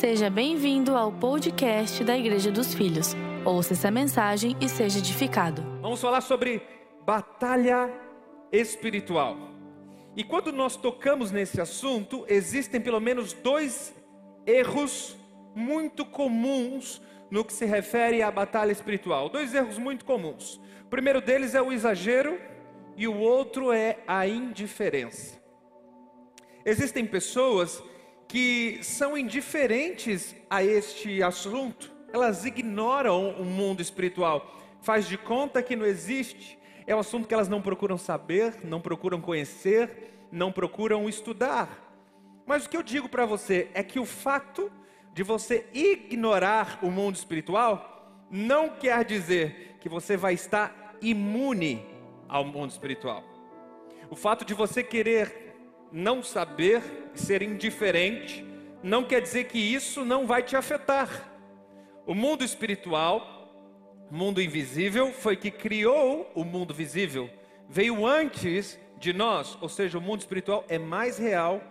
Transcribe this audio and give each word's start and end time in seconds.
Seja 0.00 0.28
bem-vindo 0.28 0.96
ao 0.96 1.12
podcast 1.12 2.02
da 2.02 2.18
Igreja 2.18 2.50
dos 2.50 2.74
Filhos. 2.74 3.14
Ouça 3.44 3.74
essa 3.74 3.92
mensagem 3.92 4.56
e 4.60 4.68
seja 4.68 4.98
edificado. 4.98 5.62
Vamos 5.80 6.00
falar 6.00 6.20
sobre 6.20 6.60
batalha 7.06 7.88
espiritual. 8.50 9.36
E 10.16 10.24
quando 10.24 10.52
nós 10.52 10.74
tocamos 10.74 11.30
nesse 11.30 11.60
assunto, 11.60 12.24
existem 12.28 12.80
pelo 12.80 12.98
menos 13.00 13.32
dois 13.34 13.94
erros 14.44 15.16
muito 15.54 16.04
comuns 16.04 17.00
no 17.30 17.44
que 17.44 17.52
se 17.52 17.64
refere 17.64 18.20
à 18.20 18.32
batalha 18.32 18.72
espiritual. 18.72 19.28
Dois 19.28 19.54
erros 19.54 19.78
muito 19.78 20.04
comuns. 20.04 20.60
O 20.84 20.90
primeiro 20.90 21.20
deles 21.20 21.54
é 21.54 21.62
o 21.62 21.72
exagero 21.72 22.38
e 22.96 23.06
o 23.06 23.16
outro 23.16 23.72
é 23.72 23.98
a 24.08 24.26
indiferença. 24.26 25.40
Existem 26.64 27.06
pessoas 27.06 27.80
que 28.28 28.78
são 28.82 29.16
indiferentes 29.16 30.34
a 30.48 30.62
este 30.62 31.22
assunto, 31.22 31.92
elas 32.12 32.44
ignoram 32.44 33.30
o 33.30 33.44
mundo 33.44 33.80
espiritual, 33.80 34.60
faz 34.80 35.06
de 35.08 35.18
conta 35.18 35.62
que 35.62 35.76
não 35.76 35.86
existe. 35.86 36.58
É 36.86 36.94
um 36.94 36.98
assunto 36.98 37.26
que 37.26 37.34
elas 37.34 37.48
não 37.48 37.62
procuram 37.62 37.96
saber, 37.96 38.56
não 38.64 38.80
procuram 38.80 39.20
conhecer, 39.20 40.26
não 40.30 40.52
procuram 40.52 41.08
estudar. 41.08 41.84
Mas 42.46 42.66
o 42.66 42.68
que 42.68 42.76
eu 42.76 42.82
digo 42.82 43.08
para 43.08 43.24
você 43.24 43.68
é 43.74 43.82
que 43.82 43.98
o 43.98 44.04
fato 44.04 44.70
de 45.12 45.22
você 45.22 45.66
ignorar 45.72 46.78
o 46.82 46.90
mundo 46.90 47.16
espiritual 47.16 48.26
não 48.30 48.68
quer 48.70 49.04
dizer 49.04 49.76
que 49.80 49.88
você 49.88 50.16
vai 50.16 50.34
estar 50.34 50.96
imune 51.00 51.86
ao 52.28 52.44
mundo 52.44 52.70
espiritual. 52.70 53.22
O 54.10 54.16
fato 54.16 54.44
de 54.44 54.54
você 54.54 54.82
querer 54.82 55.43
não 55.94 56.24
saber 56.24 56.82
ser 57.14 57.40
indiferente 57.40 58.44
não 58.82 59.04
quer 59.04 59.22
dizer 59.22 59.44
que 59.44 59.58
isso 59.58 60.04
não 60.04 60.26
vai 60.26 60.42
te 60.42 60.56
afetar. 60.56 61.30
O 62.04 62.14
mundo 62.14 62.44
espiritual, 62.44 64.04
mundo 64.10 64.42
invisível, 64.42 65.12
foi 65.12 65.36
que 65.36 65.52
criou 65.52 66.30
o 66.34 66.44
mundo 66.44 66.74
visível. 66.74 67.30
Veio 67.68 68.04
antes 68.04 68.78
de 68.98 69.12
nós, 69.12 69.56
ou 69.60 69.68
seja, 69.68 69.96
o 69.96 70.00
mundo 70.00 70.20
espiritual 70.20 70.64
é 70.68 70.78
mais 70.78 71.16
real 71.16 71.62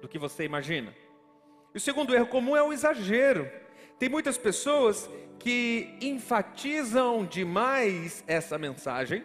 do 0.00 0.08
que 0.08 0.18
você 0.18 0.44
imagina. 0.44 0.92
E 1.74 1.76
o 1.76 1.80
segundo 1.80 2.14
erro 2.14 2.26
comum 2.26 2.56
é 2.56 2.62
o 2.62 2.72
exagero. 2.72 3.48
Tem 3.98 4.08
muitas 4.08 4.38
pessoas 4.38 5.08
que 5.38 5.96
enfatizam 6.00 7.26
demais 7.26 8.24
essa 8.26 8.56
mensagem, 8.56 9.22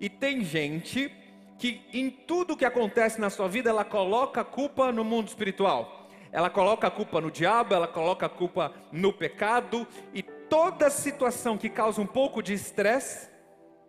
e 0.00 0.08
tem 0.08 0.44
gente 0.44 1.12
que 1.58 1.84
em 1.92 2.08
tudo 2.08 2.56
que 2.56 2.64
acontece 2.64 3.20
na 3.20 3.28
sua 3.28 3.48
vida 3.48 3.68
ela 3.68 3.84
coloca 3.84 4.42
a 4.42 4.44
culpa 4.44 4.92
no 4.92 5.04
mundo 5.04 5.28
espiritual. 5.28 6.08
Ela 6.30 6.48
coloca 6.48 6.86
a 6.86 6.90
culpa 6.90 7.20
no 7.20 7.30
diabo, 7.30 7.74
ela 7.74 7.88
coloca 7.88 8.26
a 8.26 8.28
culpa 8.28 8.72
no 8.92 9.12
pecado 9.12 9.86
e 10.14 10.22
toda 10.22 10.88
situação 10.88 11.58
que 11.58 11.68
causa 11.68 12.00
um 12.00 12.06
pouco 12.06 12.42
de 12.42 12.54
estresse 12.54 13.28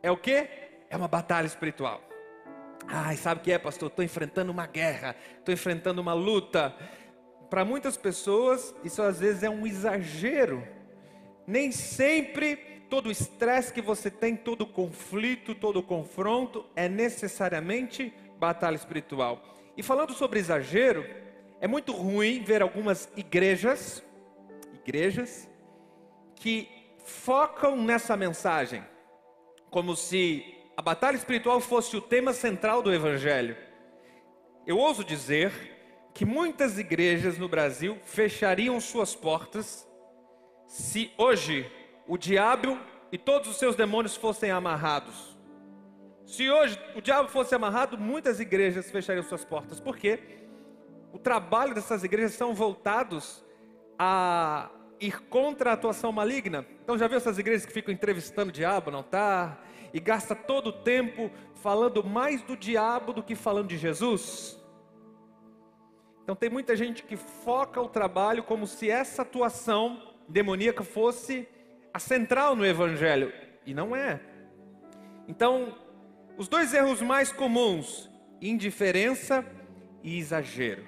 é 0.02 0.10
o 0.10 0.18
que? 0.18 0.48
É 0.90 0.98
uma 0.98 1.08
batalha 1.08 1.46
espiritual. 1.46 2.02
Ai, 2.88 3.16
sabe 3.18 3.42
o 3.42 3.44
que 3.44 3.52
é, 3.52 3.60
pastor? 3.60 3.90
Estou 3.90 4.04
enfrentando 4.04 4.52
uma 4.52 4.66
guerra, 4.66 5.16
estou 5.38 5.54
enfrentando 5.54 6.02
uma 6.02 6.14
luta. 6.14 6.74
Para 7.50 7.64
muitas 7.64 7.98
pessoas, 7.98 8.74
isso 8.84 9.02
às 9.02 9.20
vezes 9.20 9.44
é 9.44 9.50
um 9.50 9.68
exagero. 9.68 10.68
Nem 11.46 11.72
sempre 11.72 12.79
todo 12.90 13.12
estresse 13.12 13.72
que 13.72 13.82
você 13.82 14.10
tem, 14.10 14.36
todo 14.36 14.66
conflito, 14.66 15.54
todo 15.54 15.84
confronto 15.84 16.66
é 16.76 16.90
necessariamente 16.90 18.14
batalha 18.40 18.76
espiritual. 18.76 19.42
E 19.78 19.84
falando 19.84 20.14
sobre 20.14 20.40
exagero, 20.40 21.06
é 21.62 21.68
muito 21.68 21.92
ruim 21.92 22.42
ver 22.42 22.62
algumas 22.62 23.10
igrejas, 23.16 24.04
igrejas, 24.74 25.48
que 26.36 26.68
focam 26.98 27.76
nessa 27.76 28.18
mensagem, 28.18 28.84
como 29.70 29.96
se 29.96 30.56
a 30.76 30.82
batalha 30.82 31.16
espiritual 31.16 31.60
fosse 31.60 31.96
o 31.96 32.02
tema 32.02 32.34
central 32.34 32.82
do 32.82 32.94
Evangelho. 32.94 33.56
Eu 34.66 34.78
ouso 34.78 35.04
dizer 35.04 35.52
que 36.14 36.26
muitas 36.26 36.80
igrejas 36.80 37.38
no 37.38 37.48
Brasil 37.48 37.98
fechariam 38.04 38.80
suas 38.80 39.16
portas 39.16 39.88
se 40.68 41.12
hoje 41.18 41.70
o 42.10 42.18
diabo 42.18 42.76
e 43.12 43.20
todos 43.20 43.48
os 43.48 43.58
seus 43.58 43.76
demônios 43.76 44.16
fossem 44.16 44.50
amarrados. 44.50 45.38
Se 46.26 46.50
hoje 46.50 46.78
o 46.96 47.02
diabo 47.02 47.30
fosse 47.30 47.54
amarrado, 47.54 48.00
muitas 48.00 48.40
igrejas 48.40 48.90
fechariam 48.90 49.24
suas 49.24 49.46
portas. 49.46 49.80
Por 49.80 49.96
quê? 49.96 50.20
O 51.14 51.20
trabalho 51.20 51.76
dessas 51.76 52.04
igrejas 52.04 52.34
são 52.34 52.52
voltados 52.52 53.46
a 53.98 54.72
ir 55.00 55.22
contra 55.22 55.70
a 55.70 55.74
atuação 55.74 56.12
maligna. 56.12 56.66
Então 56.84 56.98
já 56.98 57.08
viu 57.08 57.18
essas 57.18 57.38
igrejas 57.38 57.64
que 57.64 57.72
ficam 57.72 57.94
entrevistando 57.94 58.50
o 58.50 58.54
diabo, 58.54 58.90
não 58.90 59.04
tá? 59.04 59.60
E 59.94 60.00
gasta 60.00 60.36
todo 60.36 60.68
o 60.68 60.74
tempo 60.74 61.30
falando 61.62 62.04
mais 62.04 62.42
do 62.42 62.58
diabo 62.58 63.14
do 63.14 63.22
que 63.22 63.36
falando 63.36 63.68
de 63.68 63.78
Jesus? 63.78 64.60
Então 66.24 66.36
tem 66.36 66.50
muita 66.50 66.76
gente 66.76 67.04
que 67.04 67.16
foca 67.16 67.80
o 67.80 67.88
trabalho 67.88 68.42
como 68.42 68.66
se 68.66 68.90
essa 68.90 69.22
atuação 69.22 70.16
demoníaca 70.28 70.84
fosse 70.84 71.48
a 71.94 72.00
central 72.00 72.56
no 72.56 72.66
evangelho 72.66 73.34
e 73.66 73.74
não 73.74 73.96
é. 73.96 74.20
Então, 75.28 75.78
os 76.38 76.48
dois 76.48 76.74
erros 76.74 77.02
mais 77.02 77.32
comuns, 77.32 78.10
indiferença 78.42 79.46
e 80.04 80.18
exagero. 80.18 80.86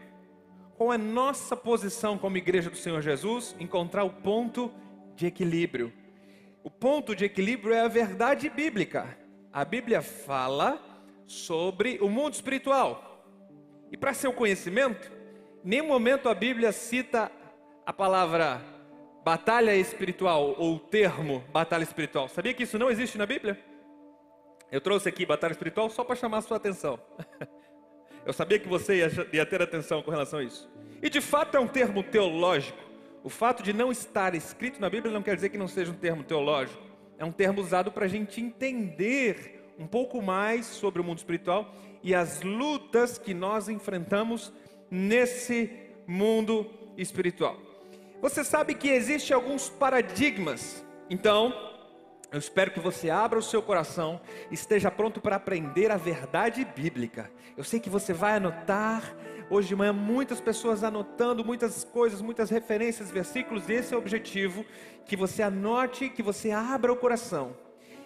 Qual 0.76 0.92
é 0.92 0.96
a 0.96 0.98
nossa 0.98 1.56
posição 1.56 2.18
como 2.18 2.38
igreja 2.38 2.70
do 2.70 2.78
Senhor 2.78 3.02
Jesus? 3.02 3.56
Encontrar 3.60 4.04
o 4.04 4.10
ponto 4.10 4.72
de 5.16 5.28
equilíbrio. 5.28 5.94
O 6.64 6.72
ponto 6.72 7.16
de 7.16 7.26
equilíbrio 7.26 7.74
é 7.74 7.82
a 7.82 7.88
verdade 7.88 8.50
bíblica. 8.50 9.18
A 9.54 9.64
Bíblia 9.66 10.02
fala 10.02 10.82
sobre 11.28 12.00
o 12.02 12.10
mundo 12.10 12.34
espiritual. 12.34 13.24
E 13.92 13.98
para 13.98 14.14
seu 14.14 14.32
conhecimento, 14.34 15.12
nenhum 15.64 15.88
momento 15.88 16.30
a 16.30 16.34
Bíblia 16.34 16.72
cita 16.72 17.32
a 17.86 17.92
palavra 17.94 18.62
batalha 19.24 19.76
espiritual 19.76 20.56
ou 20.58 20.76
o 20.76 20.80
termo 20.80 21.44
batalha 21.52 21.84
espiritual. 21.84 22.28
Sabia 22.28 22.54
que 22.54 22.64
isso 22.64 22.78
não 22.78 22.90
existe 22.90 23.18
na 23.18 23.26
Bíblia? 23.26 23.60
Eu 24.72 24.82
trouxe 24.82 25.10
aqui 25.10 25.26
batalha 25.26 25.52
espiritual 25.52 25.90
só 25.90 26.04
para 26.04 26.16
chamar 26.16 26.38
a 26.38 26.42
sua 26.42 26.58
atenção. 26.58 27.00
Eu 28.26 28.34
sabia 28.34 28.60
que 28.60 28.68
você 28.68 29.10
ia, 29.34 29.46
ter 29.46 29.62
atenção 29.62 30.04
com 30.04 30.12
relação 30.12 30.40
a 30.40 30.44
isso. 30.44 30.70
E 31.02 31.10
de 31.10 31.20
fato 31.20 31.58
é 31.58 31.60
um 31.60 31.68
termo 31.68 32.04
teológico. 32.04 32.78
O 33.24 33.30
fato 33.30 33.64
de 33.64 33.74
não 33.74 33.92
estar 33.92 34.36
escrito 34.36 34.80
na 34.80 34.90
Bíblia 34.90 35.12
não 35.12 35.24
quer 35.24 35.36
dizer 35.36 35.50
que 35.50 35.58
não 35.58 35.68
seja 35.68 35.92
um 35.92 35.96
termo 35.96 36.24
teológico. 36.24 36.82
É 37.18 37.26
um 37.26 37.32
termo 37.32 37.62
usado 37.62 37.92
para 37.92 38.06
a 38.06 38.08
gente 38.08 38.40
entender 38.40 39.74
um 39.80 39.88
pouco 39.88 40.22
mais 40.22 40.68
sobre 40.68 41.02
o 41.02 41.04
mundo 41.04 41.18
espiritual 41.18 41.74
e 42.04 42.14
as 42.14 42.42
lutas 42.44 43.18
que 43.18 43.34
nós 43.34 43.68
enfrentamos 43.68 44.54
nesse 44.90 45.72
mundo 46.06 46.70
espiritual. 46.96 47.71
Você 48.22 48.44
sabe 48.44 48.76
que 48.76 48.88
existem 48.88 49.36
alguns 49.36 49.68
paradigmas. 49.68 50.86
Então, 51.10 51.52
eu 52.32 52.38
espero 52.38 52.70
que 52.70 52.80
você 52.80 53.10
abra 53.10 53.40
o 53.40 53.42
seu 53.42 53.64
coração, 53.64 54.22
esteja 54.52 54.92
pronto 54.92 55.20
para 55.20 55.38
aprender 55.38 55.90
a 55.90 55.98
verdade 55.98 56.64
bíblica. 56.64 57.32
Eu 57.58 57.64
sei 57.64 57.80
que 57.80 57.90
você 57.90 58.14
vai 58.14 58.34
anotar. 58.34 59.18
Hoje 59.50 59.70
de 59.70 59.76
manhã, 59.76 59.92
muitas 59.92 60.40
pessoas 60.40 60.84
anotando 60.84 61.44
muitas 61.44 61.84
coisas, 61.84 62.22
muitas 62.22 62.52
referências, 62.52 63.10
versículos. 63.10 63.68
Esse 63.68 63.94
é 63.96 63.98
o 63.98 64.00
objetivo: 64.00 64.64
que 65.04 65.16
você 65.16 65.42
anote, 65.42 66.08
que 66.08 66.22
você 66.22 66.52
abra 66.52 66.94
o 66.94 66.96
coração. 66.96 67.58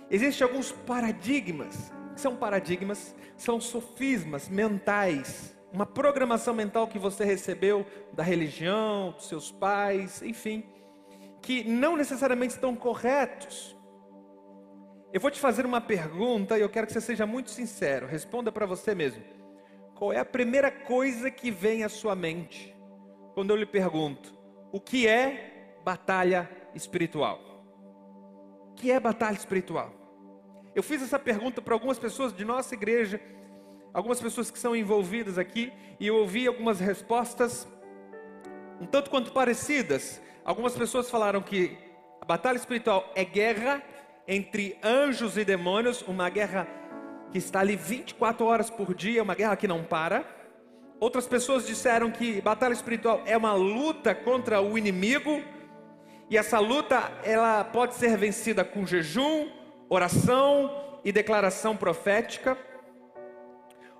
Existem 0.10 0.48
alguns 0.48 0.72
paradigmas. 0.72 1.92
São 2.16 2.38
paradigmas, 2.38 3.14
são 3.36 3.60
sofismas 3.60 4.48
mentais 4.48 5.55
uma 5.76 5.86
programação 5.86 6.54
mental 6.54 6.88
que 6.88 6.98
você 6.98 7.26
recebeu 7.26 7.86
da 8.14 8.24
religião, 8.24 9.12
dos 9.12 9.28
seus 9.28 9.52
pais, 9.52 10.22
enfim, 10.22 10.64
que 11.42 11.66
não 11.66 11.98
necessariamente 11.98 12.54
estão 12.54 12.74
corretos. 12.74 13.76
Eu 15.12 15.20
vou 15.20 15.30
te 15.30 15.40
fazer 15.40 15.66
uma 15.66 15.82
pergunta 15.82 16.58
e 16.58 16.62
eu 16.62 16.70
quero 16.70 16.88
que 16.88 16.94
você 16.94 17.02
seja 17.02 17.26
muito 17.26 17.50
sincero. 17.50 18.08
Responda 18.08 18.54
para 18.54 18.66
você 18.66 18.96
mesmo. 18.96 19.22
Qual 19.96 20.14
é 20.14 20.20
a 20.20 20.26
primeira 20.26 20.72
coisa 20.72 21.30
que 21.30 21.52
vem 21.52 21.84
à 21.84 21.90
sua 21.90 22.16
mente 22.16 22.74
quando 23.34 23.50
eu 23.50 23.58
lhe 23.58 23.66
pergunto: 23.66 24.34
o 24.72 24.80
que 24.80 25.06
é 25.06 25.78
batalha 25.84 26.50
espiritual? 26.74 27.40
O 28.72 28.74
que 28.76 28.92
é 28.92 29.00
batalha 29.00 29.36
espiritual? 29.36 29.92
Eu 30.74 30.82
fiz 30.82 31.02
essa 31.02 31.20
pergunta 31.20 31.62
para 31.62 31.74
algumas 31.74 32.00
pessoas 32.00 32.34
de 32.34 32.46
nossa 32.46 32.74
igreja 32.74 33.20
algumas 33.96 34.20
pessoas 34.20 34.52
que 34.52 34.60
são 34.60 34.76
envolvidas 34.76 35.38
aqui 35.38 35.72
e 35.98 36.08
eu 36.08 36.18
ouvi 36.18 36.46
algumas 36.46 36.82
respostas 36.82 37.66
um 38.80 38.86
tanto 38.86 39.10
quanto 39.10 39.32
parecidas. 39.32 40.22
Algumas 40.44 40.76
pessoas 40.76 41.10
falaram 41.10 41.42
que 41.42 41.78
a 42.20 42.26
batalha 42.26 42.58
espiritual 42.58 43.10
é 43.16 43.24
guerra 43.24 43.82
entre 44.28 44.78
anjos 44.84 45.38
e 45.38 45.46
demônios, 45.46 46.02
uma 46.02 46.30
guerra 46.30 46.68
que 47.32 47.38
está 47.38 47.62
ali 47.62 47.78
24 47.78 48.46
horas 48.46 48.70
por 48.70 48.94
dia, 48.94 49.24
uma 49.24 49.34
guerra 49.34 49.56
que 49.56 49.66
não 49.66 49.82
para. 49.82 50.26
Outras 51.00 51.26
pessoas 51.26 51.66
disseram 51.66 52.12
que 52.12 52.42
batalha 52.42 52.74
espiritual 52.74 53.24
é 53.26 53.38
uma 53.38 53.54
luta 53.54 54.14
contra 54.14 54.62
o 54.62 54.78
inimigo, 54.78 55.42
e 56.30 56.38
essa 56.38 56.60
luta 56.60 57.14
ela 57.24 57.64
pode 57.64 57.96
ser 57.96 58.18
vencida 58.18 58.66
com 58.66 58.86
jejum, 58.86 59.48
oração 59.88 61.00
e 61.06 61.14
declaração 61.14 61.78
profética. 61.78 62.58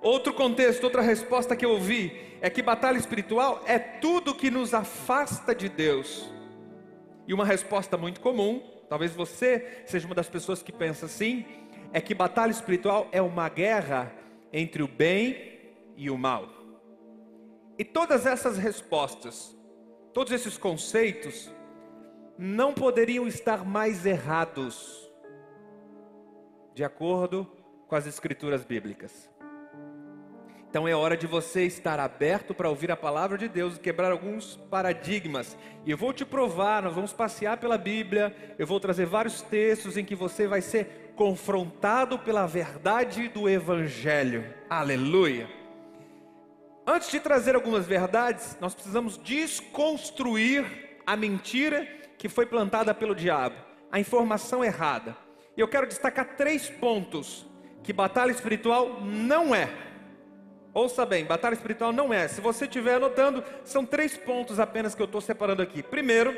Outro 0.06 0.36
contexto, 0.36 0.84
outra 0.84 1.02
resposta 1.02 1.56
que 1.56 1.66
eu 1.66 1.72
ouvi 1.72 2.38
é 2.40 2.48
que 2.48 2.62
batalha 2.62 2.96
espiritual 2.96 3.64
é 3.66 3.80
tudo 3.80 4.36
que 4.36 4.52
nos 4.52 4.72
afasta 4.72 5.56
de 5.56 5.68
Deus. 5.68 6.32
E 7.28 7.34
uma 7.34 7.44
resposta 7.44 7.98
muito 7.98 8.22
comum, 8.22 8.62
talvez 8.88 9.16
você 9.16 9.82
seja 9.88 10.06
uma 10.06 10.14
das 10.14 10.30
pessoas 10.30 10.62
que 10.62 10.72
pensa 10.72 11.08
assim, 11.08 11.44
é 11.92 12.00
que 12.00 12.14
batalha 12.14 12.52
espiritual 12.52 13.08
é 13.12 13.20
uma 13.20 13.50
guerra 13.50 14.14
entre 14.54 14.84
o 14.84 14.88
bem 14.88 15.74
e 15.98 16.08
o 16.12 16.16
mal. 16.20 16.50
E 17.76 17.84
todas 17.84 18.28
essas 18.28 18.60
respostas, 18.60 19.58
todos 20.14 20.32
esses 20.32 20.56
conceitos, 20.56 21.52
não 22.38 22.76
poderiam 22.76 23.28
estar 23.28 23.66
mais 23.66 24.06
errados, 24.06 25.12
de 26.76 26.84
acordo 26.84 27.52
com 27.88 27.96
as 27.96 28.06
escrituras 28.06 28.64
bíblicas. 28.64 29.34
Então 30.76 30.90
é 30.90 30.94
hora 30.94 31.16
de 31.16 31.26
você 31.26 31.64
estar 31.64 32.02
aberto 32.02 32.54
para 32.54 32.68
ouvir 32.68 32.92
a 32.92 32.98
palavra 32.98 33.38
de 33.38 33.48
Deus 33.48 33.78
e 33.78 33.80
quebrar 33.80 34.12
alguns 34.12 34.58
paradigmas. 34.70 35.58
E 35.86 35.92
eu 35.92 35.98
vou 35.98 36.12
te 36.12 36.26
provar, 36.26 36.84
nós 36.84 36.94
vamos 36.94 37.14
passear 37.14 37.56
pela 37.56 37.78
Bíblia, 37.78 38.36
eu 38.60 38.68
vou 38.68 38.78
trazer 38.78 39.06
vários 39.06 39.42
textos 39.42 39.96
em 39.96 40.04
que 40.04 40.14
você 40.14 40.48
vai 40.48 40.60
ser 40.60 41.14
confrontado 41.16 42.20
pela 42.20 42.46
verdade 42.46 43.30
do 43.30 43.48
Evangelho. 43.48 44.54
Aleluia! 44.70 45.48
Antes 46.86 47.10
de 47.10 47.22
trazer 47.22 47.56
algumas 47.56 47.86
verdades, 47.86 48.58
nós 48.60 48.76
precisamos 48.76 49.18
desconstruir 49.18 51.00
a 51.08 51.16
mentira 51.16 51.88
que 52.18 52.28
foi 52.28 52.46
plantada 52.46 52.94
pelo 52.94 53.16
diabo, 53.16 53.56
a 53.90 53.98
informação 53.98 54.62
errada. 54.62 55.16
E 55.56 55.62
eu 55.62 55.70
quero 55.70 55.88
destacar 55.88 56.36
três 56.36 56.70
pontos 56.70 57.46
que 57.82 57.94
batalha 57.94 58.32
espiritual 58.32 59.00
não 59.00 59.56
é. 59.56 59.85
Ouça 60.76 61.06
bem, 61.06 61.24
batalha 61.24 61.54
espiritual 61.54 61.94
não 61.94 62.14
é. 62.14 62.28
Se 62.28 62.42
você 62.42 62.66
estiver 62.66 62.96
anotando, 62.96 63.42
são 63.64 63.86
três 63.86 64.18
pontos 64.18 64.60
apenas 64.60 64.94
que 64.94 65.02
eu 65.02 65.06
estou 65.06 65.22
separando 65.22 65.62
aqui. 65.62 65.82
Primeiro, 65.82 66.36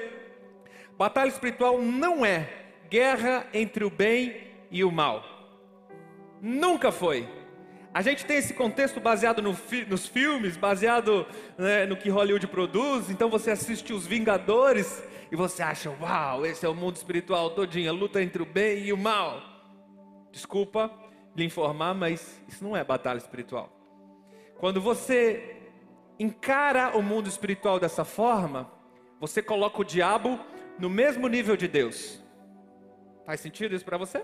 batalha 0.95 1.27
espiritual 1.27 1.81
não 1.81 2.23
é 2.23 2.47
guerra 2.87 3.47
entre 3.51 3.83
o 3.83 3.89
bem 3.89 4.43
e 4.69 4.83
o 4.83 4.91
mal. 4.91 5.23
Nunca 6.39 6.91
foi. 6.91 7.27
A 7.91 8.03
gente 8.03 8.27
tem 8.27 8.37
esse 8.37 8.53
contexto 8.53 8.99
baseado 8.99 9.41
no 9.41 9.55
fi, 9.55 9.83
nos 9.85 10.05
filmes, 10.07 10.55
baseado 10.55 11.25
né, 11.57 11.87
no 11.87 11.97
que 11.97 12.07
Hollywood 12.07 12.45
produz. 12.45 13.09
Então 13.09 13.31
você 13.31 13.49
assiste 13.49 13.91
Os 13.91 14.05
Vingadores 14.05 15.03
e 15.31 15.35
você 15.35 15.63
acha, 15.63 15.89
uau, 15.99 16.45
esse 16.45 16.63
é 16.63 16.69
o 16.69 16.75
mundo 16.75 16.95
espiritual 16.95 17.49
todinho, 17.49 17.89
a 17.89 17.93
luta 17.93 18.21
entre 18.21 18.43
o 18.43 18.45
bem 18.45 18.83
e 18.83 18.93
o 18.93 18.97
mal. 18.97 19.41
Desculpa 20.31 20.91
lhe 21.35 21.43
informar, 21.43 21.95
mas 21.95 22.39
isso 22.47 22.63
não 22.63 22.77
é 22.77 22.83
batalha 22.83 23.17
espiritual. 23.17 23.76
Quando 24.59 24.81
você 24.81 25.55
encara 26.19 26.97
o 26.97 27.01
mundo 27.01 27.27
espiritual 27.27 27.79
dessa 27.79 28.03
forma, 28.03 28.71
você 29.19 29.41
coloca 29.41 29.81
o 29.81 29.85
diabo 29.85 30.39
no 30.79 30.89
mesmo 30.89 31.27
nível 31.27 31.55
de 31.55 31.67
Deus. 31.67 32.23
Faz 33.25 33.39
sentido 33.39 33.75
isso 33.75 33.85
para 33.85 33.97
você? 33.97 34.23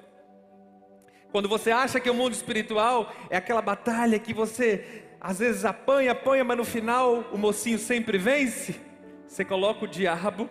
Quando 1.31 1.50
você 1.50 1.71
acha 1.71 2.00
que 2.00 2.09
o 2.09 2.13
mundo 2.13 2.33
espiritual 2.33 3.12
é 3.30 3.38
aquela 3.38 3.62
batalha 3.62 4.19
que 4.19 4.33
você 4.33 5.03
às 5.19 5.39
vezes 5.39 5.65
apanha, 5.65 6.12
apanha, 6.12 6.44
mas 6.44 6.57
no 6.57 6.65
final 6.65 7.24
o 7.31 7.38
mocinho 7.38 7.79
sempre 7.79 8.18
vence, 8.18 8.79
você 9.27 9.45
coloca 9.45 9.86
o 9.86 9.88
diabo 9.88 10.50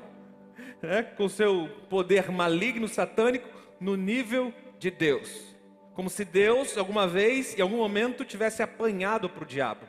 né, 0.80 1.02
com 1.02 1.28
seu 1.28 1.68
poder 1.88 2.30
maligno, 2.30 2.88
satânico, 2.88 3.48
no 3.78 3.96
nível 3.96 4.52
de 4.78 4.90
Deus. 4.90 5.51
Como 5.94 6.08
se 6.08 6.24
Deus, 6.24 6.78
alguma 6.78 7.06
vez, 7.06 7.56
em 7.58 7.62
algum 7.62 7.76
momento, 7.76 8.24
tivesse 8.24 8.62
apanhado 8.62 9.28
para 9.28 9.42
o 9.42 9.46
diabo. 9.46 9.86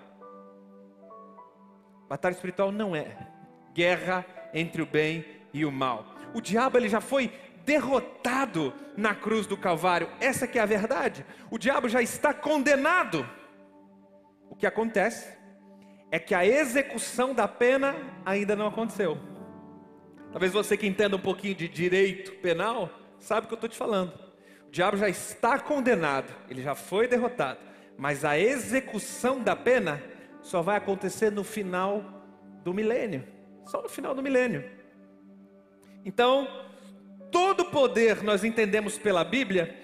Batalha 2.09 2.33
espiritual 2.33 2.71
não 2.71 2.95
é 2.95 3.29
guerra 3.73 4.25
entre 4.53 4.81
o 4.81 4.85
bem 4.85 5.25
e 5.53 5.65
o 5.65 5.71
mal. 5.71 6.15
O 6.33 6.41
diabo 6.41 6.77
ele 6.77 6.89
já 6.89 6.99
foi 6.99 7.31
derrotado 7.65 8.73
na 8.97 9.15
cruz 9.15 9.47
do 9.47 9.55
Calvário. 9.55 10.09
Essa 10.19 10.45
que 10.45 10.59
é 10.59 10.61
a 10.61 10.65
verdade. 10.65 11.25
O 11.49 11.57
diabo 11.57 11.87
já 11.87 12.01
está 12.01 12.33
condenado. 12.33 13.27
O 14.49 14.55
que 14.55 14.67
acontece 14.67 15.35
é 16.11 16.19
que 16.19 16.35
a 16.35 16.45
execução 16.45 17.33
da 17.33 17.47
pena 17.47 17.95
ainda 18.25 18.55
não 18.55 18.67
aconteceu. 18.67 19.17
Talvez 20.31 20.51
você 20.51 20.75
que 20.75 20.85
entenda 20.85 21.15
um 21.15 21.21
pouquinho 21.21 21.55
de 21.55 21.67
direito 21.67 22.33
penal, 22.33 22.89
sabe 23.17 23.45
o 23.45 23.47
que 23.47 23.53
eu 23.53 23.57
estou 23.57 23.69
te 23.69 23.77
falando 23.77 24.32
diabo 24.73 24.97
já 24.97 25.07
está 25.07 25.57
condenado, 25.57 26.33
ele 26.49 26.61
já 26.61 26.75
foi 26.75 27.07
derrotado, 27.07 27.59
mas 27.97 28.25
a 28.25 28.37
execução 28.37 29.39
da 29.39 29.55
pena 29.55 30.03
só 30.41 30.61
vai 30.61 30.75
acontecer 30.75 31.31
no 31.31 31.43
final 31.43 32.03
do 32.63 32.73
milênio 32.73 33.31
só 33.65 33.81
no 33.81 33.89
final 33.89 34.13
do 34.13 34.21
milênio. 34.23 34.63
Então, 36.05 36.47
todo 37.31 37.65
poder 37.65 38.23
nós 38.23 38.43
entendemos 38.43 38.97
pela 38.97 39.23
Bíblia, 39.23 39.75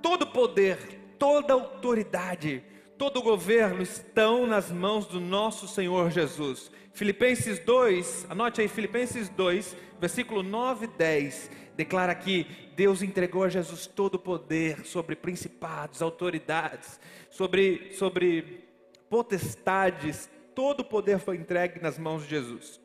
todo 0.00 0.26
poder, 0.26 0.78
toda 1.18 1.54
autoridade, 1.54 2.62
todo 2.98 3.22
governo 3.22 3.82
estão 3.82 4.46
nas 4.46 4.70
mãos 4.70 5.06
do 5.06 5.20
nosso 5.20 5.66
Senhor 5.66 6.10
Jesus. 6.10 6.70
Filipenses 6.92 7.58
2, 7.58 8.26
anote 8.28 8.60
aí 8.60 8.68
Filipenses 8.68 9.28
2, 9.30 9.76
versículo 9.98 10.42
9 10.42 10.84
e 10.84 10.88
10 10.88 11.50
declara 11.76 12.14
que 12.14 12.46
Deus 12.76 13.02
entregou 13.02 13.44
a 13.44 13.48
Jesus 13.48 13.86
todo 13.86 14.16
o 14.16 14.18
poder 14.18 14.84
sobre 14.84 15.16
principados, 15.16 16.02
autoridades, 16.02 17.00
sobre, 17.30 17.92
sobre 17.94 18.64
potestades, 19.08 20.30
todo 20.54 20.80
o 20.80 20.84
poder 20.84 21.18
foi 21.18 21.36
entregue 21.36 21.80
nas 21.80 21.98
mãos 21.98 22.24
de 22.24 22.30
Jesus. 22.30 22.80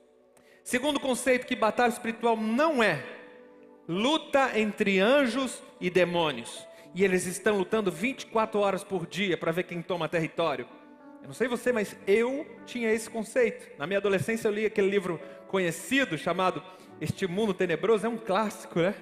Segundo 0.63 0.99
conceito 0.99 1.47
que 1.47 1.55
batalha 1.55 1.91
espiritual 1.91 2.35
não 2.35 2.83
é 2.83 3.03
luta 3.87 4.59
entre 4.59 4.99
anjos 4.99 5.63
e 5.79 5.89
demônios. 5.89 6.67
E 6.93 7.03
eles 7.03 7.25
estão 7.25 7.57
lutando 7.57 7.91
24 7.91 8.59
horas 8.59 8.83
por 8.83 9.05
dia 9.05 9.37
para 9.37 9.51
ver 9.51 9.63
quem 9.63 9.81
toma 9.81 10.09
território. 10.09 10.67
Eu 11.21 11.27
não 11.27 11.33
sei 11.33 11.47
você, 11.47 11.71
mas 11.71 11.95
eu 12.05 12.45
tinha 12.65 12.91
esse 12.91 13.09
conceito. 13.09 13.77
Na 13.77 13.87
minha 13.87 13.99
adolescência 13.99 14.47
eu 14.47 14.51
li 14.51 14.65
aquele 14.65 14.89
livro 14.89 15.19
conhecido 15.47 16.17
chamado 16.17 16.61
este 16.99 17.27
mundo 17.27 17.53
tenebroso 17.53 18.05
é 18.05 18.09
um 18.09 18.17
clássico, 18.17 18.79
né? 18.79 18.95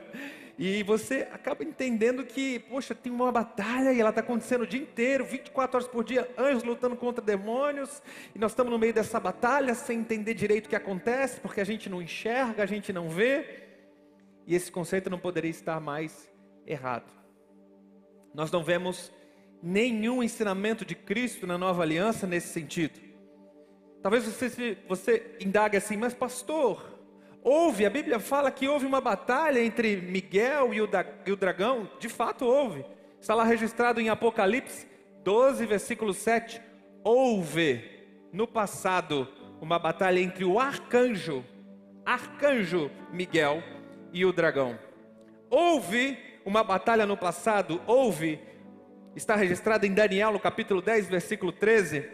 E 0.57 0.83
você 0.83 1.27
acaba 1.33 1.63
entendendo 1.63 2.23
que, 2.23 2.59
poxa, 2.59 2.95
tem 2.95 3.11
uma 3.11 3.29
batalha 3.29 3.91
e 3.91 3.99
ela 3.99 4.09
está 4.09 4.21
acontecendo 4.21 4.61
o 4.61 4.67
dia 4.67 4.79
inteiro, 4.79 5.25
24 5.25 5.77
horas 5.77 5.87
por 5.87 6.03
dia, 6.03 6.29
anjos 6.37 6.63
lutando 6.63 6.95
contra 6.95 7.23
demônios, 7.23 8.01
e 8.33 8.39
nós 8.39 8.51
estamos 8.51 8.71
no 8.71 8.79
meio 8.79 8.93
dessa 8.93 9.19
batalha 9.19 9.75
sem 9.75 9.99
entender 9.99 10.33
direito 10.33 10.67
o 10.67 10.69
que 10.69 10.75
acontece, 10.75 11.41
porque 11.41 11.59
a 11.59 11.65
gente 11.65 11.89
não 11.89 12.01
enxerga, 12.01 12.63
a 12.63 12.65
gente 12.65 12.93
não 12.93 13.09
vê, 13.09 13.63
e 14.47 14.55
esse 14.55 14.71
conceito 14.71 15.09
não 15.09 15.19
poderia 15.19 15.51
estar 15.51 15.79
mais 15.81 16.31
errado. 16.65 17.11
Nós 18.33 18.49
não 18.49 18.63
vemos 18.63 19.11
nenhum 19.61 20.23
ensinamento 20.23 20.85
de 20.85 20.95
Cristo 20.95 21.45
na 21.45 21.57
nova 21.57 21.81
aliança 21.81 22.25
nesse 22.25 22.49
sentido. 22.49 22.97
Talvez 24.01 24.23
você, 24.23 24.77
você 24.87 25.35
indague 25.41 25.75
assim, 25.75 25.97
mas 25.97 26.13
pastor, 26.13 26.94
Houve, 27.47 27.85
a 27.85 27.91
Bíblia 27.91 28.17
fala 28.17 28.49
que 28.49 28.67
houve 28.67 28.87
uma 28.87 28.99
batalha 28.99 29.63
entre 29.63 29.97
Miguel 29.97 30.73
e 30.73 30.81
o, 30.81 30.87
da, 30.87 31.05
e 31.27 31.31
o 31.31 31.35
dragão, 31.35 31.87
de 31.99 32.09
fato 32.09 32.43
houve. 32.43 32.83
Está 33.21 33.35
lá 33.35 33.43
registrado 33.43 34.01
em 34.01 34.09
Apocalipse 34.09 34.87
12, 35.23 35.63
versículo 35.67 36.11
7. 36.11 36.59
Houve 37.03 37.87
no 38.33 38.47
passado 38.47 39.27
uma 39.61 39.77
batalha 39.77 40.19
entre 40.19 40.43
o 40.43 40.59
arcanjo, 40.59 41.45
arcanjo 42.03 42.89
Miguel 43.13 43.61
e 44.11 44.25
o 44.25 44.33
dragão. 44.33 44.79
Houve 45.47 46.17
uma 46.43 46.63
batalha 46.63 47.05
no 47.05 47.15
passado, 47.15 47.79
houve, 47.85 48.39
está 49.15 49.35
registrado 49.35 49.85
em 49.85 49.93
Daniel 49.93 50.31
no 50.31 50.39
capítulo 50.39 50.81
10, 50.81 51.09
versículo 51.09 51.51
13, 51.51 52.09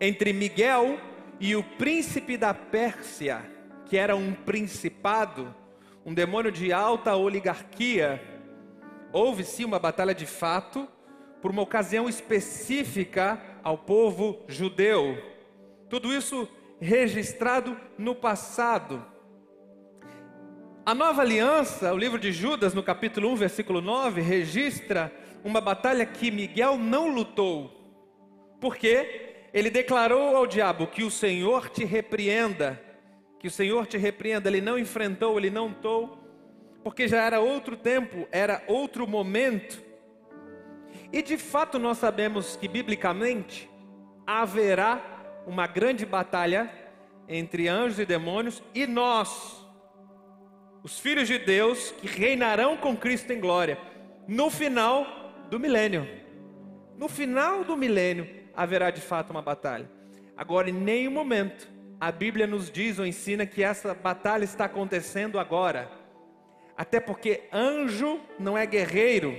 entre 0.00 0.32
Miguel 0.32 0.96
e 1.40 1.56
o 1.56 1.64
príncipe 1.64 2.36
da 2.36 2.54
Pérsia 2.54 3.52
que 3.94 3.98
era 3.98 4.16
um 4.16 4.34
principado, 4.34 5.54
um 6.04 6.12
demônio 6.12 6.50
de 6.50 6.72
alta 6.72 7.14
oligarquia, 7.14 8.20
houve 9.12 9.44
sim 9.44 9.64
uma 9.64 9.78
batalha 9.78 10.12
de 10.12 10.26
fato, 10.26 10.88
por 11.40 11.52
uma 11.52 11.62
ocasião 11.62 12.08
específica 12.08 13.40
ao 13.62 13.78
povo 13.78 14.42
judeu. 14.48 15.16
Tudo 15.88 16.12
isso 16.12 16.48
registrado 16.80 17.78
no 17.96 18.16
passado. 18.16 19.00
A 20.84 20.92
nova 20.92 21.22
aliança, 21.22 21.94
o 21.94 21.96
livro 21.96 22.18
de 22.18 22.32
Judas, 22.32 22.74
no 22.74 22.82
capítulo 22.82 23.30
1, 23.30 23.36
versículo 23.36 23.80
9, 23.80 24.20
registra 24.20 25.12
uma 25.44 25.60
batalha 25.60 26.04
que 26.04 26.32
Miguel 26.32 26.76
não 26.76 27.14
lutou. 27.14 27.70
Por 28.60 28.74
quê? 28.74 29.34
ele 29.54 29.70
declarou 29.70 30.36
ao 30.36 30.48
diabo 30.48 30.88
que 30.88 31.04
o 31.04 31.10
Senhor 31.12 31.70
te 31.70 31.84
repreenda, 31.84 32.82
que 33.44 33.48
o 33.48 33.50
Senhor 33.50 33.86
te 33.86 33.98
repreenda. 33.98 34.48
Ele 34.48 34.62
não 34.62 34.78
enfrentou, 34.78 35.36
ele 35.36 35.50
não 35.50 35.70
tou, 35.70 36.18
porque 36.82 37.06
já 37.06 37.20
era 37.20 37.40
outro 37.40 37.76
tempo, 37.76 38.26
era 38.32 38.64
outro 38.66 39.06
momento. 39.06 39.82
E 41.12 41.20
de 41.20 41.36
fato 41.36 41.78
nós 41.78 41.98
sabemos 41.98 42.56
que 42.56 42.66
biblicamente 42.66 43.68
haverá 44.26 45.44
uma 45.46 45.66
grande 45.66 46.06
batalha 46.06 46.72
entre 47.28 47.68
anjos 47.68 47.98
e 47.98 48.06
demônios 48.06 48.62
e 48.74 48.86
nós, 48.86 49.62
os 50.82 50.98
filhos 50.98 51.28
de 51.28 51.36
Deus, 51.36 51.90
que 52.00 52.06
reinarão 52.06 52.78
com 52.78 52.96
Cristo 52.96 53.30
em 53.30 53.40
glória, 53.40 53.76
no 54.26 54.48
final 54.48 55.06
do 55.50 55.60
milênio. 55.60 56.08
No 56.96 57.10
final 57.10 57.62
do 57.62 57.76
milênio 57.76 58.26
haverá 58.56 58.90
de 58.90 59.02
fato 59.02 59.32
uma 59.32 59.42
batalha. 59.42 59.90
Agora, 60.34 60.70
em 60.70 60.72
nenhum 60.72 61.10
momento 61.10 61.73
a 62.06 62.12
Bíblia 62.12 62.46
nos 62.46 62.70
diz 62.70 62.98
ou 62.98 63.06
ensina 63.06 63.46
que 63.46 63.62
essa 63.62 63.94
batalha 63.94 64.44
está 64.44 64.66
acontecendo 64.66 65.38
agora. 65.38 65.90
Até 66.76 67.00
porque 67.00 67.44
anjo 67.50 68.20
não 68.38 68.58
é 68.58 68.66
guerreiro. 68.66 69.34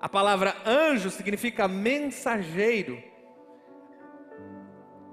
A 0.00 0.08
palavra 0.08 0.56
anjo 0.64 1.10
significa 1.10 1.68
mensageiro. 1.68 3.02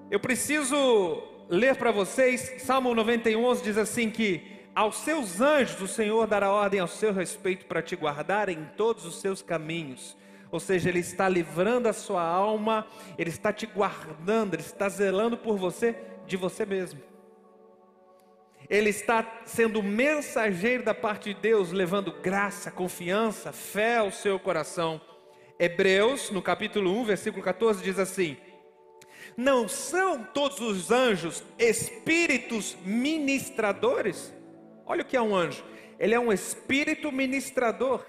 Eu 0.09 0.17
preciso 0.17 1.24
ler 1.50 1.75
para 1.75 1.91
vocês, 1.91 2.53
Salmo 2.59 2.95
91, 2.95 3.43
11 3.43 3.62
diz 3.62 3.77
assim 3.77 4.09
que 4.09 4.62
aos 4.74 5.00
seus 5.00 5.41
anjos 5.41 5.81
o 5.81 5.89
Senhor 5.89 6.25
dará 6.25 6.50
ordem 6.50 6.79
ao 6.79 6.88
seu 6.88 7.12
respeito 7.12 7.65
para 7.65 7.81
te 7.81 7.97
guardar 7.97 8.47
em 8.47 8.63
todos 8.77 9.05
os 9.05 9.19
seus 9.19 9.41
caminhos. 9.41 10.15
Ou 10.50 10.62
seja, 10.62 10.88
Ele 10.88 11.00
está 11.00 11.27
livrando 11.27 11.89
a 11.89 11.93
sua 11.93 12.24
alma, 12.24 12.88
Ele 13.17 13.29
está 13.29 13.51
te 13.51 13.65
guardando, 13.65 14.53
Ele 14.53 14.63
está 14.63 14.88
zelando 14.88 15.35
por 15.35 15.57
você, 15.57 16.14
de 16.25 16.38
você 16.38 16.65
mesmo. 16.65 17.01
Ele 18.70 18.89
está 18.89 19.41
sendo 19.46 19.84
mensageiro 19.84 20.84
da 20.84 20.94
parte 20.94 21.34
de 21.34 21.39
Deus, 21.39 21.72
levando 21.72 22.12
graça, 22.12 22.72
confiança, 22.72 23.51
fé 23.51 23.98
ao 23.98 24.12
seu 24.12 24.39
coração. 24.39 25.00
Hebreus, 25.60 26.32
no 26.32 26.41
capítulo 26.41 26.91
1, 27.01 27.05
versículo 27.05 27.44
14, 27.44 27.84
diz 27.84 28.00
assim: 28.00 28.38
Não 29.38 29.67
são 29.67 30.24
todos 30.24 30.60
os 30.60 30.91
anjos 30.91 31.44
espíritos 31.60 32.75
ministradores? 32.84 34.34
Olha 34.86 35.03
o 35.03 35.05
que 35.05 35.15
é 35.15 35.22
um 35.22 35.36
anjo: 35.36 35.63
ele 36.00 36.15
é 36.15 36.20
um 36.20 36.34
espírito 36.34 37.12
ministrador, 37.12 38.03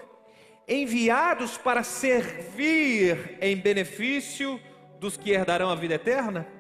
enviados 0.66 1.58
para 1.58 1.82
servir 1.82 3.36
em 3.42 3.56
benefício 3.56 4.58
dos 4.98 5.18
que 5.18 5.32
herdarão 5.32 5.70
a 5.70 5.74
vida 5.74 5.94
eterna? 5.94 6.55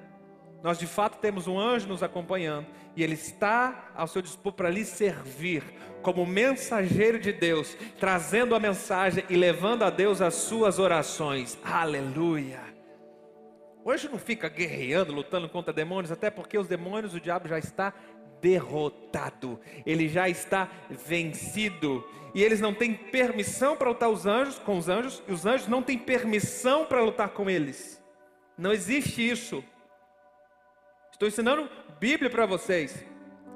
Nós 0.62 0.78
de 0.78 0.86
fato 0.86 1.18
temos 1.18 1.46
um 1.46 1.58
anjo 1.58 1.86
nos 1.86 2.02
acompanhando 2.02 2.66
e 2.96 3.02
ele 3.02 3.14
está 3.14 3.90
ao 3.94 4.06
seu 4.06 4.22
dispor 4.22 4.52
para 4.52 4.70
lhe 4.70 4.84
servir 4.84 5.62
como 6.02 6.24
mensageiro 6.24 7.18
de 7.18 7.32
Deus, 7.32 7.76
trazendo 7.98 8.54
a 8.54 8.60
mensagem 8.60 9.24
e 9.28 9.36
levando 9.36 9.82
a 9.82 9.90
Deus 9.90 10.20
as 10.20 10.34
suas 10.34 10.78
orações. 10.78 11.58
Aleluia. 11.64 12.60
O 13.84 13.90
anjo 13.90 14.08
não 14.08 14.18
fica 14.18 14.48
guerreando, 14.48 15.12
lutando 15.12 15.48
contra 15.48 15.72
demônios, 15.72 16.10
até 16.10 16.30
porque 16.30 16.58
os 16.58 16.66
demônios, 16.66 17.14
o 17.14 17.20
diabo 17.20 17.48
já 17.48 17.58
está 17.58 17.92
derrotado, 18.40 19.60
ele 19.84 20.08
já 20.08 20.28
está 20.28 20.68
vencido. 20.90 22.04
E 22.34 22.42
eles 22.42 22.60
não 22.60 22.74
têm 22.74 22.94
permissão 22.94 23.76
para 23.76 23.88
lutar 23.88 24.10
os 24.10 24.26
anjos 24.26 24.58
com 24.58 24.76
os 24.76 24.88
anjos, 24.88 25.22
e 25.26 25.32
os 25.32 25.46
anjos 25.46 25.68
não 25.68 25.82
têm 25.82 25.98
permissão 25.98 26.84
para 26.84 27.02
lutar 27.02 27.28
com 27.30 27.48
eles. 27.48 28.02
Não 28.58 28.72
existe 28.72 29.28
isso. 29.28 29.62
Estou 31.16 31.28
ensinando 31.28 31.66
Bíblia 31.98 32.28
para 32.28 32.44
vocês. 32.44 33.02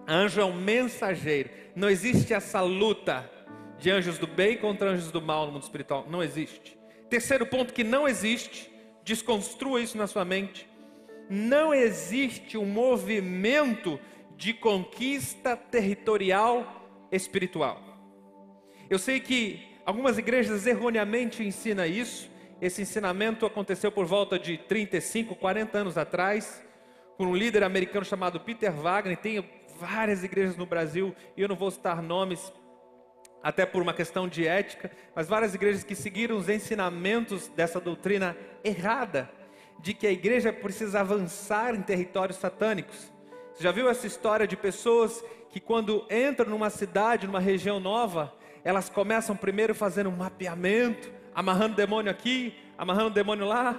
Anjo 0.08 0.40
é 0.40 0.44
um 0.46 0.58
mensageiro. 0.58 1.50
Não 1.76 1.90
existe 1.90 2.32
essa 2.32 2.62
luta 2.62 3.30
de 3.78 3.90
anjos 3.90 4.16
do 4.16 4.26
bem 4.26 4.56
contra 4.56 4.88
anjos 4.88 5.10
do 5.10 5.20
mal 5.20 5.44
no 5.44 5.52
mundo 5.52 5.64
espiritual. 5.64 6.06
Não 6.08 6.22
existe. 6.22 6.78
Terceiro 7.10 7.44
ponto 7.44 7.74
que 7.74 7.84
não 7.84 8.08
existe, 8.08 8.72
desconstrua 9.04 9.82
isso 9.82 9.98
na 9.98 10.06
sua 10.06 10.24
mente. 10.24 10.66
Não 11.28 11.74
existe 11.74 12.56
um 12.56 12.64
movimento 12.64 14.00
de 14.38 14.54
conquista 14.54 15.54
territorial 15.54 16.88
espiritual. 17.12 17.78
Eu 18.88 18.98
sei 18.98 19.20
que 19.20 19.68
algumas 19.84 20.16
igrejas 20.16 20.66
erroneamente 20.66 21.44
ensinam 21.44 21.84
isso. 21.84 22.30
Esse 22.58 22.80
ensinamento 22.80 23.44
aconteceu 23.44 23.92
por 23.92 24.06
volta 24.06 24.38
de 24.38 24.56
35, 24.56 25.34
40 25.34 25.76
anos 25.76 25.98
atrás 25.98 26.69
por 27.20 27.28
um 27.28 27.36
líder 27.36 27.62
americano 27.62 28.02
chamado 28.02 28.40
Peter 28.40 28.72
Wagner. 28.72 29.14
Tem 29.14 29.46
várias 29.78 30.24
igrejas 30.24 30.56
no 30.56 30.64
Brasil, 30.64 31.14
e 31.36 31.42
eu 31.42 31.48
não 31.48 31.54
vou 31.54 31.70
citar 31.70 32.00
nomes, 32.00 32.50
até 33.42 33.66
por 33.66 33.82
uma 33.82 33.92
questão 33.92 34.26
de 34.26 34.46
ética, 34.46 34.90
mas 35.14 35.28
várias 35.28 35.54
igrejas 35.54 35.84
que 35.84 35.94
seguiram 35.94 36.38
os 36.38 36.48
ensinamentos 36.48 37.48
dessa 37.48 37.78
doutrina 37.78 38.34
errada, 38.64 39.30
de 39.80 39.92
que 39.92 40.06
a 40.06 40.10
igreja 40.10 40.50
precisa 40.50 41.00
avançar 41.00 41.74
em 41.74 41.82
territórios 41.82 42.38
satânicos. 42.38 43.12
Você 43.52 43.64
já 43.64 43.70
viu 43.70 43.90
essa 43.90 44.06
história 44.06 44.46
de 44.46 44.56
pessoas 44.56 45.22
que, 45.50 45.60
quando 45.60 46.06
entram 46.10 46.48
numa 46.48 46.70
cidade, 46.70 47.26
numa 47.26 47.38
região 47.38 47.78
nova, 47.78 48.32
elas 48.64 48.88
começam 48.88 49.36
primeiro 49.36 49.74
fazendo 49.74 50.08
um 50.08 50.16
mapeamento, 50.16 51.12
amarrando 51.34 51.76
demônio 51.76 52.10
aqui, 52.10 52.54
amarrando 52.78 53.10
demônio 53.10 53.44
lá, 53.44 53.78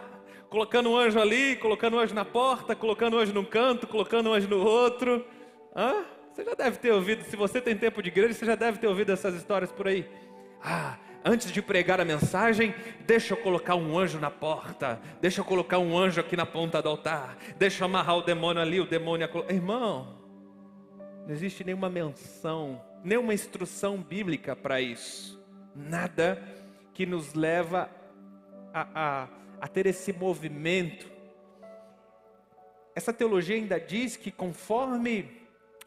colocando 0.51 0.89
um 0.89 0.98
anjo 0.98 1.17
ali, 1.17 1.55
colocando 1.55 1.96
um 1.96 2.00
anjo 2.00 2.13
na 2.13 2.25
porta, 2.25 2.75
colocando 2.75 3.15
um 3.15 3.20
anjo 3.22 3.34
num 3.34 3.46
canto, 3.46 3.88
colocando 3.88 4.29
um 4.29 4.34
anjo 4.34 4.50
no 4.50 4.62
outro. 4.62 5.25
Hã? 5.74 6.03
Você 6.31 6.43
já 6.43 6.53
deve 6.53 6.77
ter 6.77 6.91
ouvido, 6.91 7.24
se 7.24 7.38
você 7.38 7.62
tem 7.62 7.75
tempo 7.75 8.03
de 8.03 8.10
igreja, 8.10 8.34
você 8.34 8.46
já 8.46 8.55
deve 8.55 8.77
ter 8.77 8.88
ouvido 8.88 9.13
essas 9.13 9.34
histórias 9.34 9.72
por 9.72 9.88
aí. 9.88 10.05
Ah, 10.62 10.98
antes 11.24 11.53
de 11.53 11.62
pregar 11.62 12.01
a 12.01 12.05
mensagem, 12.05 12.75
deixa 13.08 13.34
eu 13.34 13.38
colocar 13.38 13.75
um 13.75 13.98
anjo 13.98 14.20
na 14.20 14.29
porta, 14.29 15.00
deixa 15.22 15.39
eu 15.39 15.46
colocar 15.46 15.79
um 15.79 15.98
anjo 15.98 16.20
aqui 16.20 16.36
na 16.36 16.46
ponta 16.46 16.81
do 16.81 16.89
altar, 16.89 17.38
deixa 17.58 17.84
eu 17.84 17.86
amarrar 17.86 18.17
o 18.17 18.22
demônio 18.22 18.62
ali, 18.62 18.81
o 18.81 18.86
demônio. 18.86 19.29
Irmão, 19.50 20.17
não 21.25 21.31
existe 21.31 21.63
nenhuma 21.63 21.89
menção, 21.89 22.81
nenhuma 23.05 23.34
instrução 23.34 23.98
bíblica 23.98 24.53
para 24.53 24.81
isso. 24.81 25.41
Nada 25.74 26.43
que 26.93 27.05
nos 27.05 27.34
leva 27.34 27.89
a, 28.74 28.88
a 29.24 29.40
a 29.62 29.68
ter 29.68 29.86
esse 29.86 30.12
movimento. 30.12 31.08
Essa 32.96 33.13
teologia 33.13 33.56
ainda 33.56 33.80
diz 33.80 34.18
que 34.18 34.32
conforme 34.32 35.39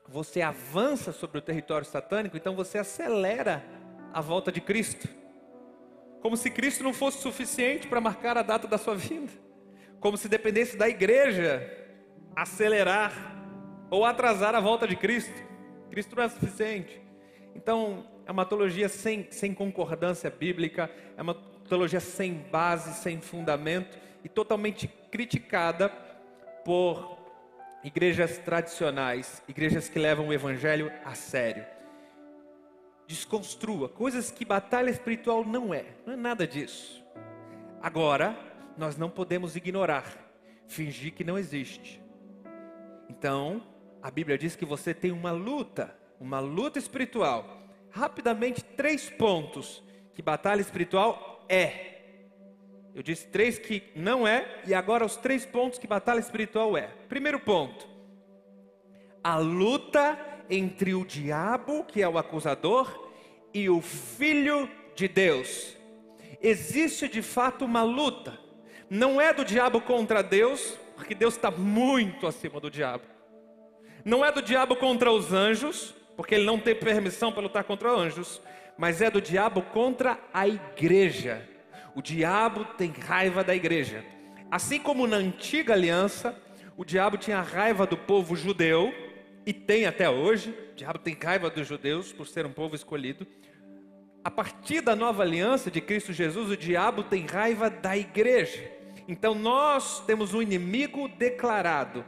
você 0.09 0.41
avança 0.41 1.13
sobre 1.13 1.39
o 1.39 1.43
território 1.43 1.85
satânico, 1.85 2.37
então 2.37 2.55
você 2.55 2.79
acelera 2.79 3.65
a 4.13 4.21
volta 4.21 4.53
de 4.53 4.61
Cristo. 4.61 5.09
Como 6.23 6.37
se 6.37 6.51
Cristo 6.51 6.85
não 6.85 6.95
fosse 6.95 7.21
suficiente 7.21 7.89
para 7.89 8.01
marcar 8.01 8.39
a 8.39 8.43
data 8.43 8.69
da 8.69 8.79
sua 8.79 8.95
vinda. 8.95 9.33
Como 9.99 10.17
se 10.17 10.29
dependesse 10.29 10.77
da 10.77 10.89
igreja 10.89 11.69
acelerar 12.37 13.13
ou 13.91 14.05
atrasar 14.05 14.55
a 14.55 14.61
volta 14.61 14.87
de 14.87 14.95
Cristo. 14.95 15.43
Cristo 15.91 16.15
não 16.15 16.23
é 16.23 16.29
suficiente. 16.29 17.03
Então, 17.55 18.07
é 18.25 18.33
uma 18.33 18.45
teologia 18.45 18.89
sem, 18.89 19.27
sem 19.31 19.53
concordância 19.53 20.31
bíblica, 20.31 20.91
é 21.17 21.23
uma 21.23 21.35
teologia 21.69 22.01
sem 22.01 22.35
base, 22.35 22.95
sem 23.03 23.21
fundamento 23.21 23.99
e 24.23 24.29
totalmente 24.29 24.89
criticada 25.11 25.89
por 26.65 27.19
igrejas 27.83 28.39
tradicionais, 28.39 29.43
igrejas 29.47 29.89
que 29.89 29.99
levam 29.99 30.29
o 30.29 30.33
evangelho 30.33 30.91
a 31.05 31.15
sério. 31.15 31.65
Desconstrua 33.07 33.89
coisas 33.89 34.31
que 34.31 34.45
batalha 34.45 34.91
espiritual 34.91 35.45
não 35.45 35.75
é, 35.75 35.85
não 36.07 36.15
é 36.15 36.17
nada 36.17 36.47
disso. 36.47 37.05
Agora, 37.83 38.35
nós 38.79 38.97
não 38.97 39.11
podemos 39.11 39.57
ignorar, 39.57 40.07
fingir 40.67 41.13
que 41.13 41.23
não 41.23 41.39
existe. 41.39 42.03
Então, 43.11 43.63
a 44.03 44.11
Bíblia 44.11 44.39
diz 44.39 44.57
que 44.57 44.65
você 44.65 44.95
tem 44.95 45.13
uma 45.13 45.31
luta, 45.31 45.95
uma 46.19 46.41
luta 46.41 46.79
espiritual. 46.79 47.59
Rapidamente, 47.91 48.65
três 48.65 49.11
pontos 49.11 49.83
que 50.15 50.23
batalha 50.23 50.61
espiritual 50.61 51.34
é. 51.49 51.95
Eu 52.95 53.03
disse 53.03 53.27
três 53.27 53.59
que 53.59 53.83
não 53.97 54.27
é, 54.27 54.63
e 54.67 54.73
agora 54.73 55.05
os 55.05 55.17
três 55.17 55.45
pontos 55.45 55.79
que 55.79 55.87
batalha 55.87 56.21
espiritual 56.21 56.77
é. 56.77 56.89
Primeiro 57.09 57.41
ponto: 57.41 57.89
a 59.23 59.37
luta 59.37 60.19
entre 60.49 60.95
o 60.95 61.05
diabo, 61.05 61.85
que 61.85 62.03
é 62.03 62.09
o 62.09 62.19
acusador, 62.19 63.11
e 63.53 63.69
o 63.69 63.81
filho 63.81 64.71
de 64.95 65.09
Deus. 65.09 65.77
Existe 66.41 67.09
de 67.09 67.23
fato 67.23 67.65
uma 67.65 67.83
luta. 67.83 68.39
Não 68.89 69.21
é 69.21 69.33
do 69.33 69.45
diabo 69.45 69.81
contra 69.81 70.23
Deus, 70.23 70.79
porque 70.95 71.15
Deus 71.15 71.35
está 71.35 71.51
muito 71.51 72.27
acima 72.27 72.61
do 72.61 72.71
diabo. 72.71 73.05
Não 74.05 74.25
é 74.25 74.31
do 74.31 74.43
diabo 74.43 74.77
contra 74.77 75.11
os 75.11 75.33
anjos, 75.33 75.95
porque 76.17 76.35
ele 76.35 76.45
não 76.45 76.61
tem 76.61 76.75
permissão 76.75 77.33
para 77.33 77.43
lutar 77.43 77.65
contra 77.65 77.91
anjos 77.91 78.41
mas 78.77 79.01
é 79.01 79.11
do 79.11 79.21
diabo 79.21 79.63
contra 79.63 80.19
a 80.33 80.49
igreja. 80.49 81.49
O 81.95 82.03
diabo 82.03 82.65
tem 82.77 82.91
raiva 82.91 83.45
da 83.45 83.55
igreja. 83.55 84.05
Assim 84.51 84.79
como 84.79 85.07
na 85.07 85.17
antiga 85.17 85.73
aliança, 85.73 86.37
o 86.77 86.85
diabo 86.85 87.17
tinha 87.17 87.41
raiva 87.41 87.87
do 87.87 87.97
povo 87.97 88.35
judeu, 88.35 88.93
e 89.47 89.53
tem 89.53 89.87
até 89.87 90.09
hoje, 90.09 90.51
o 90.73 90.75
diabo 90.75 90.99
tem 90.99 91.17
raiva 91.23 91.51
dos 91.51 91.67
judeus 91.67 92.13
por 92.13 92.27
ser 92.27 92.47
um 92.47 92.53
povo 92.53 92.75
escolhido. 92.75 93.27
A 94.25 94.31
partir 94.31 94.81
da 94.81 94.97
nova 94.97 95.23
aliança 95.23 95.71
de 95.71 95.81
Cristo 95.81 96.13
Jesus, 96.13 96.51
o 96.51 96.57
diabo 96.57 97.03
tem 97.03 97.27
raiva 97.27 97.69
da 97.69 97.97
igreja. 97.97 98.73
Então 99.07 99.35
nós 99.35 100.01
temos 100.07 100.33
um 100.33 100.41
inimigo 100.41 101.09
declarado, 101.09 102.05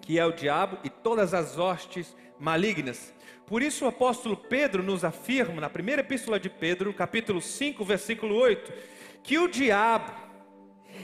que 0.00 0.18
é 0.18 0.24
o 0.24 0.32
diabo 0.32 0.78
e 0.82 0.88
todas 0.88 1.34
as 1.34 1.58
hostes 1.58 2.16
malignas. 2.38 3.12
Por 3.46 3.62
isso 3.62 3.84
o 3.84 3.88
apóstolo 3.88 4.36
Pedro 4.36 4.82
nos 4.82 5.04
afirma, 5.04 5.60
na 5.60 5.68
primeira 5.68 6.00
epístola 6.00 6.40
de 6.40 6.48
Pedro, 6.48 6.94
capítulo 6.94 7.42
5, 7.42 7.84
versículo 7.84 8.34
8, 8.36 8.72
que 9.22 9.38
o 9.38 9.46
diabo, 9.46 10.12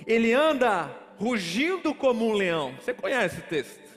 ele 0.06 0.32
anda 0.32 0.90
rugindo 1.18 1.94
como 1.94 2.26
um 2.26 2.32
leão. 2.32 2.74
Você 2.80 2.94
conhece 2.94 3.40
o 3.40 3.42
texto? 3.42 3.90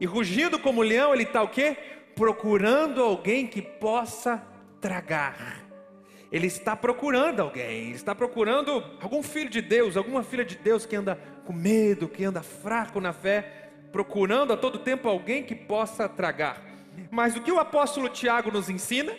E 0.00 0.06
rugindo 0.06 0.58
como 0.58 0.80
um 0.80 0.84
leão, 0.84 1.14
ele 1.14 1.22
está 1.22 1.40
o 1.40 1.48
quê? 1.48 1.76
Procurando 2.16 3.00
alguém 3.00 3.46
que 3.46 3.62
possa 3.62 4.44
tragar. 4.80 5.64
Ele 6.32 6.48
está 6.48 6.76
procurando 6.76 7.40
alguém, 7.40 7.86
ele 7.86 7.94
está 7.94 8.14
procurando 8.14 8.84
algum 9.00 9.22
filho 9.22 9.48
de 9.48 9.62
Deus, 9.62 9.96
alguma 9.96 10.22
filha 10.22 10.44
de 10.44 10.56
Deus 10.56 10.84
que 10.84 10.96
anda 10.96 11.16
com 11.46 11.52
medo, 11.52 12.08
que 12.08 12.24
anda 12.24 12.42
fraco 12.42 13.00
na 13.00 13.12
fé, 13.12 13.70
procurando 13.90 14.52
a 14.52 14.56
todo 14.56 14.80
tempo 14.80 15.08
alguém 15.08 15.42
que 15.42 15.54
possa 15.54 16.08
tragar. 16.08 16.67
Mas 17.10 17.36
o 17.36 17.40
que 17.40 17.52
o 17.52 17.58
apóstolo 17.58 18.08
Tiago 18.08 18.50
nos 18.50 18.68
ensina? 18.68 19.16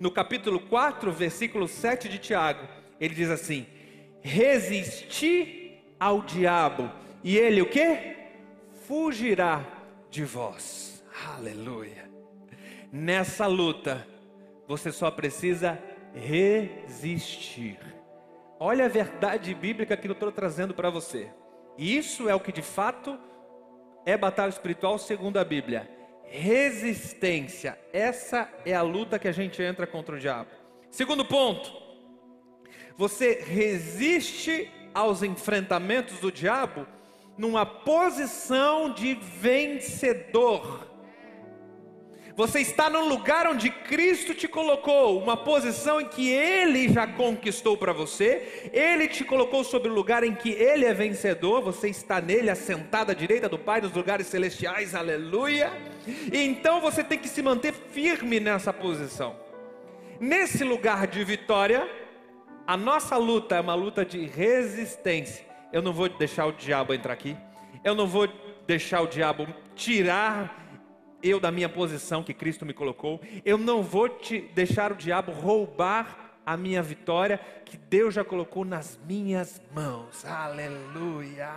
No 0.00 0.10
capítulo 0.10 0.60
4, 0.60 1.10
versículo 1.12 1.66
7 1.66 2.08
de 2.08 2.18
Tiago, 2.18 2.66
ele 3.00 3.14
diz 3.14 3.30
assim: 3.30 3.66
Resisti 4.20 5.82
ao 5.98 6.22
diabo, 6.22 6.90
e 7.22 7.36
ele 7.36 7.62
o 7.62 7.66
que? 7.66 8.16
Fugirá 8.86 9.64
de 10.10 10.24
vós. 10.24 11.04
Aleluia. 11.36 12.08
Nessa 12.92 13.46
luta, 13.46 14.06
você 14.66 14.92
só 14.92 15.10
precisa 15.10 15.78
resistir. 16.14 17.78
Olha 18.60 18.86
a 18.86 18.88
verdade 18.88 19.54
bíblica 19.54 19.96
que 19.96 20.08
eu 20.08 20.12
estou 20.12 20.32
trazendo 20.32 20.74
para 20.74 20.90
você. 20.90 21.28
Isso 21.76 22.28
é 22.28 22.34
o 22.34 22.40
que 22.40 22.50
de 22.50 22.62
fato 22.62 23.18
é 24.04 24.16
batalha 24.16 24.50
espiritual 24.50 24.98
segundo 24.98 25.38
a 25.38 25.44
Bíblia. 25.44 25.97
Resistência. 26.30 27.78
Essa 27.92 28.48
é 28.64 28.74
a 28.74 28.82
luta 28.82 29.18
que 29.18 29.28
a 29.28 29.32
gente 29.32 29.62
entra 29.62 29.86
contra 29.86 30.14
o 30.14 30.18
diabo. 30.18 30.50
Segundo 30.90 31.24
ponto. 31.24 31.70
Você 32.96 33.44
resiste 33.46 34.70
aos 34.92 35.22
enfrentamentos 35.22 36.18
do 36.18 36.32
diabo 36.32 36.86
numa 37.36 37.64
posição 37.64 38.92
de 38.92 39.14
vencedor. 39.14 40.87
Você 42.38 42.60
está 42.60 42.88
no 42.88 43.08
lugar 43.08 43.48
onde 43.48 43.68
Cristo 43.68 44.32
te 44.32 44.46
colocou, 44.46 45.20
uma 45.20 45.36
posição 45.36 46.00
em 46.00 46.06
que 46.06 46.30
Ele 46.30 46.88
já 46.88 47.04
conquistou 47.04 47.76
para 47.76 47.92
você, 47.92 48.70
Ele 48.72 49.08
te 49.08 49.24
colocou 49.24 49.64
sobre 49.64 49.88
o 49.88 49.92
lugar 49.92 50.22
em 50.22 50.32
que 50.32 50.50
Ele 50.50 50.84
é 50.84 50.94
vencedor, 50.94 51.60
você 51.60 51.88
está 51.88 52.20
nele, 52.20 52.48
assentado 52.48 53.10
à 53.10 53.14
direita 53.14 53.48
do 53.48 53.58
Pai 53.58 53.80
nos 53.80 53.92
lugares 53.92 54.28
celestiais, 54.28 54.94
aleluia. 54.94 55.72
E 56.32 56.38
então 56.38 56.80
você 56.80 57.02
tem 57.02 57.18
que 57.18 57.26
se 57.26 57.42
manter 57.42 57.72
firme 57.72 58.38
nessa 58.38 58.72
posição. 58.72 59.34
Nesse 60.20 60.62
lugar 60.62 61.08
de 61.08 61.24
vitória, 61.24 61.90
a 62.64 62.76
nossa 62.76 63.16
luta 63.16 63.56
é 63.56 63.60
uma 63.60 63.74
luta 63.74 64.04
de 64.04 64.24
resistência. 64.26 65.44
Eu 65.72 65.82
não 65.82 65.92
vou 65.92 66.08
deixar 66.08 66.46
o 66.46 66.52
diabo 66.52 66.94
entrar 66.94 67.14
aqui, 67.14 67.36
eu 67.82 67.96
não 67.96 68.06
vou 68.06 68.28
deixar 68.64 69.00
o 69.00 69.08
diabo 69.08 69.44
tirar 69.74 70.57
eu 71.22 71.40
da 71.40 71.50
minha 71.50 71.68
posição 71.68 72.22
que 72.22 72.34
Cristo 72.34 72.64
me 72.64 72.72
colocou, 72.72 73.20
eu 73.44 73.58
não 73.58 73.82
vou 73.82 74.08
te 74.08 74.40
deixar 74.54 74.92
o 74.92 74.96
diabo 74.96 75.32
roubar 75.32 76.40
a 76.44 76.56
minha 76.56 76.82
vitória 76.82 77.38
que 77.64 77.76
Deus 77.76 78.14
já 78.14 78.24
colocou 78.24 78.64
nas 78.64 78.98
minhas 79.06 79.60
mãos. 79.74 80.24
Aleluia! 80.24 81.50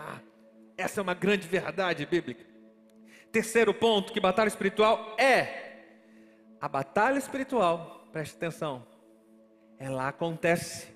Essa 0.78 1.00
é 1.00 1.04
uma 1.04 1.14
grande 1.14 1.48
verdade 1.48 2.06
bíblica. 2.06 2.44
Terceiro 3.32 3.74
ponto, 3.74 4.12
que 4.12 4.20
batalha 4.20 4.50
espiritual 4.50 5.16
é 5.18 5.72
a 6.60 6.68
batalha 6.68 7.18
espiritual, 7.18 8.08
preste 8.12 8.36
atenção. 8.36 8.86
Ela 9.80 10.10
acontece 10.10 10.88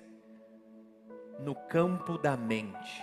no 1.40 1.54
campo 1.54 2.16
da 2.18 2.36
mente. 2.36 3.02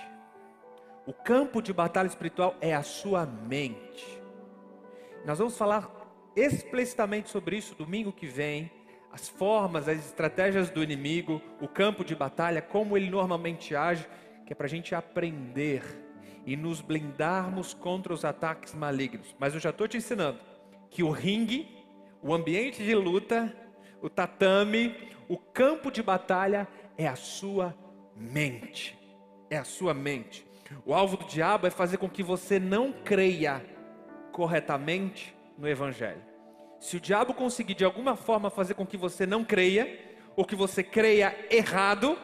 O 1.05 1.11
campo 1.11 1.61
de 1.61 1.73
batalha 1.73 2.07
espiritual 2.07 2.55
é 2.61 2.73
a 2.73 2.81
sua 2.81 3.25
mente. 3.25 4.22
Nós 5.25 5.39
vamos 5.39 5.57
falar 5.57 5.89
explicitamente 6.35 7.29
sobre 7.29 7.55
isso 7.55 7.75
domingo 7.75 8.11
que 8.11 8.27
vem, 8.27 8.69
as 9.11 9.29
formas, 9.29 9.87
as 9.87 10.05
estratégias 10.05 10.69
do 10.69 10.83
inimigo, 10.83 11.41
o 11.61 11.67
campo 11.67 12.03
de 12.03 12.13
batalha, 12.13 12.61
como 12.61 12.97
ele 12.97 13.09
normalmente 13.09 13.73
age, 13.73 14.05
que 14.45 14.51
é 14.51 14.55
para 14.55 14.65
a 14.65 14.69
gente 14.69 14.93
aprender 14.93 15.81
e 16.45 16.57
nos 16.57 16.81
blindarmos 16.81 17.73
contra 17.73 18.13
os 18.13 18.25
ataques 18.25 18.73
malignos. 18.73 19.33
Mas 19.39 19.53
eu 19.53 19.61
já 19.61 19.69
estou 19.69 19.87
te 19.87 19.95
ensinando 19.95 20.39
que 20.89 21.03
o 21.03 21.09
ringue, 21.09 21.85
o 22.21 22.33
ambiente 22.33 22.83
de 22.83 22.93
luta, 22.93 23.55
o 24.01 24.09
tatame, 24.09 24.93
o 25.29 25.37
campo 25.37 25.89
de 25.89 26.03
batalha 26.03 26.67
é 26.97 27.07
a 27.07 27.15
sua 27.15 27.73
mente. 28.13 28.99
É 29.49 29.57
a 29.57 29.63
sua 29.63 29.93
mente. 29.93 30.45
O 30.85 30.93
alvo 30.93 31.15
do 31.15 31.25
diabo 31.25 31.65
é 31.65 31.69
fazer 31.69 31.97
com 31.97 32.09
que 32.09 32.23
você 32.23 32.59
não 32.59 32.91
creia 32.91 33.72
corretamente 34.33 35.33
no 35.57 35.67
Evangelho. 35.67 36.21
Se 36.79 36.97
o 36.97 36.99
diabo 36.99 37.33
conseguir 37.33 37.75
de 37.75 37.85
alguma 37.85 38.17
forma 38.17 38.49
fazer 38.49 38.73
com 38.73 38.85
que 38.85 38.97
você 38.97 39.25
não 39.25 39.45
creia, 39.45 39.97
ou 40.35 40.43
que 40.43 40.55
você 40.55 40.83
creia 40.83 41.33
errado, 41.49 42.17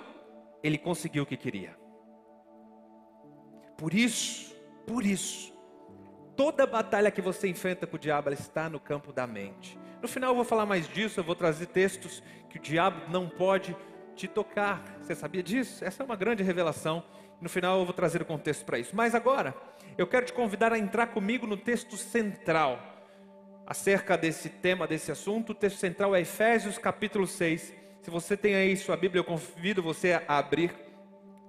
ele 0.61 0.77
conseguiu 0.77 1.23
o 1.23 1.25
que 1.25 1.37
queria. 1.37 1.77
Por 3.77 3.93
isso, 3.93 4.53
por 4.85 5.05
isso, 5.05 5.53
toda 6.35 6.67
batalha 6.67 7.11
que 7.11 7.21
você 7.21 7.47
enfrenta 7.47 7.87
com 7.87 7.95
o 7.95 7.99
diabo 7.99 8.31
está 8.31 8.69
no 8.69 8.79
campo 8.79 9.13
da 9.13 9.25
mente. 9.25 9.79
No 10.01 10.07
final 10.07 10.31
eu 10.31 10.35
vou 10.35 10.43
falar 10.43 10.65
mais 10.65 10.87
disso, 10.87 11.19
eu 11.19 11.23
vou 11.23 11.35
trazer 11.35 11.67
textos 11.67 12.21
que 12.49 12.57
o 12.57 12.61
diabo 12.61 13.09
não 13.09 13.29
pode 13.29 13.75
te 14.15 14.27
tocar. 14.27 14.83
Você 15.01 15.15
sabia 15.15 15.43
disso? 15.43 15.85
Essa 15.85 16.03
é 16.03 16.05
uma 16.05 16.15
grande 16.15 16.43
revelação. 16.43 17.03
No 17.39 17.47
final 17.47 17.79
eu 17.79 17.85
vou 17.85 17.93
trazer 17.93 18.21
o 18.21 18.25
contexto 18.25 18.65
para 18.65 18.77
isso. 18.77 18.93
Mas 18.93 19.15
agora, 19.15 19.55
eu 19.99 20.07
quero 20.07 20.25
te 20.25 20.31
convidar 20.31 20.71
a 20.71 20.79
entrar 20.79 21.07
comigo 21.07 21.45
no 21.45 21.57
texto 21.57 21.97
central 21.97 22.81
acerca 23.67 24.17
desse 24.17 24.47
tema, 24.47 24.87
desse 24.87 25.11
assunto. 25.11 25.49
O 25.49 25.53
texto 25.53 25.75
central 25.75 26.15
é 26.15 26.21
Efésios 26.21 26.77
capítulo 26.77 27.27
6. 27.27 27.73
Se 28.01 28.09
você 28.09 28.37
tem 28.37 28.55
aí 28.55 28.77
sua 28.77 28.95
Bíblia, 28.95 29.19
eu 29.19 29.25
convido 29.25 29.83
você 29.83 30.13
a 30.25 30.37
abrir. 30.37 30.73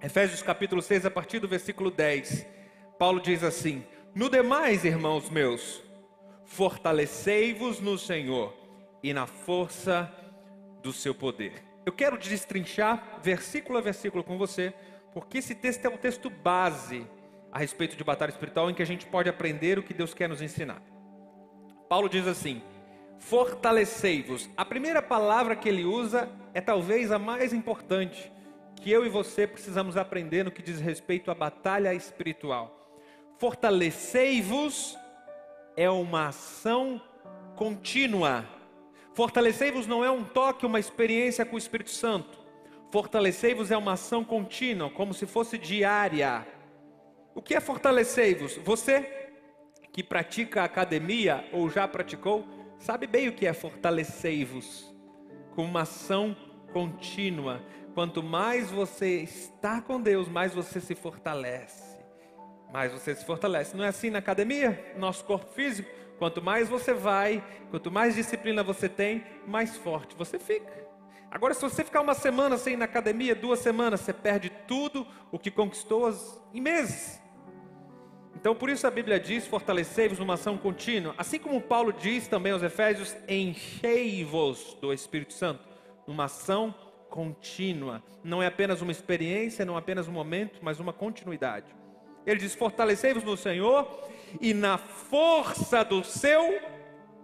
Efésios 0.03 0.43
capítulo 0.43 0.83
6, 0.83 1.07
a 1.07 1.11
partir 1.13 1.39
do 1.39 1.47
versículo 1.47 1.93
10. 1.93 2.45
Paulo 2.99 3.21
diz 3.21 3.45
assim: 3.45 3.85
No 4.17 4.29
demais, 4.29 4.85
irmãos 4.85 5.31
meus, 5.31 5.81
fortalecei-vos 6.45 7.79
no 7.79 7.97
Senhor 7.97 8.53
e 9.01 9.15
na 9.15 9.29
força 9.29 10.13
do 10.83 10.93
seu 10.93 11.15
poder. 11.15 11.53
Eu 11.87 11.93
quero 11.93 12.19
destrinchar 12.19 13.21
versículo 13.23 13.79
a 13.79 13.81
versículo 13.81 14.25
com 14.25 14.37
você, 14.37 14.75
porque 15.15 15.39
esse 15.39 15.55
texto 15.55 15.85
é 15.85 15.89
um 15.89 15.97
texto 15.97 16.29
base 16.29 17.07
a 17.53 17.59
respeito 17.59 17.97
de 17.97 18.05
batalha 18.05 18.31
espiritual 18.31 18.71
em 18.71 18.75
que 18.75 18.83
a 18.83 18.87
gente 18.87 19.07
pode 19.07 19.29
aprender 19.29 19.79
o 19.79 19.83
que 19.83 19.95
Deus 19.95 20.15
quer 20.15 20.29
nos 20.29 20.43
ensinar. 20.43 20.83
Paulo 21.89 22.09
diz 22.09 22.27
assim: 22.27 22.63
fortalecei-vos. 23.19 24.49
A 24.57 24.65
primeira 24.65 25.03
palavra 25.03 25.57
que 25.57 25.69
ele 25.69 25.85
usa 25.85 26.29
é 26.55 26.61
talvez 26.61 27.11
a 27.11 27.19
mais 27.19 27.53
importante 27.53 28.31
que 28.77 28.91
eu 28.91 29.05
e 29.05 29.09
você 29.09 29.47
precisamos 29.47 29.97
aprender 29.97 30.45
no 30.45 30.51
que 30.51 30.63
diz 30.63 30.81
respeito 30.81 31.31
à 31.31 31.35
batalha 31.35 31.93
espiritual. 31.93 32.77
Fortalecei-vos 33.39 34.97
é 35.77 35.89
uma 35.91 36.29
ação 36.29 37.01
contínua. 37.57 38.45
Fortalecei-vos 39.15 39.87
não 39.87 40.05
é 40.05 40.11
um 40.11 40.25
toque, 40.25 40.65
uma 40.65 40.81
experiência 40.81 41.45
com 41.45 41.57
o 41.57 41.59
Espírito 41.59 41.91
Santo. 41.91 42.39
Fortalecei-vos 42.91 43.71
é 43.71 43.77
uma 43.77 43.93
ação 43.93 44.25
contínua, 44.25 44.91
como 44.91 45.13
se 45.13 45.27
fosse 45.27 45.59
diária. 45.59 46.47
O 47.35 47.43
que 47.43 47.55
é 47.55 47.61
fortalecei-vos? 47.61 48.57
Você 48.59 49.21
que 49.93 50.03
pratica 50.03 50.62
academia 50.62 51.49
ou 51.53 51.69
já 51.69 51.87
praticou, 51.87 52.47
sabe 52.79 53.07
bem 53.07 53.29
o 53.29 53.33
que 53.33 53.47
é 53.47 53.53
fortalecei-vos. 53.53 54.95
Com 55.55 55.64
uma 55.64 55.83
ação 55.83 56.37
contínua. 56.73 57.62
Quanto 57.95 58.23
mais 58.23 58.71
você 58.71 59.23
está 59.23 59.81
com 59.81 60.01
Deus, 60.01 60.29
mais 60.29 60.55
você 60.55 60.81
se 60.81 60.95
fortalece. 60.95 61.99
Mais 62.73 62.93
você 62.93 63.14
se 63.14 63.25
fortalece. 63.25 63.77
Não 63.77 63.85
é 63.85 63.88
assim 63.88 64.11
na 64.11 64.19
academia? 64.19 64.95
Nosso 64.97 65.25
corpo 65.25 65.53
físico. 65.53 65.90
Quanto 66.19 66.43
mais 66.43 66.69
você 66.69 66.93
vai, 66.93 67.43
quanto 67.71 67.90
mais 67.90 68.14
disciplina 68.14 68.62
você 68.62 68.88
tem, 68.88 69.25
mais 69.47 69.77
forte 69.77 70.14
você 70.14 70.38
fica. 70.38 70.89
Agora, 71.31 71.55
se 71.55 71.61
você 71.61 71.85
ficar 71.85 72.01
uma 72.01 72.14
semana 72.14 72.59
sem 72.59 72.73
ir 72.73 72.77
na 72.77 72.87
academia, 72.87 73.35
duas 73.35 73.61
semanas, 73.61 74.01
você 74.01 74.12
perde 74.12 74.51
tudo 74.66 75.07
o 75.31 75.38
que 75.38 75.51
conquistou 75.51 76.12
em 76.53 76.61
meses. 76.61 77.21
Então, 78.35 78.55
por 78.55 78.69
isso 78.69 78.87
a 78.87 78.90
Bíblia 78.90 79.21
diz: 79.21 79.47
fortalecei-vos 79.47 80.19
numa 80.19 80.35
ação 80.35 80.59
contínua. 80.59 81.14
Assim 81.16 81.38
como 81.38 81.61
Paulo 81.61 81.93
diz 81.93 82.27
também 82.27 82.53
aos 82.53 82.62
Efésios: 82.62 83.16
enchei-vos 83.29 84.77
do 84.81 84.93
Espírito 84.93 85.33
Santo, 85.33 85.62
numa 86.07 86.25
ação 86.25 86.75
contínua. 87.09 88.03
Não 88.25 88.43
é 88.43 88.47
apenas 88.47 88.83
uma 88.83 88.90
experiência, 88.90 89.64
não 89.64 89.77
é 89.77 89.79
apenas 89.79 90.09
um 90.09 90.12
momento, 90.12 90.59
mas 90.62 90.81
uma 90.81 90.93
continuidade. 90.93 91.66
Ele 92.27 92.40
diz: 92.40 92.55
fortalecei-vos 92.55 93.23
no 93.23 93.37
Senhor 93.37 94.09
e 94.40 94.53
na 94.53 94.79
força 94.79 95.85
do 95.85 96.03
seu 96.03 96.61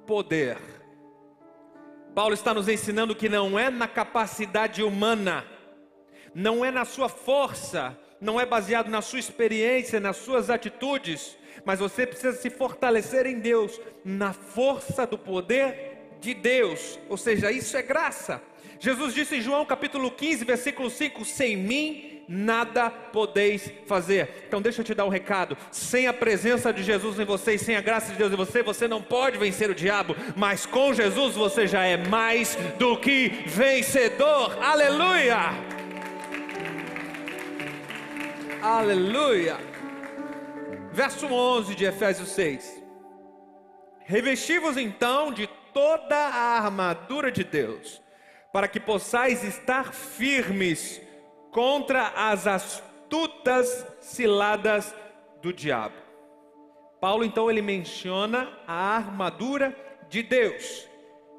poder. 0.06 0.75
Paulo 2.16 2.32
está 2.32 2.54
nos 2.54 2.66
ensinando 2.66 3.14
que 3.14 3.28
não 3.28 3.58
é 3.58 3.68
na 3.68 3.86
capacidade 3.86 4.82
humana, 4.82 5.44
não 6.34 6.64
é 6.64 6.70
na 6.70 6.86
sua 6.86 7.10
força, 7.10 7.94
não 8.18 8.40
é 8.40 8.46
baseado 8.46 8.88
na 8.88 9.02
sua 9.02 9.18
experiência, 9.18 10.00
nas 10.00 10.16
suas 10.16 10.48
atitudes, 10.48 11.36
mas 11.62 11.78
você 11.78 12.06
precisa 12.06 12.32
se 12.32 12.48
fortalecer 12.48 13.26
em 13.26 13.38
Deus, 13.38 13.78
na 14.02 14.32
força 14.32 15.06
do 15.06 15.18
poder 15.18 16.16
de 16.18 16.32
Deus, 16.32 16.98
ou 17.06 17.18
seja, 17.18 17.52
isso 17.52 17.76
é 17.76 17.82
graça. 17.82 18.42
Jesus 18.80 19.12
disse 19.12 19.36
em 19.36 19.42
João 19.42 19.66
capítulo 19.66 20.10
15, 20.10 20.42
versículo 20.46 20.88
5: 20.88 21.22
Sem 21.22 21.54
mim 21.54 22.15
nada 22.28 22.90
podeis 22.90 23.72
fazer. 23.86 24.44
Então 24.46 24.60
deixa 24.60 24.80
eu 24.80 24.84
te 24.84 24.94
dar 24.94 25.04
um 25.04 25.10
recado: 25.10 25.56
sem 25.70 26.06
a 26.06 26.12
presença 26.12 26.72
de 26.72 26.82
Jesus 26.82 27.18
em 27.18 27.24
você 27.24 27.54
e 27.54 27.58
sem 27.58 27.76
a 27.76 27.80
graça 27.80 28.12
de 28.12 28.18
Deus 28.18 28.32
em 28.32 28.36
você, 28.36 28.62
você 28.62 28.88
não 28.88 29.02
pode 29.02 29.38
vencer 29.38 29.70
o 29.70 29.74
diabo, 29.74 30.16
mas 30.34 30.66
com 30.66 30.92
Jesus 30.92 31.34
você 31.34 31.66
já 31.66 31.84
é 31.84 31.96
mais 31.96 32.56
do 32.78 32.96
que 32.96 33.28
vencedor. 33.46 34.58
Aleluia! 34.62 35.36
Aleluia! 38.62 39.56
Verso 40.92 41.26
11 41.26 41.74
de 41.74 41.84
Efésios 41.84 42.30
6. 42.30 42.82
Revesti-vos 44.04 44.76
então 44.76 45.32
de 45.32 45.48
toda 45.74 46.16
a 46.16 46.58
armadura 46.62 47.30
de 47.30 47.44
Deus, 47.44 48.00
para 48.52 48.66
que 48.66 48.80
possais 48.80 49.44
estar 49.44 49.92
firmes 49.92 51.02
contra 51.56 52.08
as 52.08 52.46
astutas 52.46 53.86
ciladas 53.98 54.94
do 55.40 55.54
diabo. 55.54 55.94
Paulo 57.00 57.24
então 57.24 57.50
ele 57.50 57.62
menciona 57.62 58.46
a 58.66 58.74
armadura 58.94 59.74
de 60.06 60.22
Deus. 60.22 60.86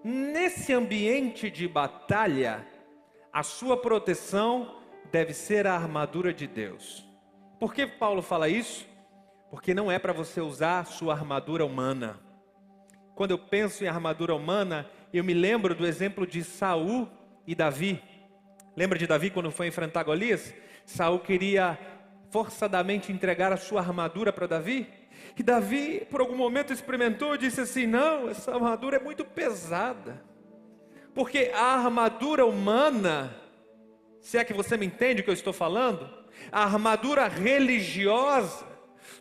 Nesse 0.04 0.74
ambiente 0.74 1.52
de 1.52 1.68
batalha, 1.68 2.66
a 3.32 3.44
sua 3.44 3.78
proteção 3.78 4.82
deve 5.12 5.36
ser 5.36 5.68
a 5.68 5.76
armadura 5.76 6.34
de 6.34 6.48
Deus. 6.48 7.08
Por 7.60 7.72
que 7.72 7.86
Paulo 7.86 8.24
fala 8.24 8.50
isso? 8.50 8.88
Porque 9.52 9.72
não 9.72 9.92
é 9.92 10.00
para 10.00 10.14
você 10.14 10.42
usar 10.42 10.80
a 10.80 10.86
sua 10.86 11.14
armadura 11.14 11.64
humana. 11.64 12.20
Quando 13.14 13.32
eu 13.32 13.38
penso 13.38 13.84
em 13.84 13.88
armadura 13.88 14.34
humana, 14.34 14.90
eu 15.14 15.24
me 15.24 15.36
lembro 15.36 15.76
do 15.76 15.86
exemplo 15.86 16.26
de 16.26 16.44
Saul 16.44 17.08
e 17.46 17.54
Davi. 17.54 18.02
Lembra 18.78 19.00
de 19.00 19.08
Davi 19.08 19.32
quando 19.32 19.50
foi 19.50 19.66
enfrentar 19.66 20.04
Golias? 20.04 20.54
Saul 20.86 21.18
queria 21.18 21.80
forçadamente 22.30 23.12
entregar 23.12 23.52
a 23.52 23.58
sua 23.58 23.82
armadura 23.82 24.32
para 24.32 24.46
Davi. 24.46 24.88
E 25.36 25.42
Davi, 25.42 26.06
por 26.12 26.22
algum 26.22 26.36
momento, 26.36 26.72
experimentou 26.72 27.34
e 27.34 27.40
disse 27.40 27.60
assim: 27.60 27.88
Não, 27.88 28.30
essa 28.30 28.54
armadura 28.54 28.98
é 28.98 29.00
muito 29.00 29.26
pesada. 29.26 30.24
Porque 31.16 31.52
a 31.56 31.74
armadura 31.74 32.46
humana, 32.46 33.36
se 34.22 34.38
é 34.38 34.46
que 34.46 34.54
você 34.54 34.78
me 34.78 34.86
entende 34.86 35.22
o 35.22 35.24
que 35.24 35.32
eu 35.32 35.34
estou 35.34 35.54
falando, 35.54 36.08
a 36.52 36.62
armadura 36.62 37.28
religiosa, 37.28 38.64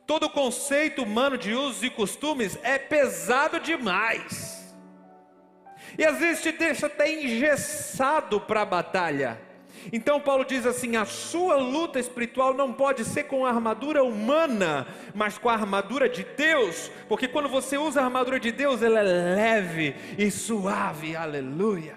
todo 0.07 0.25
o 0.25 0.31
conceito 0.31 1.03
humano 1.03 1.39
de 1.39 1.55
usos 1.55 1.83
e 1.83 1.89
costumes 1.89 2.59
é 2.63 2.79
pesado 2.79 3.59
demais. 3.59 4.77
E 5.97 6.05
às 6.05 6.19
vezes 6.19 6.43
te 6.43 6.53
deixa 6.53 6.89
até 6.89 7.11
engessado 7.11 8.39
para 8.39 8.61
a 8.61 8.67
batalha. 8.67 9.46
Então 9.93 10.21
Paulo 10.21 10.45
diz 10.45 10.67
assim: 10.67 10.97
a 10.97 11.05
sua 11.05 11.57
luta 11.57 11.99
espiritual 11.99 12.55
não 12.55 12.73
pode 12.73 13.05
ser 13.05 13.25
com 13.25 13.47
a 13.47 13.51
armadura 13.51 14.03
humana, 14.03 14.87
mas 15.15 15.39
com 15.39 15.49
a 15.49 15.55
armadura 15.55 16.09
de 16.09 16.25
Deus, 16.25 16.91
porque 17.09 17.29
quando 17.29 17.49
você 17.49 17.79
usa 17.79 18.01
a 18.01 18.05
armadura 18.05 18.41
de 18.41 18.53
Deus, 18.53 18.83
ela 18.83 19.01
é 19.01 19.03
leve 19.03 19.95
e 20.19 20.31
suave, 20.31 21.15
aleluia. 21.15 21.97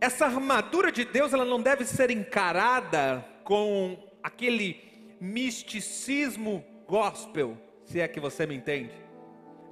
Essa 0.00 0.26
armadura 0.26 0.90
de 0.90 1.04
Deus, 1.04 1.32
ela 1.32 1.44
não 1.44 1.60
deve 1.60 1.84
ser 1.84 2.10
encarada 2.10 3.24
com 3.44 3.96
aquele 4.22 5.16
misticismo 5.20 6.64
gospel, 6.88 7.56
se 7.84 8.00
é 8.00 8.08
que 8.08 8.18
você 8.18 8.44
me 8.44 8.56
entende. 8.56 8.90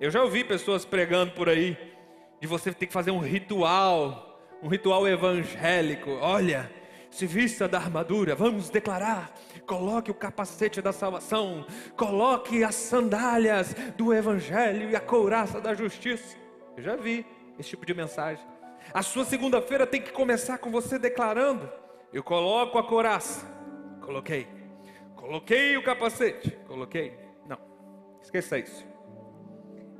Eu 0.00 0.10
já 0.10 0.22
ouvi 0.22 0.44
pessoas 0.44 0.84
pregando 0.84 1.32
por 1.32 1.48
aí 1.48 1.76
de 2.40 2.46
você 2.46 2.72
ter 2.72 2.86
que 2.86 2.92
fazer 2.92 3.10
um 3.10 3.18
ritual 3.18 4.29
um 4.62 4.68
ritual 4.68 5.06
evangélico. 5.08 6.10
Olha, 6.20 6.70
se 7.10 7.26
vista 7.26 7.66
da 7.66 7.78
armadura, 7.78 8.34
vamos 8.34 8.70
declarar. 8.70 9.32
Coloque 9.66 10.10
o 10.10 10.14
capacete 10.14 10.80
da 10.82 10.92
salvação, 10.92 11.66
coloque 11.96 12.64
as 12.64 12.74
sandálias 12.74 13.74
do 13.96 14.12
evangelho 14.12 14.90
e 14.90 14.96
a 14.96 15.00
couraça 15.00 15.60
da 15.60 15.74
justiça. 15.74 16.36
Eu 16.76 16.82
já 16.82 16.96
vi 16.96 17.24
esse 17.58 17.70
tipo 17.70 17.86
de 17.86 17.94
mensagem. 17.94 18.44
A 18.92 19.02
sua 19.02 19.24
segunda-feira 19.24 19.86
tem 19.86 20.00
que 20.02 20.10
começar 20.10 20.58
com 20.58 20.70
você 20.70 20.98
declarando: 20.98 21.70
Eu 22.12 22.22
coloco 22.22 22.78
a 22.78 22.84
couraça, 22.84 23.46
coloquei. 24.00 24.46
Coloquei 25.14 25.76
o 25.76 25.82
capacete, 25.82 26.50
coloquei. 26.66 27.16
Não, 27.46 27.58
esqueça 28.22 28.58
isso. 28.58 28.84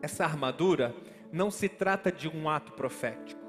Essa 0.03 0.25
armadura 0.25 0.95
não 1.31 1.51
se 1.51 1.69
trata 1.69 2.11
de 2.11 2.27
um 2.27 2.49
ato 2.49 2.73
profético 2.73 3.40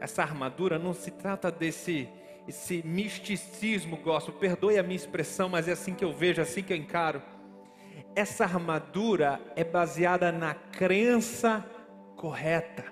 essa 0.00 0.22
armadura 0.22 0.78
não 0.78 0.92
se 0.92 1.10
trata 1.10 1.50
desse 1.50 2.08
esse 2.48 2.82
misticismo 2.82 3.98
gosto, 3.98 4.32
perdoe 4.32 4.78
a 4.78 4.82
minha 4.82 4.96
expressão, 4.96 5.50
mas 5.50 5.68
é 5.68 5.72
assim 5.72 5.94
que 5.94 6.02
eu 6.02 6.14
vejo, 6.14 6.40
é 6.40 6.44
assim 6.44 6.62
que 6.62 6.72
eu 6.72 6.76
encaro. 6.78 7.22
Essa 8.16 8.44
armadura 8.44 9.38
é 9.54 9.62
baseada 9.62 10.32
na 10.32 10.54
crença 10.54 11.62
correta. 12.16 12.86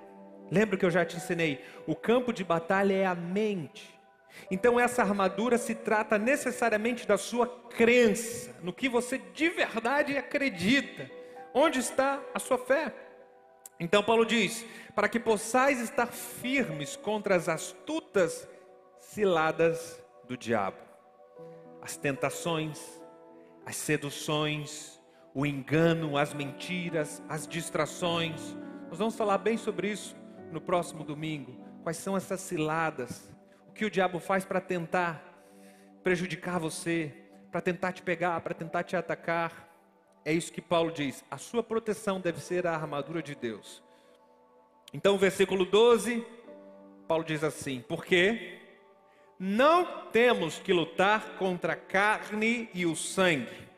Lembra 0.51 0.77
que 0.77 0.85
eu 0.85 0.91
já 0.91 1.07
te 1.07 1.17
ensinei? 1.17 1.65
O 1.87 1.97
campo 1.97 2.35
de 2.35 2.45
batalha 2.45 2.93
é 2.93 3.07
a 3.07 3.15
mente. 3.15 3.99
Então 4.51 4.79
essa 4.79 5.01
armadura 5.01 5.57
se 5.57 5.75
trata 5.75 6.19
necessariamente 6.19 7.09
da 7.09 7.17
sua 7.17 7.47
crença, 7.47 8.55
no 8.63 8.75
que 8.75 8.91
você 8.91 9.19
de 9.33 9.49
verdade 9.49 10.19
acredita. 10.19 11.11
Onde 11.55 11.79
está 11.79 12.21
a 12.35 12.39
sua 12.39 12.59
fé? 12.59 12.93
Então 13.79 14.03
Paulo 14.03 14.25
diz: 14.25 14.65
para 14.95 15.09
que 15.09 15.21
possais 15.21 15.81
estar 15.81 16.07
firmes 16.07 16.97
contra 16.97 17.35
as 17.35 17.49
astutas 17.49 18.49
ciladas 18.99 20.03
do 20.27 20.37
diabo, 20.37 20.79
as 21.83 21.97
tentações, 21.97 22.81
as 23.65 23.77
seduções, 23.77 25.01
o 25.35 25.45
engano, 25.45 26.17
as 26.17 26.33
mentiras, 26.33 27.23
as 27.29 27.47
distrações. 27.47 28.57
Nós 28.89 28.99
vamos 28.99 29.17
falar 29.17 29.39
bem 29.39 29.57
sobre 29.59 29.91
isso 29.91 30.17
no 30.51 30.61
próximo 30.61 31.05
domingo. 31.05 31.63
Quais 31.83 31.99
são 31.99 32.17
essas 32.17 32.41
ciladas? 32.41 33.31
O 33.69 33.73
que 33.73 33.85
o 33.85 33.91
diabo 33.91 34.19
faz 34.19 34.45
para 34.45 34.61
tentar 34.61 35.23
prejudicar 36.03 36.59
você, 36.59 37.13
para 37.51 37.61
tentar 37.61 37.93
te 37.93 38.03
pegar, 38.03 38.41
para 38.41 38.55
tentar 38.55 38.83
te 38.83 38.97
atacar? 38.97 39.66
É 40.27 40.33
isso 40.33 40.53
que 40.53 40.61
Paulo 40.61 40.91
diz. 40.91 41.25
A 41.31 41.39
sua 41.39 41.63
proteção 41.63 42.21
deve 42.21 42.41
ser 42.41 42.67
a 42.67 42.75
armadura 42.75 43.23
de 43.23 43.37
Deus. 43.37 43.81
Então, 44.93 45.17
versículo 45.17 45.65
12, 45.65 46.27
Paulo 47.07 47.23
diz 47.23 47.45
assim: 47.45 47.85
Porque 47.89 48.59
não 49.39 50.09
temos 50.11 50.59
que 50.59 50.73
lutar 50.73 51.37
contra 51.39 51.75
a 51.75 51.77
carne 51.77 52.69
e 52.75 52.85
o 52.85 52.97
sangue, 52.97 53.69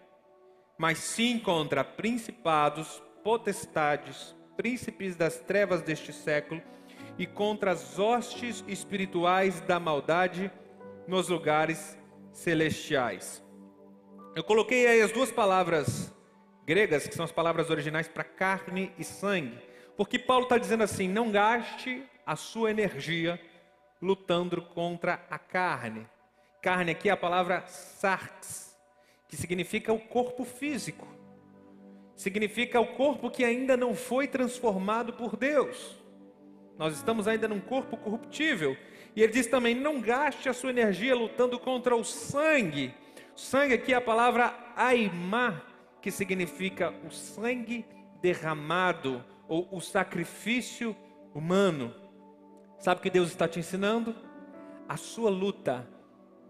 mas 0.78 0.96
sim 0.96 1.38
contra 1.38 1.84
principados, 1.84 3.02
potestades, 3.22 4.34
príncipes 4.56 5.16
das 5.16 5.38
trevas 5.38 5.82
deste 5.82 6.14
século 6.14 6.62
e 7.18 7.26
contra 7.26 7.72
as 7.72 7.98
hostes 7.98 8.64
espirituais 8.66 9.60
da 9.60 9.78
maldade 9.78 10.50
nos 11.06 11.28
lugares 11.28 11.98
celestiais. 12.32 13.44
Eu 14.34 14.42
coloquei 14.42 14.86
aí 14.86 15.02
as 15.02 15.12
duas 15.12 15.30
palavras 15.30 16.16
gregas, 16.68 17.08
que 17.08 17.14
são 17.14 17.24
as 17.24 17.32
palavras 17.32 17.70
originais 17.70 18.06
para 18.06 18.22
carne 18.22 18.92
e 18.98 19.02
sangue. 19.02 19.58
Porque 19.96 20.18
Paulo 20.18 20.42
está 20.42 20.58
dizendo 20.58 20.84
assim: 20.84 21.08
não 21.08 21.32
gaste 21.32 22.04
a 22.26 22.36
sua 22.36 22.70
energia 22.70 23.40
lutando 24.02 24.60
contra 24.60 25.24
a 25.30 25.38
carne. 25.38 26.06
Carne 26.60 26.90
aqui 26.90 27.08
é 27.08 27.12
a 27.12 27.16
palavra 27.16 27.64
sarx, 27.66 28.76
que 29.26 29.34
significa 29.34 29.94
o 29.94 29.98
corpo 29.98 30.44
físico. 30.44 31.08
Significa 32.14 32.78
o 32.78 32.88
corpo 32.88 33.30
que 33.30 33.44
ainda 33.44 33.74
não 33.74 33.94
foi 33.94 34.26
transformado 34.26 35.14
por 35.14 35.36
Deus. 35.36 35.96
Nós 36.76 36.94
estamos 36.94 37.26
ainda 37.26 37.48
num 37.48 37.60
corpo 37.60 37.96
corruptível. 37.96 38.76
E 39.16 39.22
ele 39.22 39.32
diz 39.32 39.46
também: 39.46 39.74
não 39.74 40.02
gaste 40.02 40.50
a 40.50 40.52
sua 40.52 40.68
energia 40.68 41.16
lutando 41.16 41.58
contra 41.58 41.96
o 41.96 42.04
sangue. 42.04 42.92
Sangue 43.34 43.72
aqui 43.72 43.94
é 43.94 43.96
a 43.96 44.00
palavra 44.02 44.52
aimá, 44.76 45.62
que 46.00 46.10
significa 46.10 46.94
o 47.04 47.10
sangue 47.10 47.84
derramado 48.20 49.24
ou 49.48 49.68
o 49.72 49.80
sacrifício 49.80 50.96
humano. 51.34 51.94
Sabe 52.78 53.00
o 53.00 53.02
que 53.02 53.10
Deus 53.10 53.28
está 53.28 53.48
te 53.48 53.58
ensinando? 53.58 54.14
A 54.88 54.96
sua 54.96 55.30
luta 55.30 55.88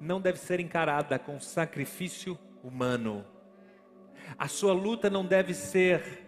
não 0.01 0.21
deve 0.21 0.39
ser 0.39 0.61
encarada 0.61 1.19
com 1.19 1.41
sacrifício 1.41 2.39
humano. 2.63 3.25
A 4.37 4.49
sua 4.49 4.73
luta 4.73 5.09
não 5.09 5.25
deve 5.25 5.55
ser 5.55 6.27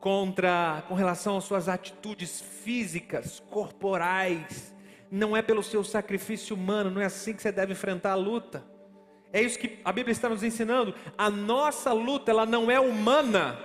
contra 0.00 0.84
com 0.86 0.94
relação 0.94 1.38
às 1.38 1.44
suas 1.44 1.68
atitudes 1.68 2.40
físicas, 2.40 3.40
corporais. 3.50 4.74
Não 5.10 5.36
é 5.36 5.40
pelo 5.40 5.62
seu 5.62 5.82
sacrifício 5.82 6.54
humano, 6.54 6.90
não 6.90 7.00
é 7.00 7.06
assim 7.06 7.32
que 7.32 7.40
você 7.40 7.50
deve 7.50 7.72
enfrentar 7.72 8.12
a 8.12 8.16
luta. 8.16 8.73
É 9.34 9.42
isso 9.42 9.58
que 9.58 9.80
a 9.84 9.90
Bíblia 9.90 10.12
está 10.12 10.28
nos 10.28 10.44
ensinando. 10.44 10.94
A 11.18 11.28
nossa 11.28 11.92
luta, 11.92 12.30
ela 12.30 12.46
não 12.46 12.70
é 12.70 12.78
humana, 12.78 13.58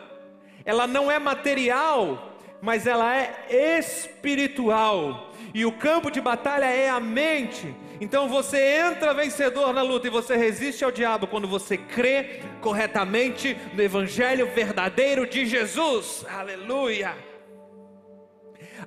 ela 0.65 0.87
não 0.87 1.11
é 1.11 1.19
material, 1.19 2.33
mas 2.59 2.87
ela 2.87 3.15
é 3.15 3.77
espiritual. 3.77 5.31
E 5.53 5.63
o 5.67 5.71
campo 5.71 6.09
de 6.09 6.19
batalha 6.19 6.65
é 6.65 6.89
a 6.89 6.99
mente. 6.99 7.71
Então 8.01 8.27
você 8.27 8.57
entra 8.79 9.13
vencedor 9.13 9.71
na 9.71 9.83
luta 9.83 10.07
e 10.07 10.09
você 10.09 10.35
resiste 10.35 10.83
ao 10.83 10.91
diabo 10.91 11.27
quando 11.27 11.47
você 11.47 11.77
crê 11.77 12.41
corretamente 12.61 13.55
no 13.71 13.83
evangelho 13.83 14.47
verdadeiro 14.47 15.27
de 15.27 15.45
Jesus. 15.45 16.25
Aleluia. 16.27 17.15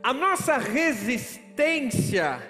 A 0.02 0.12
nossa 0.12 0.58
resistência, 0.58 2.42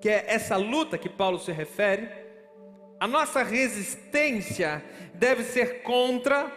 que 0.00 0.08
é 0.08 0.24
essa 0.26 0.56
luta 0.56 0.96
que 0.96 1.10
Paulo 1.10 1.38
se 1.38 1.52
refere, 1.52 2.27
a 3.00 3.06
nossa 3.06 3.42
resistência 3.42 4.82
deve 5.14 5.44
ser 5.44 5.82
contra 5.82 6.50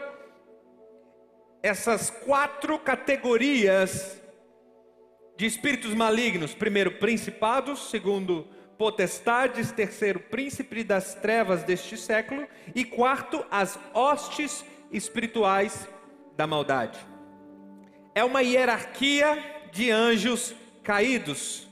essas 1.61 2.09
quatro 2.09 2.79
categorias 2.79 4.19
de 5.37 5.45
espíritos 5.45 5.93
malignos: 5.93 6.53
primeiro, 6.53 6.93
principados, 6.93 7.89
segundo, 7.89 8.47
potestades, 8.77 9.71
terceiro, 9.71 10.19
príncipe 10.19 10.83
das 10.83 11.13
trevas 11.15 11.63
deste 11.63 11.97
século, 11.97 12.47
e 12.73 12.83
quarto, 12.83 13.45
as 13.51 13.77
hostes 13.93 14.65
espirituais 14.91 15.87
da 16.35 16.47
maldade. 16.47 16.99
É 18.15 18.23
uma 18.23 18.41
hierarquia 18.41 19.37
de 19.71 19.91
anjos 19.91 20.55
caídos. 20.83 21.67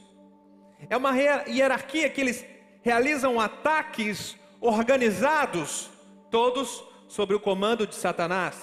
É 0.89 0.95
uma 0.95 1.12
hierarquia 1.47 2.10
que 2.10 2.21
eles 2.21 2.45
realizam 2.82 3.39
ataques 3.39 4.38
organizados, 4.62 5.89
todos 6.30 6.84
sob 7.08 7.34
o 7.34 7.39
comando 7.39 7.88
de 7.88 7.95
Satanás. 7.95 8.56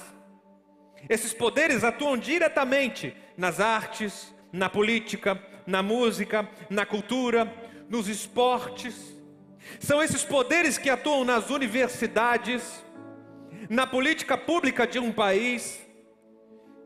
Esses 1.09 1.33
poderes 1.33 1.85
atuam 1.85 2.17
diretamente 2.17 3.15
nas 3.37 3.61
artes, 3.61 4.35
na 4.53 4.69
política, 4.69 5.41
na 5.67 5.83
música, 5.83 6.49
na 6.71 6.87
cultura, 6.87 7.53
nos 7.89 8.09
esportes. 8.09 9.15
São 9.81 10.03
esses 10.03 10.25
poderes 10.25 10.79
que 10.79 10.89
atuam 10.89 11.25
nas 11.25 11.51
universidades, 11.51 12.85
na 13.69 13.87
política 13.87 14.37
pública 14.39 14.87
de 14.87 14.99
um 14.99 15.13
país. 15.13 15.85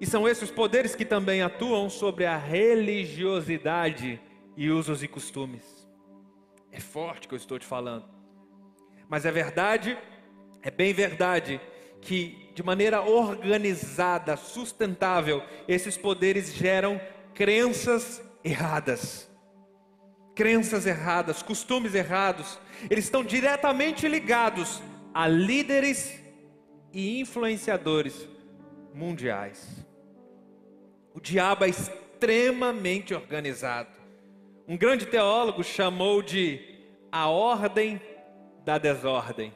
E 0.00 0.06
são 0.06 0.26
esses 0.26 0.50
poderes 0.50 0.94
que 0.94 1.04
também 1.04 1.42
atuam 1.42 1.90
sobre 1.90 2.24
a 2.24 2.36
religiosidade 2.36 4.20
e 4.56 4.70
usos 4.70 5.02
e 5.02 5.08
costumes. 5.08 5.86
É 6.72 6.80
forte 6.80 7.28
que 7.28 7.34
eu 7.34 7.38
estou 7.38 7.58
te 7.58 7.66
falando. 7.66 8.19
Mas 9.10 9.26
é 9.26 9.30
verdade, 9.30 9.98
é 10.62 10.70
bem 10.70 10.94
verdade, 10.94 11.60
que 12.00 12.50
de 12.54 12.62
maneira 12.62 13.02
organizada, 13.02 14.36
sustentável, 14.38 15.42
esses 15.68 15.98
poderes 15.98 16.54
geram 16.54 16.98
crenças 17.34 18.22
erradas 18.42 19.30
crenças 20.40 20.86
erradas, 20.86 21.42
costumes 21.42 21.94
errados, 21.94 22.58
eles 22.88 23.04
estão 23.04 23.22
diretamente 23.22 24.08
ligados 24.08 24.82
a 25.12 25.28
líderes 25.28 26.18
e 26.94 27.20
influenciadores 27.20 28.26
mundiais. 28.94 29.86
O 31.14 31.20
diabo 31.20 31.66
é 31.66 31.68
extremamente 31.68 33.12
organizado. 33.12 33.90
Um 34.66 34.78
grande 34.78 35.04
teólogo 35.04 35.62
chamou 35.62 36.22
de 36.22 36.58
a 37.12 37.28
ordem 37.28 38.00
da 38.64 38.78
desordem. 38.78 39.54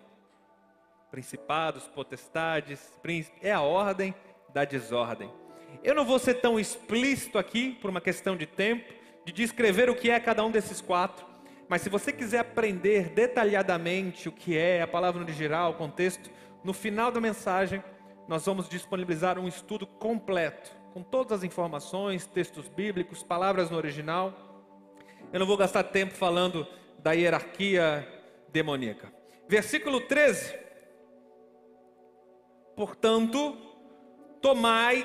Principados, 1.11 1.87
potestades, 1.89 2.81
príncipes, 3.03 3.39
é 3.43 3.53
a 3.53 3.61
ordem 3.61 4.15
da 4.53 4.65
desordem. 4.65 5.31
Eu 5.83 5.95
não 5.95 6.05
vou 6.05 6.19
ser 6.19 6.35
tão 6.35 6.59
explícito 6.59 7.39
aqui 7.39 7.73
por 7.81 7.91
uma 7.91 8.01
questão 8.01 8.37
de 8.37 8.47
tempo, 8.47 8.93
de 9.25 9.33
descrever 9.33 9.89
o 9.91 9.95
que 9.95 10.11
é 10.11 10.19
cada 10.21 10.45
um 10.45 10.51
desses 10.51 10.81
quatro. 10.81 11.25
Mas 11.69 11.83
se 11.83 11.89
você 11.89 12.13
quiser 12.13 12.41
aprender 12.41 13.11
detalhadamente 13.11 14.29
o 14.29 14.33
que 14.33 14.57
é 14.57 14.83
a 14.83 14.87
palavra 14.87 15.23
original, 15.23 15.73
o 15.73 15.75
contexto, 15.75 16.31
no 16.63 16.73
final 16.73 17.11
da 17.11 17.21
mensagem 17.21 17.83
nós 18.27 18.47
vamos 18.47 18.69
disponibilizar 18.69 19.39
um 19.39 19.47
estudo 19.47 19.87
completo, 19.87 20.71
com 20.93 21.03
todas 21.03 21.39
as 21.39 21.45
informações, 21.45 22.27
textos 22.27 22.69
bíblicos, 22.69 23.23
palavras 23.23 23.71
no 23.71 23.77
original. 23.77 24.33
Eu 25.33 25.41
não 25.41 25.47
vou 25.47 25.57
gastar 25.57 25.83
tempo 25.85 26.15
falando 26.15 26.67
da 26.99 27.13
hierarquia 27.13 28.09
demoníaca. 28.55 29.13
Versículo 29.49 30.01
13. 30.01 30.57
Portanto, 32.77 33.57
tomai 34.41 35.05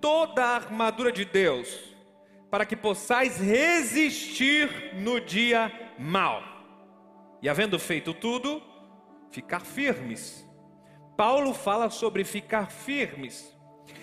toda 0.00 0.44
a 0.44 0.56
armadura 0.56 1.12
de 1.12 1.24
Deus 1.24 1.96
para 2.50 2.66
que 2.66 2.76
possais 2.76 3.38
resistir 3.38 4.94
no 4.96 5.20
dia 5.20 5.72
mal. 5.98 6.42
E 7.40 7.48
havendo 7.48 7.78
feito 7.78 8.12
tudo, 8.12 8.60
ficar 9.30 9.60
firmes. 9.60 10.44
Paulo 11.16 11.54
fala 11.54 11.90
sobre 11.90 12.24
ficar 12.24 12.70
firmes. 12.70 13.56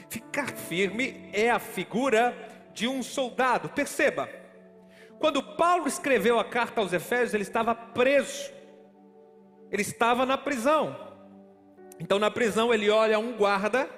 Ficar 0.10 0.52
firme 0.52 1.30
é 1.34 1.50
a 1.50 1.60
figura 1.60 2.34
de 2.74 2.88
um 2.88 3.04
soldado. 3.04 3.70
Perceba, 3.70 4.30
quando 5.20 5.42
Paulo 5.42 5.88
escreveu 5.88 6.40
a 6.40 6.46
carta 6.46 6.82
aos 6.82 6.94
Efésios, 6.94 7.34
ele 7.34 7.44
estava 7.44 7.74
preso, 7.74 8.52
ele 9.72 9.82
estava 9.82 10.26
na 10.26 10.38
prisão. 10.38 10.96
Então, 12.00 12.20
na 12.20 12.30
prisão, 12.30 12.74
ele 12.74 12.90
olha 12.90 13.18
um 13.20 13.34
guarda 13.34 13.90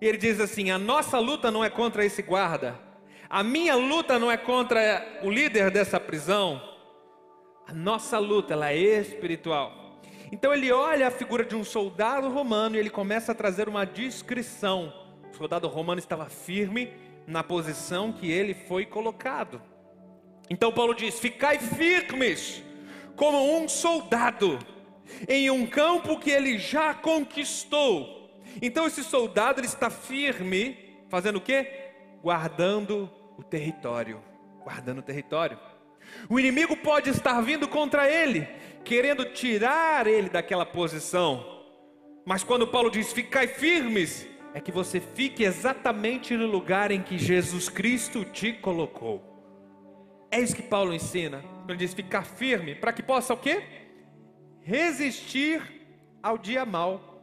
e 0.00 0.06
ele 0.06 0.18
diz 0.18 0.40
assim: 0.40 0.70
A 0.70 0.78
nossa 0.78 1.18
luta 1.18 1.50
não 1.50 1.64
é 1.64 1.70
contra 1.70 2.04
esse 2.04 2.22
guarda, 2.22 2.78
a 3.28 3.42
minha 3.42 3.74
luta 3.74 4.18
não 4.18 4.30
é 4.30 4.36
contra 4.36 5.20
o 5.22 5.30
líder 5.30 5.70
dessa 5.70 5.98
prisão. 5.98 6.62
A 7.66 7.72
nossa 7.72 8.18
luta 8.18 8.52
ela 8.52 8.72
é 8.72 9.00
espiritual. 9.00 10.00
Então 10.30 10.52
ele 10.52 10.70
olha 10.70 11.08
a 11.08 11.10
figura 11.10 11.44
de 11.44 11.56
um 11.56 11.64
soldado 11.64 12.28
romano 12.28 12.76
e 12.76 12.78
ele 12.78 12.90
começa 12.90 13.32
a 13.32 13.34
trazer 13.34 13.68
uma 13.68 13.84
descrição. 13.84 14.92
O 15.32 15.36
soldado 15.36 15.66
romano 15.68 15.98
estava 15.98 16.26
firme 16.26 16.92
na 17.26 17.42
posição 17.42 18.12
que 18.12 18.30
ele 18.30 18.54
foi 18.54 18.84
colocado. 18.84 19.60
Então 20.50 20.72
Paulo 20.72 20.94
diz: 20.94 21.18
Ficai 21.18 21.58
firmes, 21.58 22.62
como 23.16 23.56
um 23.56 23.68
soldado, 23.68 24.58
em 25.28 25.50
um 25.50 25.66
campo 25.66 26.18
que 26.18 26.30
ele 26.30 26.58
já 26.58 26.94
conquistou. 26.94 28.30
Então 28.62 28.86
esse 28.86 29.02
soldado 29.02 29.60
ele 29.60 29.66
está 29.66 29.90
firme, 29.90 30.76
fazendo 31.08 31.36
o 31.36 31.40
quê? 31.40 31.84
guardando 32.24 33.10
o 33.36 33.42
território. 33.42 34.22
Guardando 34.62 35.00
o 35.00 35.02
território. 35.02 35.58
O 36.26 36.40
inimigo 36.40 36.74
pode 36.74 37.10
estar 37.10 37.38
vindo 37.42 37.68
contra 37.68 38.10
ele, 38.10 38.48
querendo 38.82 39.26
tirar 39.26 40.06
ele 40.06 40.30
daquela 40.30 40.64
posição. 40.64 41.62
Mas 42.24 42.42
quando 42.42 42.66
Paulo 42.66 42.90
diz: 42.90 43.12
"Ficai 43.12 43.46
firmes", 43.46 44.26
é 44.54 44.60
que 44.60 44.72
você 44.72 45.00
fique 45.00 45.44
exatamente 45.44 46.34
no 46.34 46.46
lugar 46.46 46.90
em 46.90 47.02
que 47.02 47.18
Jesus 47.18 47.68
Cristo 47.68 48.24
te 48.24 48.54
colocou. 48.54 49.22
É 50.30 50.40
isso 50.40 50.56
que 50.56 50.62
Paulo 50.62 50.94
ensina. 50.94 51.44
Ele 51.68 51.76
diz: 51.76 51.92
"Ficar 51.92 52.24
firme", 52.24 52.74
para 52.74 52.92
que 52.92 53.02
possa 53.02 53.34
o 53.34 53.36
quê? 53.36 53.62
Resistir 54.64 55.62
ao 56.22 56.38
dia 56.38 56.64
mal. 56.64 57.22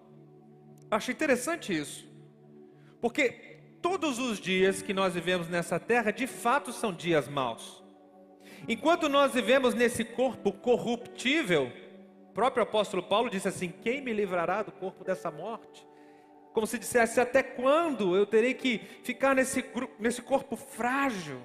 Acho 0.89 1.11
interessante 1.11 1.75
isso. 1.75 2.07
Porque 3.01 3.57
todos 3.81 4.19
os 4.19 4.39
dias 4.39 4.83
que 4.83 4.93
nós 4.93 5.15
vivemos 5.15 5.49
nessa 5.49 5.79
terra, 5.79 6.11
de 6.11 6.27
fato, 6.27 6.71
são 6.71 6.93
dias 6.93 7.27
maus. 7.27 7.83
Enquanto 8.67 9.09
nós 9.09 9.33
vivemos 9.33 9.73
nesse 9.73 10.05
corpo 10.05 10.53
corruptível, 10.53 11.71
o 12.29 12.33
próprio 12.33 12.61
apóstolo 12.61 13.01
Paulo 13.01 13.29
disse 13.29 13.47
assim: 13.47 13.69
Quem 13.69 14.01
me 14.01 14.13
livrará 14.13 14.61
do 14.61 14.71
corpo 14.71 15.03
dessa 15.03 15.31
morte? 15.31 15.85
Como 16.53 16.67
se 16.67 16.77
dissesse: 16.77 17.19
Até 17.19 17.41
quando 17.41 18.15
eu 18.15 18.25
terei 18.25 18.53
que 18.53 18.79
ficar 19.03 19.33
nesse, 19.33 19.65
nesse 19.99 20.21
corpo 20.21 20.55
frágil? 20.55 21.41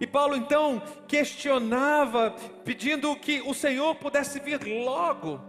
E 0.00 0.06
Paulo 0.06 0.36
então 0.36 0.82
questionava, 1.06 2.34
pedindo 2.64 3.14
que 3.16 3.40
o 3.42 3.52
Senhor 3.52 3.94
pudesse 3.96 4.40
vir 4.40 4.60
logo. 4.64 5.40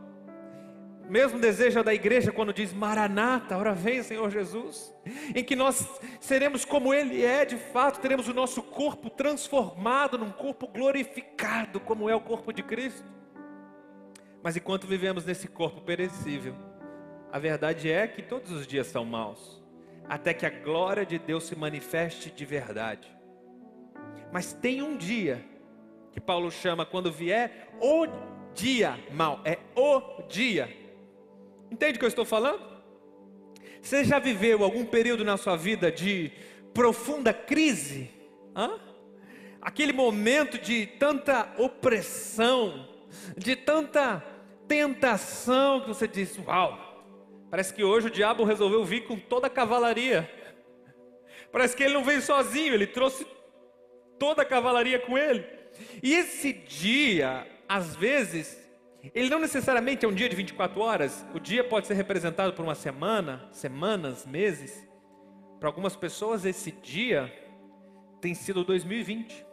Mesmo 1.09 1.37
desejo 1.37 1.83
da 1.83 1.93
igreja 1.93 2.31
quando 2.31 2.53
diz 2.53 2.71
Maranata, 2.71 3.57
ora 3.57 3.73
vem 3.73 4.01
Senhor 4.01 4.31
Jesus, 4.31 4.93
em 5.35 5.43
que 5.43 5.55
nós 5.55 5.85
seremos 6.19 6.63
como 6.63 6.93
Ele 6.93 7.23
é 7.23 7.43
de 7.43 7.57
fato, 7.57 7.99
teremos 7.99 8.27
o 8.27 8.33
nosso 8.33 8.63
corpo 8.63 9.09
transformado 9.09 10.17
num 10.17 10.31
corpo 10.31 10.67
glorificado, 10.67 11.79
como 11.79 12.09
é 12.09 12.15
o 12.15 12.21
corpo 12.21 12.53
de 12.53 12.63
Cristo. 12.63 13.05
Mas 14.41 14.55
enquanto 14.55 14.87
vivemos 14.87 15.25
nesse 15.25 15.47
corpo 15.47 15.81
perecível, 15.81 16.55
a 17.31 17.37
verdade 17.37 17.91
é 17.91 18.07
que 18.07 18.21
todos 18.21 18.51
os 18.51 18.65
dias 18.65 18.87
são 18.87 19.03
maus, 19.03 19.61
até 20.07 20.33
que 20.33 20.45
a 20.45 20.49
glória 20.49 21.05
de 21.05 21.19
Deus 21.19 21.43
se 21.45 21.55
manifeste 21.55 22.31
de 22.31 22.45
verdade. 22.45 23.12
Mas 24.33 24.51
tem 24.51 24.81
um 24.81 24.97
dia 24.97 25.45
que 26.11 26.19
Paulo 26.19 26.49
chama 26.49 26.87
quando 26.87 27.11
vier 27.11 27.69
o 27.79 28.07
dia 28.55 28.97
mal, 29.11 29.39
é 29.45 29.59
o 29.75 30.23
dia. 30.27 30.75
Entende 31.69 31.97
o 31.97 31.99
que 31.99 32.05
eu 32.05 32.09
estou 32.09 32.25
falando? 32.25 32.73
Você 33.79 34.03
já 34.03 34.17
viveu 34.17 34.63
algum 34.63 34.85
período 34.85 35.23
na 35.23 35.37
sua 35.37 35.55
vida 35.55 35.91
de 35.91 36.31
profunda 36.73 37.31
crise? 37.31 38.09
Hã? 38.55 38.79
Aquele 39.61 39.93
momento 39.93 40.57
de 40.57 40.87
tanta 40.87 41.53
opressão, 41.59 42.89
de 43.37 43.55
tanta 43.55 44.23
tentação 44.67 45.81
que 45.81 45.89
você 45.89 46.07
diz: 46.07 46.39
Uau, 46.39 47.05
parece 47.51 47.71
que 47.71 47.83
hoje 47.83 48.07
o 48.07 48.11
diabo 48.11 48.43
resolveu 48.43 48.83
vir 48.83 49.05
com 49.05 49.15
toda 49.15 49.45
a 49.45 49.49
cavalaria. 49.49 50.27
Parece 51.51 51.75
que 51.75 51.83
ele 51.83 51.93
não 51.93 52.03
veio 52.03 52.21
sozinho, 52.21 52.73
ele 52.73 52.87
trouxe 52.87 53.27
toda 54.23 54.43
a 54.43 54.45
cavalaria 54.45 54.99
com 54.99 55.17
ele. 55.17 55.45
E 56.01 56.13
esse 56.13 56.53
dia, 56.53 57.45
às 57.67 57.93
vezes, 57.93 58.57
ele 59.13 59.29
não 59.29 59.37
necessariamente 59.37 60.05
é 60.05 60.07
um 60.07 60.13
dia 60.13 60.29
de 60.29 60.35
24 60.37 60.79
horas, 60.79 61.25
o 61.35 61.41
dia 61.41 61.61
pode 61.61 61.87
ser 61.87 61.95
representado 61.95 62.53
por 62.53 62.63
uma 62.63 62.73
semana, 62.73 63.49
semanas, 63.51 64.25
meses. 64.25 64.87
Para 65.59 65.67
algumas 65.67 65.97
pessoas, 65.97 66.45
esse 66.45 66.71
dia 66.71 67.33
tem 68.21 68.33
sido 68.33 68.63
2020. 68.63 69.45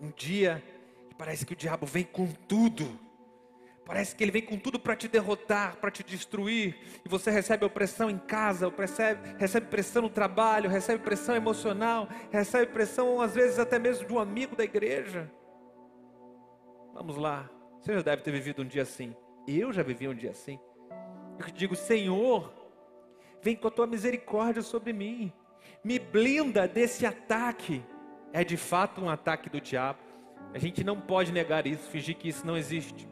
Um 0.00 0.10
dia 0.10 0.60
que 1.08 1.14
parece 1.14 1.46
que 1.46 1.52
o 1.52 1.56
diabo 1.56 1.86
vem 1.86 2.02
com 2.02 2.26
tudo 2.48 2.98
Parece 3.86 4.16
que 4.16 4.24
ele 4.24 4.32
vem 4.32 4.42
com 4.42 4.58
tudo 4.58 4.80
para 4.80 4.96
te 4.96 5.06
derrotar, 5.06 5.76
para 5.76 5.92
te 5.92 6.02
destruir. 6.02 6.76
E 7.04 7.08
você 7.08 7.30
recebe 7.30 7.64
opressão 7.64 8.10
em 8.10 8.18
casa, 8.18 8.68
recebe, 8.76 9.36
recebe 9.38 9.68
pressão 9.68 10.02
no 10.02 10.10
trabalho, 10.10 10.68
recebe 10.68 11.04
pressão 11.04 11.36
emocional, 11.36 12.08
recebe 12.32 12.72
pressão 12.72 13.20
às 13.20 13.36
vezes 13.36 13.60
até 13.60 13.78
mesmo 13.78 14.04
de 14.04 14.12
um 14.12 14.18
amigo 14.18 14.56
da 14.56 14.64
igreja. 14.64 15.30
Vamos 16.92 17.16
lá, 17.16 17.48
você 17.80 17.94
já 17.94 18.02
deve 18.02 18.22
ter 18.22 18.32
vivido 18.32 18.62
um 18.62 18.66
dia 18.66 18.82
assim. 18.82 19.14
Eu 19.46 19.72
já 19.72 19.84
vivi 19.84 20.08
um 20.08 20.14
dia 20.14 20.32
assim. 20.32 20.58
Eu 21.38 21.46
digo, 21.54 21.76
Senhor, 21.76 22.52
vem 23.40 23.54
com 23.54 23.68
a 23.68 23.70
tua 23.70 23.86
misericórdia 23.86 24.62
sobre 24.62 24.92
mim, 24.92 25.32
me 25.84 26.00
blinda 26.00 26.66
desse 26.66 27.06
ataque. 27.06 27.84
É 28.32 28.42
de 28.42 28.56
fato 28.56 29.00
um 29.00 29.08
ataque 29.08 29.48
do 29.48 29.60
diabo. 29.60 30.00
A 30.52 30.58
gente 30.58 30.82
não 30.82 31.00
pode 31.00 31.30
negar 31.30 31.68
isso, 31.68 31.88
fingir 31.88 32.16
que 32.16 32.28
isso 32.28 32.44
não 32.44 32.56
existe. 32.56 33.08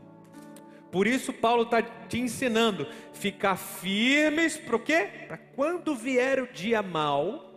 Por 0.94 1.09
isso 1.09 1.33
Paulo 1.33 1.64
está 1.64 1.83
te 1.83 2.20
ensinando, 2.20 2.87
ficar 3.12 3.57
firmes 3.57 4.57
para 4.57 4.78
quê? 4.78 5.09
Para 5.26 5.37
quando 5.37 5.92
vier 5.96 6.40
o 6.40 6.46
dia 6.46 6.85
mal. 6.85 7.52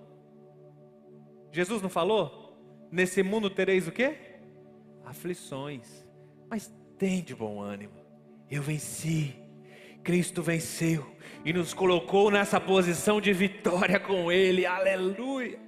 Jesus 1.52 1.80
não 1.84 1.88
falou? 1.88 2.58
Nesse 2.92 3.22
mundo 3.22 3.48
tereis 3.48 3.88
o 3.88 3.92
quê? 3.92 4.16
Aflições. 5.06 6.04
Mas 6.50 6.74
tem 6.98 7.22
de 7.22 7.36
bom 7.36 7.62
ânimo. 7.62 7.94
Eu 8.50 8.64
venci. 8.64 9.36
Cristo 10.04 10.42
venceu 10.42 11.06
e 11.46 11.54
nos 11.54 11.76
colocou 11.76 12.32
nessa 12.32 12.60
posição 12.60 13.22
de 13.22 13.34
vitória 13.34 14.00
com 14.00 14.32
Ele. 14.32 14.66
Aleluia. 14.66 15.60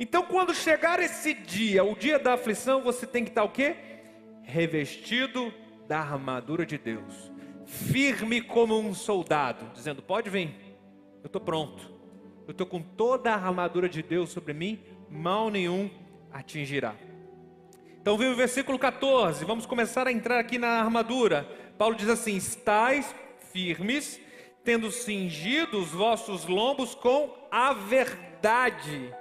Então, 0.00 0.22
quando 0.22 0.54
chegar 0.54 0.98
esse 0.98 1.34
dia, 1.34 1.84
o 1.84 1.94
dia 1.94 2.18
da 2.18 2.32
aflição, 2.32 2.80
você 2.82 3.06
tem 3.06 3.22
que 3.22 3.32
estar 3.32 3.44
o 3.44 3.50
quê? 3.50 3.76
Revestido 4.44 5.52
da 5.86 5.98
armadura 5.98 6.64
de 6.64 6.78
Deus, 6.78 7.32
firme 7.66 8.40
como 8.40 8.78
um 8.78 8.94
soldado, 8.94 9.70
dizendo: 9.74 10.02
Pode 10.02 10.30
vir, 10.30 10.54
eu 11.22 11.26
estou 11.26 11.40
pronto, 11.40 11.92
eu 12.46 12.52
estou 12.52 12.66
com 12.66 12.80
toda 12.80 13.30
a 13.32 13.34
armadura 13.34 13.88
de 13.88 14.02
Deus 14.02 14.30
sobre 14.30 14.52
mim, 14.52 14.80
mal 15.10 15.50
nenhum 15.50 15.90
atingirá. 16.32 16.94
Então 18.00 18.18
vem 18.18 18.28
o 18.28 18.36
versículo 18.36 18.78
14, 18.78 19.44
vamos 19.44 19.66
começar 19.66 20.06
a 20.06 20.12
entrar 20.12 20.38
aqui 20.38 20.58
na 20.58 20.80
armadura. 20.80 21.48
Paulo 21.78 21.94
diz 21.94 22.08
assim: 22.08 22.36
Estais 22.36 23.14
firmes, 23.52 24.20
tendo 24.62 24.90
cingido 24.90 25.78
os 25.78 25.90
vossos 25.90 26.46
lombos 26.46 26.94
com 26.94 27.34
a 27.50 27.72
verdade, 27.72 29.14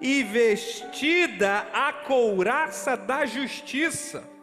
e 0.00 0.22
vestida 0.22 1.68
a 1.72 1.92
couraça 1.92 2.96
da 2.96 3.26
justiça 3.26 4.35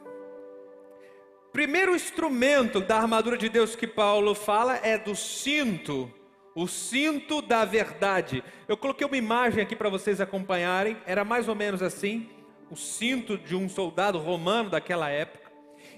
Primeiro 1.54 1.96
instrumento 1.96 2.82
da 2.82 2.98
armadura 2.98 3.38
de 3.38 3.48
Deus 3.48 3.76
que 3.76 3.86
Paulo 3.86 4.34
fala 4.34 4.76
é 4.78 4.98
do 4.98 5.16
cinto, 5.16 6.12
o 6.56 6.68
cinto 6.68 7.44
da 7.44 7.64
verdade. 7.64 8.44
Eu 8.68 8.76
coloquei 8.76 9.06
uma 9.06 9.16
imagem 9.16 9.62
aqui 9.62 9.76
para 9.76 9.88
vocês 9.88 10.20
acompanharem, 10.20 10.98
era 11.06 11.24
mais 11.24 11.48
ou 11.48 11.54
menos 11.54 11.84
assim, 11.84 12.28
o 12.72 12.76
cinto 12.76 13.38
de 13.38 13.56
um 13.56 13.70
soldado 13.70 14.18
romano 14.18 14.72
daquela 14.72 15.12
época. 15.12 15.52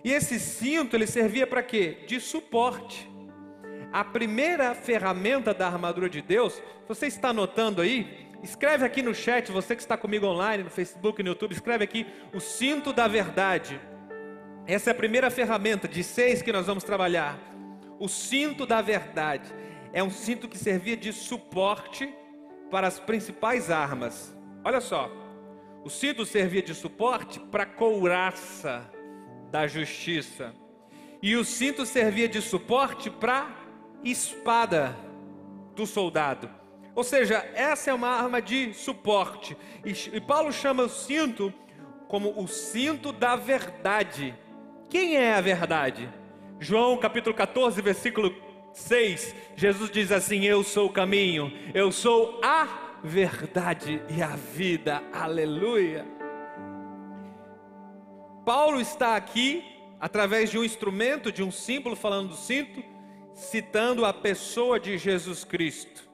E 0.03 0.11
esse 0.11 0.41
cinto 0.41 0.97
ele 0.97 1.07
servia 1.07 1.47
para 1.47 1.63
quê? 1.63 1.99
De 2.05 2.19
suporte. 2.19 3.09
A 3.93 4.03
primeira 4.03 4.75
ferramenta 4.75 5.53
da 5.53 5.67
armadura 5.67 6.09
de 6.09 6.21
Deus, 6.21 6.61
você 6.85 7.07
está 7.07 7.29
anotando 7.29 7.81
aí? 7.81 8.27
Escreve 8.43 8.83
aqui 8.83 9.01
no 9.01 9.15
chat, 9.15 9.53
você 9.53 9.73
que 9.73 9.81
está 9.81 9.95
comigo 9.95 10.27
online, 10.27 10.63
no 10.65 10.69
Facebook, 10.69 11.23
no 11.23 11.29
YouTube, 11.29 11.53
escreve 11.53 11.85
aqui 11.85 12.05
o 12.33 12.41
cinto 12.41 12.91
da 12.91 13.07
verdade. 13.07 13.79
Essa 14.67 14.89
é 14.89 14.91
a 14.91 14.95
primeira 14.95 15.29
ferramenta 15.29 15.87
de 15.87 16.03
seis 16.03 16.41
que 16.41 16.51
nós 16.51 16.65
vamos 16.65 16.83
trabalhar. 16.83 17.37
O 17.99 18.07
cinto 18.07 18.65
da 18.65 18.81
verdade 18.81 19.53
é 19.93 20.01
um 20.01 20.09
cinto 20.09 20.47
que 20.47 20.57
servia 20.57 20.97
de 20.97 21.13
suporte 21.13 22.11
para 22.71 22.87
as 22.87 22.99
principais 22.99 23.69
armas. 23.69 24.35
Olha 24.63 24.81
só, 24.81 25.11
o 25.83 25.89
cinto 25.89 26.25
servia 26.25 26.63
de 26.63 26.73
suporte 26.73 27.39
para 27.39 27.61
a 27.61 27.67
couraça 27.67 28.89
da 29.51 29.67
justiça, 29.67 30.51
e 31.21 31.35
o 31.35 31.45
cinto 31.45 31.85
servia 31.85 32.27
de 32.27 32.41
suporte 32.41 33.11
para 33.11 33.43
a 33.43 33.49
espada 34.03 34.97
do 35.75 35.85
soldado. 35.85 36.49
Ou 36.95 37.03
seja, 37.03 37.37
essa 37.53 37.91
é 37.91 37.93
uma 37.93 38.09
arma 38.09 38.41
de 38.41 38.73
suporte. 38.73 39.55
E, 39.85 40.19
Paulo 40.21 40.51
chama 40.51 40.83
o 40.83 40.89
cinto 40.89 41.53
como 42.07 42.33
o 42.41 42.47
cinto 42.47 43.11
da 43.11 43.35
verdade. 43.35 44.33
Quem 44.95 45.17
é 45.17 45.33
a 45.33 45.41
verdade? 45.41 46.09
João 46.57 46.95
capítulo 46.95 47.35
14, 47.35 47.81
versículo 47.81 48.33
6, 48.71 49.35
Jesus 49.53 49.91
diz 49.91 50.09
assim: 50.09 50.45
Eu 50.45 50.63
sou 50.63 50.87
o 50.87 50.93
caminho, 50.93 51.51
eu 51.73 51.91
sou 51.91 52.39
a 52.41 52.95
verdade 53.03 54.01
e 54.07 54.21
a 54.21 54.37
vida. 54.37 55.03
Aleluia. 55.11 56.05
Paulo 58.45 58.79
está 58.79 59.17
aqui 59.17 59.65
através 59.99 60.49
de 60.49 60.57
um 60.57 60.63
instrumento, 60.63 61.29
de 61.29 61.43
um 61.43 61.51
símbolo 61.51 61.97
falando 61.97 62.29
do 62.29 62.35
cinto, 62.37 62.81
citando 63.33 64.05
a 64.05 64.13
pessoa 64.13 64.79
de 64.79 64.97
Jesus 64.97 65.43
Cristo. 65.43 66.07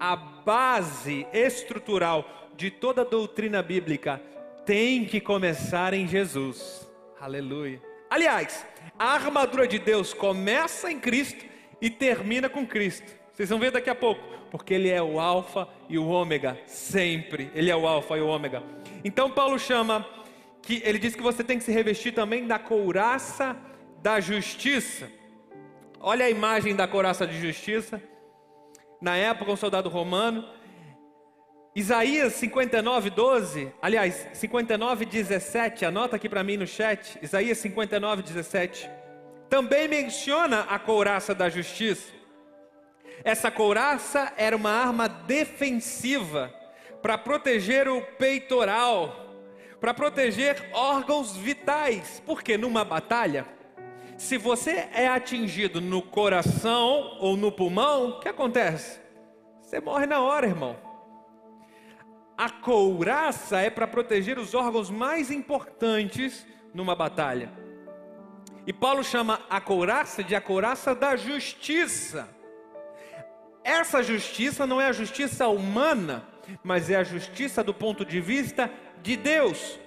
A 0.00 0.16
base 0.16 1.26
estrutural 1.34 2.24
de 2.56 2.70
toda 2.70 3.02
a 3.02 3.04
doutrina 3.04 3.62
bíblica 3.62 4.22
tem 4.64 5.04
que 5.04 5.20
começar 5.20 5.92
em 5.92 6.08
Jesus. 6.08 6.90
Aleluia. 7.20 7.85
Aliás, 8.08 8.66
a 8.98 9.14
armadura 9.14 9.66
de 9.66 9.78
Deus 9.78 10.14
começa 10.14 10.90
em 10.90 10.98
Cristo 10.98 11.44
e 11.80 11.90
termina 11.90 12.48
com 12.48 12.66
Cristo. 12.66 13.12
Vocês 13.32 13.48
vão 13.48 13.58
ver 13.58 13.70
daqui 13.70 13.90
a 13.90 13.94
pouco, 13.94 14.22
porque 14.50 14.74
Ele 14.74 14.88
é 14.88 15.02
o 15.02 15.20
Alfa 15.20 15.68
e 15.88 15.98
o 15.98 16.06
Ômega, 16.06 16.58
sempre. 16.66 17.50
Ele 17.54 17.70
é 17.70 17.76
o 17.76 17.86
Alfa 17.86 18.16
e 18.16 18.20
o 18.20 18.28
Ômega. 18.28 18.62
Então, 19.04 19.30
Paulo 19.30 19.58
chama, 19.58 20.06
que 20.66 20.82
ele 20.84 20.98
diz 20.98 21.14
que 21.14 21.22
você 21.22 21.44
tem 21.44 21.58
que 21.58 21.64
se 21.64 21.70
revestir 21.70 22.12
também 22.12 22.44
da 22.44 22.58
couraça 22.58 23.56
da 24.02 24.18
justiça. 24.18 25.08
Olha 26.00 26.26
a 26.26 26.30
imagem 26.30 26.74
da 26.74 26.88
couraça 26.88 27.26
de 27.26 27.40
justiça. 27.40 28.02
Na 29.00 29.16
época, 29.16 29.52
um 29.52 29.56
soldado 29.56 29.88
romano 29.88 30.44
Isaías 31.76 32.32
59, 32.32 33.10
12, 33.10 33.70
aliás, 33.82 34.26
59, 34.32 35.04
17, 35.04 35.84
anota 35.84 36.16
aqui 36.16 36.26
para 36.26 36.42
mim 36.42 36.56
no 36.56 36.66
chat. 36.66 37.18
Isaías 37.20 37.58
59, 37.58 38.22
17. 38.22 38.90
Também 39.50 39.86
menciona 39.86 40.60
a 40.62 40.78
couraça 40.78 41.34
da 41.34 41.50
justiça. 41.50 42.14
Essa 43.22 43.50
couraça 43.50 44.32
era 44.38 44.56
uma 44.56 44.70
arma 44.70 45.06
defensiva 45.06 46.50
para 47.02 47.18
proteger 47.18 47.86
o 47.88 48.00
peitoral, 48.00 49.34
para 49.78 49.92
proteger 49.92 50.70
órgãos 50.72 51.36
vitais. 51.36 52.22
Porque 52.24 52.56
numa 52.56 52.86
batalha, 52.86 53.44
se 54.16 54.38
você 54.38 54.88
é 54.94 55.08
atingido 55.08 55.82
no 55.82 56.00
coração 56.00 57.18
ou 57.20 57.36
no 57.36 57.52
pulmão, 57.52 58.08
o 58.08 58.20
que 58.20 58.30
acontece? 58.30 58.98
Você 59.60 59.78
morre 59.78 60.06
na 60.06 60.22
hora, 60.22 60.46
irmão. 60.46 60.85
A 62.36 62.50
couraça 62.50 63.60
é 63.60 63.70
para 63.70 63.86
proteger 63.86 64.38
os 64.38 64.54
órgãos 64.54 64.90
mais 64.90 65.30
importantes 65.30 66.46
numa 66.74 66.94
batalha. 66.94 67.50
E 68.66 68.72
Paulo 68.72 69.02
chama 69.02 69.40
a 69.48 69.60
couraça 69.60 70.22
de 70.22 70.34
a 70.34 70.40
couraça 70.40 70.94
da 70.94 71.16
justiça. 71.16 72.28
Essa 73.64 74.02
justiça 74.02 74.66
não 74.66 74.80
é 74.80 74.86
a 74.86 74.92
justiça 74.92 75.48
humana, 75.48 76.26
mas 76.62 76.90
é 76.90 76.96
a 76.96 77.04
justiça 77.04 77.64
do 77.64 77.72
ponto 77.72 78.04
de 78.04 78.20
vista 78.20 78.70
de 79.02 79.16
Deus. 79.16 79.80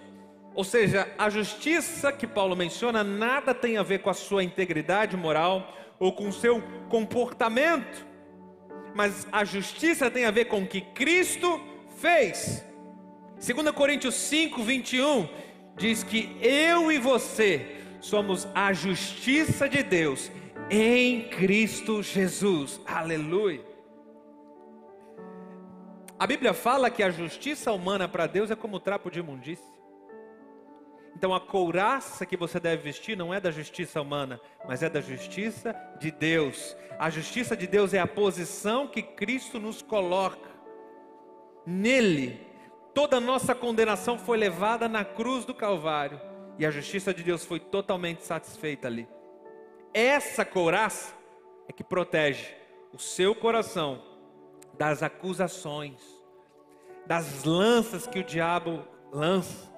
Ou 0.56 0.64
seja, 0.64 1.08
a 1.18 1.30
justiça 1.30 2.12
que 2.12 2.26
Paulo 2.26 2.56
menciona 2.56 3.04
nada 3.04 3.54
tem 3.54 3.78
a 3.78 3.84
ver 3.84 4.00
com 4.00 4.10
a 4.10 4.14
sua 4.14 4.44
integridade 4.44 5.16
moral 5.16 5.72
ou 6.00 6.14
com 6.14 6.30
o 6.30 6.34
seu 6.34 6.64
comportamento, 6.90 8.08
mas 8.96 9.28
a 9.32 9.46
justiça 9.46 10.10
tem 10.10 10.26
a 10.26 10.32
ver 10.32 10.46
com 10.46 10.64
o 10.64 10.68
que 10.68 10.82
Cristo 10.82 11.62
fez. 12.00 12.64
2 13.40 13.72
Coríntios 13.72 14.16
5, 14.16 14.62
21 14.64 15.30
diz 15.78 16.04
que 16.04 16.38
eu 16.42 16.92
e 16.92 16.98
você 16.98 17.78
somos 18.02 18.48
a 18.54 18.74
justiça 18.74 19.68
de 19.68 19.84
Deus 19.84 20.32
em 20.70 21.30
Cristo 21.30 22.04
Jesus. 22.04 22.80
Aleluia. 22.86 23.64
A 26.18 26.28
Bíblia 26.28 26.54
fala 26.54 26.90
que 26.90 27.02
a 27.02 27.10
justiça 27.10 27.72
humana 27.72 28.08
para 28.08 28.28
Deus 28.28 28.52
é 28.52 28.56
como 28.56 28.80
trapo 28.80 29.10
de 29.10 29.20
imundícia. 29.20 29.80
Então 31.16 31.34
a 31.34 31.40
couraça 31.40 32.26
que 32.26 32.38
você 32.38 32.60
deve 32.60 32.84
vestir 32.84 33.18
não 33.18 33.34
é 33.34 33.40
da 33.40 33.52
justiça 33.52 34.02
humana, 34.02 34.40
mas 34.68 34.84
é 34.84 34.90
da 34.90 35.02
justiça 35.02 35.76
de 36.00 36.12
Deus. 36.12 36.76
A 36.98 37.10
justiça 37.10 37.56
de 37.56 37.68
Deus 37.68 37.94
é 37.94 38.00
a 38.00 38.08
posição 38.08 38.88
que 38.88 39.02
Cristo 39.02 39.60
nos 39.60 39.82
coloca. 39.82 40.49
Nele, 41.66 42.40
toda 42.94 43.18
a 43.18 43.22
nossa 43.22 43.54
condenação 43.54 44.18
foi 44.18 44.38
levada 44.38 44.88
na 44.88 45.06
cruz 45.06 45.46
do 45.46 45.54
Calvário 45.54 46.20
e 46.58 46.66
a 46.66 46.72
justiça 46.72 47.14
de 47.14 47.24
Deus 47.24 47.46
foi 47.46 47.60
totalmente 47.60 48.24
satisfeita 48.24 48.88
ali. 48.88 49.08
Essa 49.94 50.44
couraça 50.44 51.14
é 51.68 51.74
que 51.74 51.84
protege 51.84 52.48
o 52.94 53.00
seu 53.00 53.34
coração 53.34 54.04
das 54.78 55.04
acusações, 55.04 56.02
das 57.06 57.44
lanças 57.44 58.08
que 58.08 58.20
o 58.20 58.24
diabo 58.24 58.84
lança. 59.12 59.70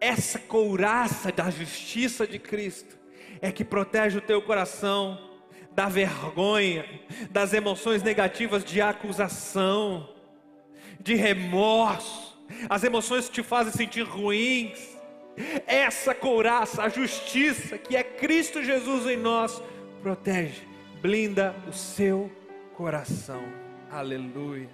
Essa 0.00 0.38
couraça 0.38 1.32
da 1.32 1.50
justiça 1.50 2.26
de 2.26 2.38
Cristo 2.38 2.96
é 3.40 3.50
que 3.50 3.64
protege 3.64 4.18
o 4.18 4.22
teu 4.22 4.40
coração 4.40 5.18
da 5.72 5.88
vergonha, 5.88 6.84
das 7.30 7.52
emoções 7.52 8.02
negativas 8.02 8.64
de 8.64 8.80
acusação, 8.80 10.08
de 11.00 11.14
remorso, 11.14 12.38
as 12.68 12.84
emoções 12.84 13.28
que 13.28 13.34
te 13.34 13.42
fazem 13.42 13.72
sentir 13.72 14.02
ruins. 14.02 14.96
Essa 15.66 16.14
couraça, 16.14 16.82
a 16.82 16.88
justiça 16.88 17.78
que 17.78 17.96
é 17.96 18.02
Cristo 18.02 18.62
Jesus 18.62 19.06
em 19.06 19.16
nós, 19.16 19.62
protege, 20.02 20.66
blinda 21.00 21.54
o 21.68 21.72
seu 21.72 22.30
coração. 22.74 23.42
Aleluia. 23.90 24.68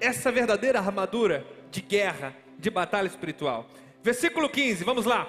Essa 0.00 0.32
verdadeira 0.32 0.78
armadura 0.78 1.46
de 1.70 1.82
guerra, 1.82 2.34
de 2.58 2.70
batalha 2.70 3.06
espiritual. 3.06 3.66
Versículo 4.02 4.48
15, 4.48 4.84
vamos 4.84 5.04
lá. 5.04 5.28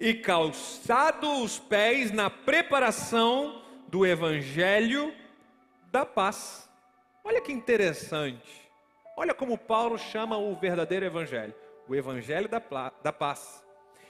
E 0.00 0.14
calçado 0.14 1.42
os 1.42 1.58
pés 1.58 2.10
na 2.10 2.28
preparação 2.28 3.62
do 3.86 4.04
evangelho 4.04 5.14
da 5.92 6.04
paz. 6.04 6.68
Olha 7.22 7.40
que 7.40 7.52
interessante. 7.52 8.59
Olha 9.20 9.34
como 9.34 9.58
Paulo 9.58 9.98
chama 9.98 10.38
o 10.38 10.54
verdadeiro 10.54 11.04
evangelho, 11.04 11.54
o 11.86 11.94
evangelho 11.94 12.48
da, 12.48 12.62
da 13.02 13.12
paz. 13.12 13.62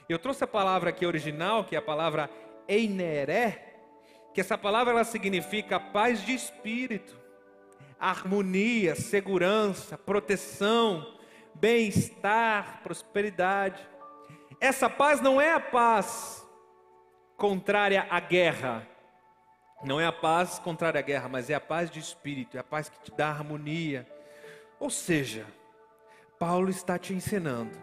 Eu 0.07 0.17
trouxe 0.17 0.45
a 0.45 0.47
palavra 0.47 0.91
aqui 0.91 1.05
original, 1.05 1.65
que 1.65 1.75
é 1.75 1.79
a 1.79 1.81
palavra 1.81 2.29
eineré, 2.65 3.75
que 4.33 4.39
essa 4.39 4.57
palavra 4.57 4.93
ela 4.93 5.03
significa 5.03 5.77
paz 5.81 6.23
de 6.25 6.33
espírito 6.33 7.19
harmonia, 7.99 8.95
segurança, 8.95 9.97
proteção, 9.97 11.19
bem-estar, 11.55 12.79
prosperidade. 12.81 13.85
Essa 14.61 14.89
paz 14.89 15.19
não 15.19 15.41
é 15.41 15.51
a 15.51 15.59
paz 15.59 16.41
contrária 17.35 18.07
à 18.09 18.21
guerra. 18.21 18.87
Não 19.83 19.99
é 19.99 20.05
a 20.05 20.11
paz 20.13 20.57
contrária 20.57 20.99
à 20.99 21.01
guerra, 21.01 21.27
mas 21.27 21.49
é 21.49 21.53
a 21.53 21.59
paz 21.59 21.91
de 21.91 21.99
espírito, 21.99 22.55
é 22.55 22.61
a 22.61 22.63
paz 22.63 22.87
que 22.87 22.97
te 23.01 23.11
dá 23.11 23.27
harmonia. 23.27 24.07
Ou 24.81 24.89
seja, 24.89 25.45
Paulo 26.39 26.71
está 26.71 26.97
te 26.97 27.13
ensinando 27.13 27.77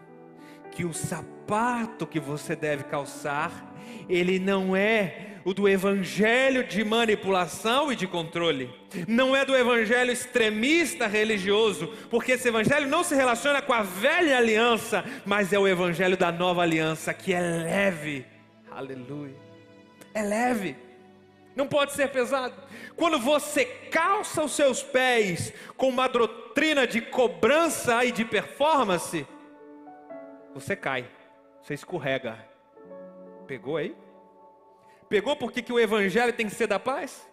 que 0.69 0.83
o 0.83 0.93
sapato 0.93 2.05
que 2.05 2.19
você 2.19 2.57
deve 2.57 2.83
calçar, 2.83 3.73
ele 4.09 4.37
não 4.37 4.75
é 4.75 5.37
o 5.45 5.53
do 5.53 5.67
evangelho 5.67 6.67
de 6.67 6.83
manipulação 6.83 7.89
e 7.89 7.95
de 7.95 8.05
controle. 8.05 8.69
Não 9.07 9.33
é 9.33 9.45
do 9.45 9.55
evangelho 9.55 10.11
extremista 10.11 11.07
religioso, 11.07 11.87
porque 12.09 12.33
esse 12.33 12.49
evangelho 12.49 12.89
não 12.89 13.01
se 13.01 13.15
relaciona 13.15 13.61
com 13.61 13.71
a 13.71 13.81
velha 13.81 14.37
aliança, 14.37 15.05
mas 15.25 15.53
é 15.53 15.57
o 15.57 15.69
evangelho 15.69 16.17
da 16.17 16.33
nova 16.33 16.63
aliança, 16.63 17.13
que 17.13 17.33
é 17.33 17.39
leve. 17.39 18.25
Aleluia. 18.69 19.37
É 20.13 20.21
leve. 20.21 20.88
Não 21.59 21.67
pode 21.67 21.91
ser 21.91 22.07
pesado. 22.07 22.55
Quando 22.95 23.19
você 23.19 23.65
calça 23.65 24.41
os 24.41 24.53
seus 24.53 24.81
pés 24.81 25.51
com 25.75 25.89
uma 25.89 26.07
doutrina 26.07 26.87
de 26.87 27.01
cobrança 27.01 28.05
e 28.05 28.13
de 28.13 28.23
performance, 28.23 29.27
você 30.53 30.73
cai, 30.73 31.05
você 31.61 31.73
escorrega. 31.73 32.39
Pegou 33.45 33.75
aí? 33.75 33.93
Pegou 35.09 35.35
porque 35.35 35.61
que 35.61 35.73
o 35.73 35.77
evangelho 35.77 36.31
tem 36.31 36.47
que 36.47 36.55
ser 36.55 36.65
da 36.65 36.79
paz? 36.79 37.29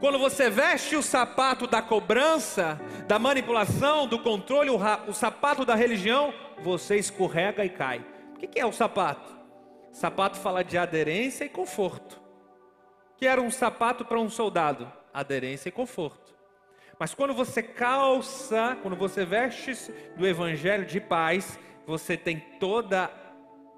Quando 0.00 0.18
você 0.18 0.50
veste 0.50 0.94
o 0.94 1.02
sapato 1.02 1.66
da 1.66 1.80
cobrança, 1.80 2.78
da 3.06 3.18
manipulação, 3.18 4.06
do 4.06 4.18
controle, 4.18 4.68
o, 4.68 4.78
o 5.08 5.14
sapato 5.14 5.64
da 5.64 5.74
religião, 5.74 6.34
você 6.58 6.96
escorrega 6.96 7.64
e 7.64 7.70
cai. 7.70 8.04
O 8.34 8.38
que, 8.38 8.46
que 8.46 8.60
é 8.60 8.66
o 8.66 8.72
sapato? 8.72 9.34
Sapato 9.92 10.36
fala 10.36 10.62
de 10.62 10.76
aderência 10.76 11.46
e 11.46 11.48
conforto. 11.48 12.23
Que 13.16 13.26
era 13.26 13.40
um 13.40 13.50
sapato 13.50 14.04
para 14.04 14.18
um 14.18 14.28
soldado? 14.28 14.90
Aderência 15.12 15.68
e 15.68 15.72
conforto. 15.72 16.34
Mas 16.98 17.14
quando 17.14 17.34
você 17.34 17.62
calça, 17.62 18.78
quando 18.82 18.96
você 18.96 19.24
veste 19.24 19.92
do 20.16 20.26
evangelho 20.26 20.84
de 20.84 21.00
paz, 21.00 21.58
você 21.86 22.16
tem 22.16 22.38
toda 22.58 23.10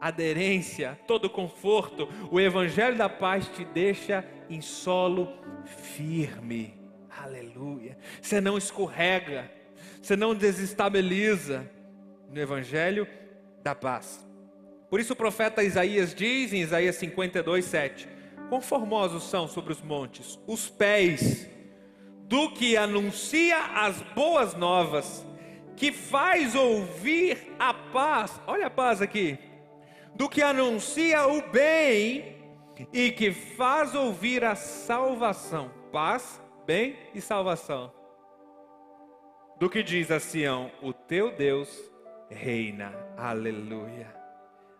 aderência, 0.00 0.98
todo 1.06 1.28
conforto, 1.28 2.08
o 2.30 2.40
Evangelho 2.40 2.96
da 2.96 3.08
paz 3.08 3.48
te 3.48 3.64
deixa 3.64 4.24
em 4.48 4.60
solo 4.60 5.32
firme. 5.64 6.74
Aleluia. 7.22 7.96
Você 8.20 8.40
não 8.40 8.58
escorrega, 8.58 9.50
você 10.00 10.14
não 10.16 10.34
desestabiliza 10.34 11.68
no 12.30 12.40
Evangelho 12.40 13.06
da 13.62 13.74
paz. 13.74 14.24
Por 14.88 15.00
isso 15.00 15.14
o 15.14 15.16
profeta 15.16 15.62
Isaías 15.62 16.14
diz 16.14 16.52
em 16.52 16.60
Isaías 16.60 16.96
52, 16.96 17.64
7: 17.64 18.08
Quão 18.48 18.60
formosos 18.60 19.24
são 19.24 19.48
sobre 19.48 19.72
os 19.72 19.82
montes 19.82 20.38
os 20.46 20.68
pés 20.68 21.48
do 22.28 22.50
que 22.50 22.76
anuncia 22.76 23.56
as 23.74 24.00
boas 24.14 24.54
novas, 24.54 25.24
que 25.76 25.92
faz 25.92 26.54
ouvir 26.54 27.54
a 27.58 27.72
paz. 27.72 28.40
Olha 28.46 28.66
a 28.66 28.70
paz 28.70 29.00
aqui 29.00 29.38
do 30.14 30.28
que 30.28 30.42
anuncia 30.42 31.26
o 31.28 31.42
bem 31.50 32.36
e 32.92 33.12
que 33.12 33.32
faz 33.32 33.94
ouvir 33.94 34.44
a 34.44 34.54
salvação. 34.54 35.70
Paz, 35.92 36.40
bem 36.66 36.96
e 37.14 37.20
salvação. 37.20 37.92
Do 39.58 39.70
que 39.70 39.82
diz 39.82 40.10
a 40.10 40.18
Sião: 40.18 40.70
O 40.82 40.92
teu 40.92 41.30
Deus 41.30 41.68
reina. 42.30 42.92
Aleluia. 43.16 44.14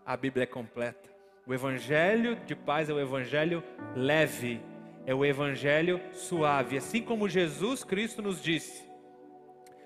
A 0.05 0.17
Bíblia 0.17 0.45
é 0.45 0.47
completa. 0.47 1.16
O 1.47 1.55
evangelho 1.55 2.35
de 2.45 2.57
paz 2.57 2.89
é 2.91 2.93
o 2.93 2.99
evangelho 2.99 3.63
leve, 3.95 4.61
é 5.07 5.15
o 5.15 5.25
evangelho 5.25 6.01
suave, 6.13 6.77
assim 6.77 7.01
como 7.01 7.29
Jesus 7.29 7.85
Cristo 7.85 8.21
nos 8.21 8.43
disse. 8.43 8.85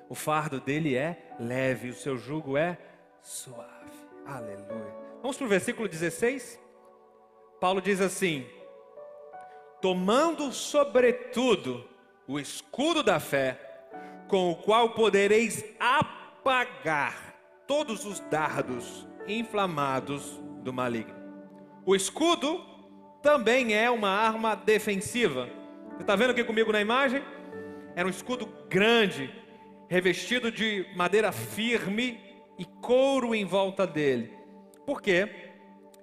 O 0.09 0.15
fardo 0.15 0.59
dele 0.59 0.97
é 0.97 1.35
leve, 1.39 1.91
o 1.91 1.95
seu 1.95 2.17
jugo 2.17 2.57
é 2.57 2.79
suave. 3.21 3.69
Aleluia. 4.25 4.95
Vamos 5.21 5.37
para 5.37 5.45
o 5.45 5.51
versículo 5.51 5.87
16. 5.87 6.59
Paulo 7.61 7.83
diz 7.83 8.01
assim: 8.01 8.47
Tomando 9.83 10.51
sobretudo 10.53 11.87
o 12.27 12.41
escudo 12.41 13.03
da 13.03 13.21
fé, 13.21 13.61
com 14.29 14.51
o 14.51 14.57
qual 14.57 14.95
podereis 14.95 15.63
apagar 15.79 17.35
todos 17.67 18.07
os 18.07 18.19
dardos 18.31 19.07
inflamados 19.29 20.41
do 20.63 20.73
maligno. 20.73 21.20
O 21.85 21.95
escudo 21.97 22.65
também 23.23 23.75
é 23.75 23.91
uma 23.91 24.11
arma 24.11 24.55
defensiva. 24.55 25.49
Você 25.93 26.03
está 26.03 26.17
vendo 26.17 26.31
aqui 26.31 26.45
comigo 26.45 26.73
na 26.73 26.81
imagem? 26.81 27.23
Era 27.95 28.07
um 28.07 28.11
escudo 28.11 28.49
grande, 28.69 29.33
revestido 29.89 30.51
de 30.51 30.87
madeira 30.95 31.33
firme 31.33 32.21
e 32.59 32.65
couro 32.65 33.35
em 33.35 33.45
volta 33.45 33.87
dele. 33.87 34.33
Por 34.87 35.01
quê? 35.01 35.53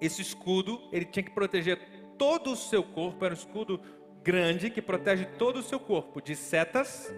Esse 0.00 0.22
escudo, 0.22 0.80
ele 0.92 1.04
tinha 1.04 1.22
que 1.22 1.30
proteger 1.30 1.78
todo 2.16 2.52
o 2.52 2.56
seu 2.56 2.82
corpo, 2.82 3.24
era 3.24 3.34
um 3.34 3.36
escudo 3.36 3.80
grande 4.22 4.70
que 4.70 4.82
protege 4.82 5.24
todo 5.24 5.58
o 5.58 5.62
seu 5.62 5.80
corpo 5.80 6.20
de 6.20 6.36
setas, 6.36 7.12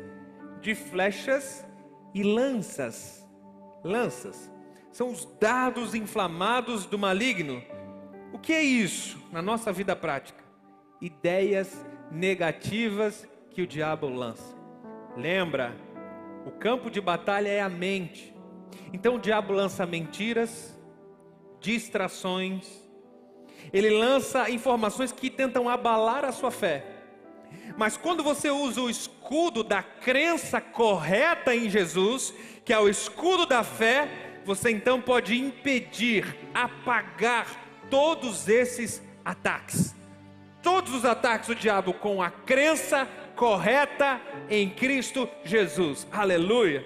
de 0.60 0.74
flechas 0.74 1.66
e 2.14 2.22
lanças. 2.22 3.26
Lanças 3.82 4.50
são 4.92 5.10
os 5.10 5.24
dardos 5.38 5.94
inflamados 5.94 6.84
do 6.86 6.98
maligno. 6.98 7.62
O 8.32 8.38
que 8.38 8.52
é 8.52 8.62
isso 8.62 9.18
na 9.32 9.42
nossa 9.42 9.72
vida 9.72 9.96
prática? 9.96 10.42
Ideias 11.00 11.84
negativas 12.10 13.28
que 13.50 13.62
o 13.62 13.66
diabo 13.66 14.08
lança. 14.08 14.56
Lembra, 15.16 15.76
o 16.46 16.50
campo 16.50 16.90
de 16.90 17.00
batalha 17.00 17.48
é 17.48 17.60
a 17.60 17.68
mente. 17.68 18.34
Então 18.92 19.16
o 19.16 19.18
diabo 19.18 19.52
lança 19.52 19.84
mentiras, 19.84 20.78
distrações, 21.60 22.66
ele 23.72 23.90
lança 23.90 24.48
informações 24.50 25.12
que 25.12 25.28
tentam 25.28 25.68
abalar 25.68 26.24
a 26.24 26.32
sua 26.32 26.50
fé. 26.50 26.84
Mas 27.76 27.96
quando 27.96 28.22
você 28.22 28.50
usa 28.50 28.80
o 28.80 28.90
escudo 28.90 29.62
da 29.62 29.82
crença 29.82 30.60
correta 30.60 31.54
em 31.54 31.68
Jesus, 31.68 32.32
que 32.64 32.72
é 32.72 32.78
o 32.78 32.88
escudo 32.88 33.44
da 33.46 33.62
fé, 33.62 34.08
você 34.44 34.70
então 34.70 35.00
pode 35.00 35.38
impedir, 35.38 36.36
apagar 36.54 37.69
todos 37.90 38.48
esses 38.48 39.02
ataques. 39.24 39.94
Todos 40.62 40.94
os 40.94 41.04
ataques 41.04 41.48
do 41.48 41.54
diabo 41.54 41.92
com 41.92 42.22
a 42.22 42.30
crença 42.30 43.08
correta 43.34 44.20
em 44.48 44.70
Cristo 44.70 45.28
Jesus. 45.44 46.06
Aleluia. 46.12 46.84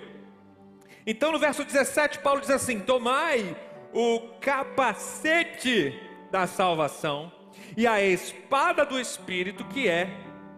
Então 1.07 1.31
no 1.31 1.39
verso 1.39 1.65
17, 1.65 2.21
Paulo 2.21 2.41
diz 2.41 2.51
assim: 2.51 2.81
Tomai 2.81 3.57
o 3.93 4.21
capacete 4.41 6.01
da 6.31 6.47
salvação 6.47 7.31
e 7.77 7.87
a 7.87 8.01
espada 8.03 8.85
do 8.85 8.99
Espírito, 8.99 9.65
que 9.65 9.89
é 9.89 10.09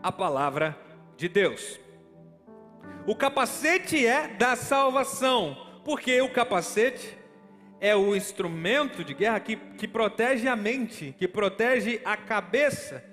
a 0.02 0.12
palavra 0.12 0.78
de 1.16 1.28
Deus. 1.28 1.80
O 3.06 3.14
capacete 3.14 4.06
é 4.06 4.28
da 4.28 4.56
salvação, 4.56 5.56
porque 5.84 6.20
o 6.20 6.30
capacete 6.30 7.15
é 7.80 7.94
o 7.94 8.14
instrumento 8.16 9.04
de 9.04 9.14
guerra 9.14 9.40
que, 9.40 9.56
que 9.56 9.86
protege 9.86 10.48
a 10.48 10.56
mente, 10.56 11.14
que 11.18 11.28
protege 11.28 12.00
a 12.04 12.16
cabeça. 12.16 13.04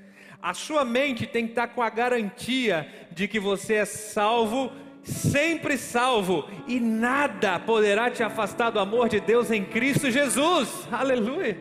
A 0.42 0.54
sua 0.54 0.84
mente 0.84 1.26
tem 1.26 1.46
que 1.46 1.52
estar 1.52 1.68
com 1.68 1.82
a 1.82 1.90
garantia 1.90 2.88
de 3.12 3.28
que 3.28 3.40
você 3.40 3.76
é 3.76 3.86
salvo, 3.86 4.72
sempre 5.04 5.78
salvo, 5.78 6.48
e 6.68 6.80
nada 6.80 7.60
poderá 7.60 8.10
te 8.10 8.24
afastar 8.24 8.70
do 8.70 8.80
amor 8.80 9.08
de 9.08 9.20
Deus 9.20 9.52
em 9.52 9.64
Cristo 9.64 10.12
Jesus. 10.12 10.88
Aleluia. 10.92 11.58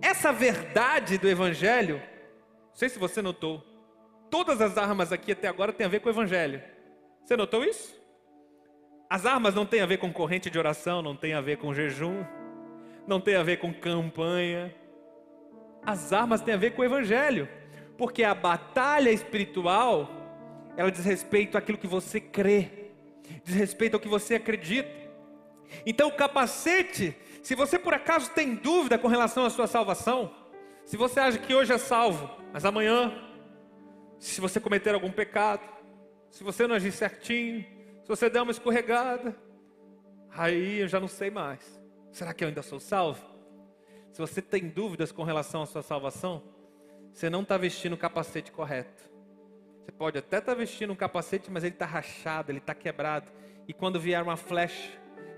Essa 0.00 0.32
verdade 0.32 1.18
do 1.18 1.28
Evangelho, 1.28 1.96
não 1.96 2.74
sei 2.74 2.88
se 2.88 2.98
você 2.98 3.20
notou, 3.20 3.64
todas 4.30 4.60
as 4.60 4.78
armas 4.78 5.12
aqui 5.12 5.32
até 5.32 5.48
agora 5.48 5.72
têm 5.72 5.86
a 5.86 5.90
ver 5.90 6.00
com 6.00 6.08
o 6.08 6.12
Evangelho. 6.12 6.62
Você 7.24 7.36
notou 7.36 7.64
isso? 7.64 7.97
As 9.10 9.24
armas 9.24 9.54
não 9.54 9.64
têm 9.64 9.80
a 9.80 9.86
ver 9.86 9.96
com 9.96 10.12
corrente 10.12 10.50
de 10.50 10.58
oração, 10.58 11.00
não 11.00 11.16
tem 11.16 11.32
a 11.32 11.40
ver 11.40 11.56
com 11.56 11.72
jejum, 11.72 12.24
não 13.06 13.18
tem 13.18 13.36
a 13.36 13.42
ver 13.42 13.56
com 13.56 13.72
campanha. 13.72 14.74
As 15.82 16.12
armas 16.12 16.42
têm 16.42 16.52
a 16.52 16.58
ver 16.58 16.72
com 16.72 16.82
o 16.82 16.84
evangelho, 16.84 17.48
porque 17.96 18.22
a 18.22 18.34
batalha 18.34 19.10
espiritual, 19.10 20.10
ela 20.76 20.90
diz 20.90 21.06
respeito 21.06 21.56
àquilo 21.56 21.78
que 21.78 21.86
você 21.86 22.20
crê, 22.20 22.90
diz 23.42 23.54
respeito 23.54 23.94
ao 23.94 24.00
que 24.00 24.08
você 24.08 24.34
acredita. 24.34 24.90
Então, 25.86 26.08
o 26.08 26.12
capacete, 26.12 27.16
se 27.42 27.54
você 27.54 27.78
por 27.78 27.94
acaso 27.94 28.30
tem 28.32 28.54
dúvida 28.54 28.98
com 28.98 29.08
relação 29.08 29.46
à 29.46 29.50
sua 29.50 29.66
salvação, 29.66 30.30
se 30.84 30.98
você 30.98 31.18
acha 31.18 31.38
que 31.38 31.54
hoje 31.54 31.72
é 31.72 31.78
salvo, 31.78 32.30
mas 32.52 32.66
amanhã, 32.66 33.26
se 34.18 34.38
você 34.38 34.60
cometer 34.60 34.92
algum 34.92 35.10
pecado, 35.10 35.62
se 36.30 36.44
você 36.44 36.66
não 36.66 36.74
agir 36.74 36.92
certinho, 36.92 37.64
se 38.08 38.16
você 38.16 38.30
der 38.30 38.40
uma 38.40 38.52
escorregada, 38.52 39.36
aí 40.30 40.78
eu 40.78 40.88
já 40.88 40.98
não 40.98 41.08
sei 41.08 41.30
mais. 41.30 41.78
Será 42.10 42.32
que 42.32 42.42
eu 42.42 42.48
ainda 42.48 42.62
sou 42.62 42.80
salvo? 42.80 43.22
Se 44.14 44.18
você 44.18 44.40
tem 44.40 44.66
dúvidas 44.66 45.12
com 45.12 45.24
relação 45.24 45.60
à 45.60 45.66
sua 45.66 45.82
salvação, 45.82 46.42
você 47.12 47.28
não 47.28 47.42
está 47.42 47.58
vestindo 47.58 47.92
o 47.92 47.98
capacete 47.98 48.50
correto. 48.50 49.02
Você 49.84 49.92
pode 49.92 50.16
até 50.16 50.38
estar 50.38 50.52
tá 50.52 50.58
vestindo 50.58 50.90
um 50.90 50.96
capacete, 50.96 51.50
mas 51.50 51.64
ele 51.64 51.74
está 51.74 51.84
rachado, 51.84 52.50
ele 52.50 52.60
está 52.60 52.74
quebrado. 52.74 53.30
E 53.68 53.74
quando 53.74 54.00
vier 54.00 54.22
uma 54.22 54.38
flecha, 54.38 54.90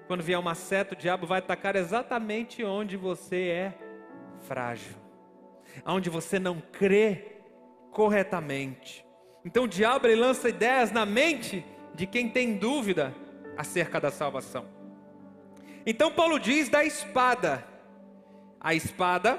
quando 0.07 0.23
vier 0.23 0.39
uma 0.39 0.55
seta, 0.55 0.95
o 0.95 0.97
diabo 0.97 1.27
vai 1.27 1.41
atacar 1.41 1.75
exatamente 1.75 2.63
onde 2.63 2.97
você 2.97 3.49
é 3.49 3.79
frágil, 4.43 4.95
onde 5.85 6.09
você 6.09 6.39
não 6.39 6.61
crê 6.61 7.41
corretamente. 7.91 9.05
Então 9.45 9.65
o 9.65 9.69
diabo 9.69 10.07
ele 10.07 10.21
lança 10.21 10.49
ideias 10.49 10.93
na 10.93 11.05
mente 11.05 11.65
de 11.95 12.07
quem 12.07 12.29
tem 12.29 12.57
dúvida 12.57 13.15
acerca 13.57 14.01
da 14.01 14.11
salvação. 14.11 14.67
Então 15.85 16.13
Paulo 16.13 16.39
diz 16.39 16.69
da 16.69 16.85
espada. 16.85 17.67
A 18.61 18.75
espada, 18.75 19.39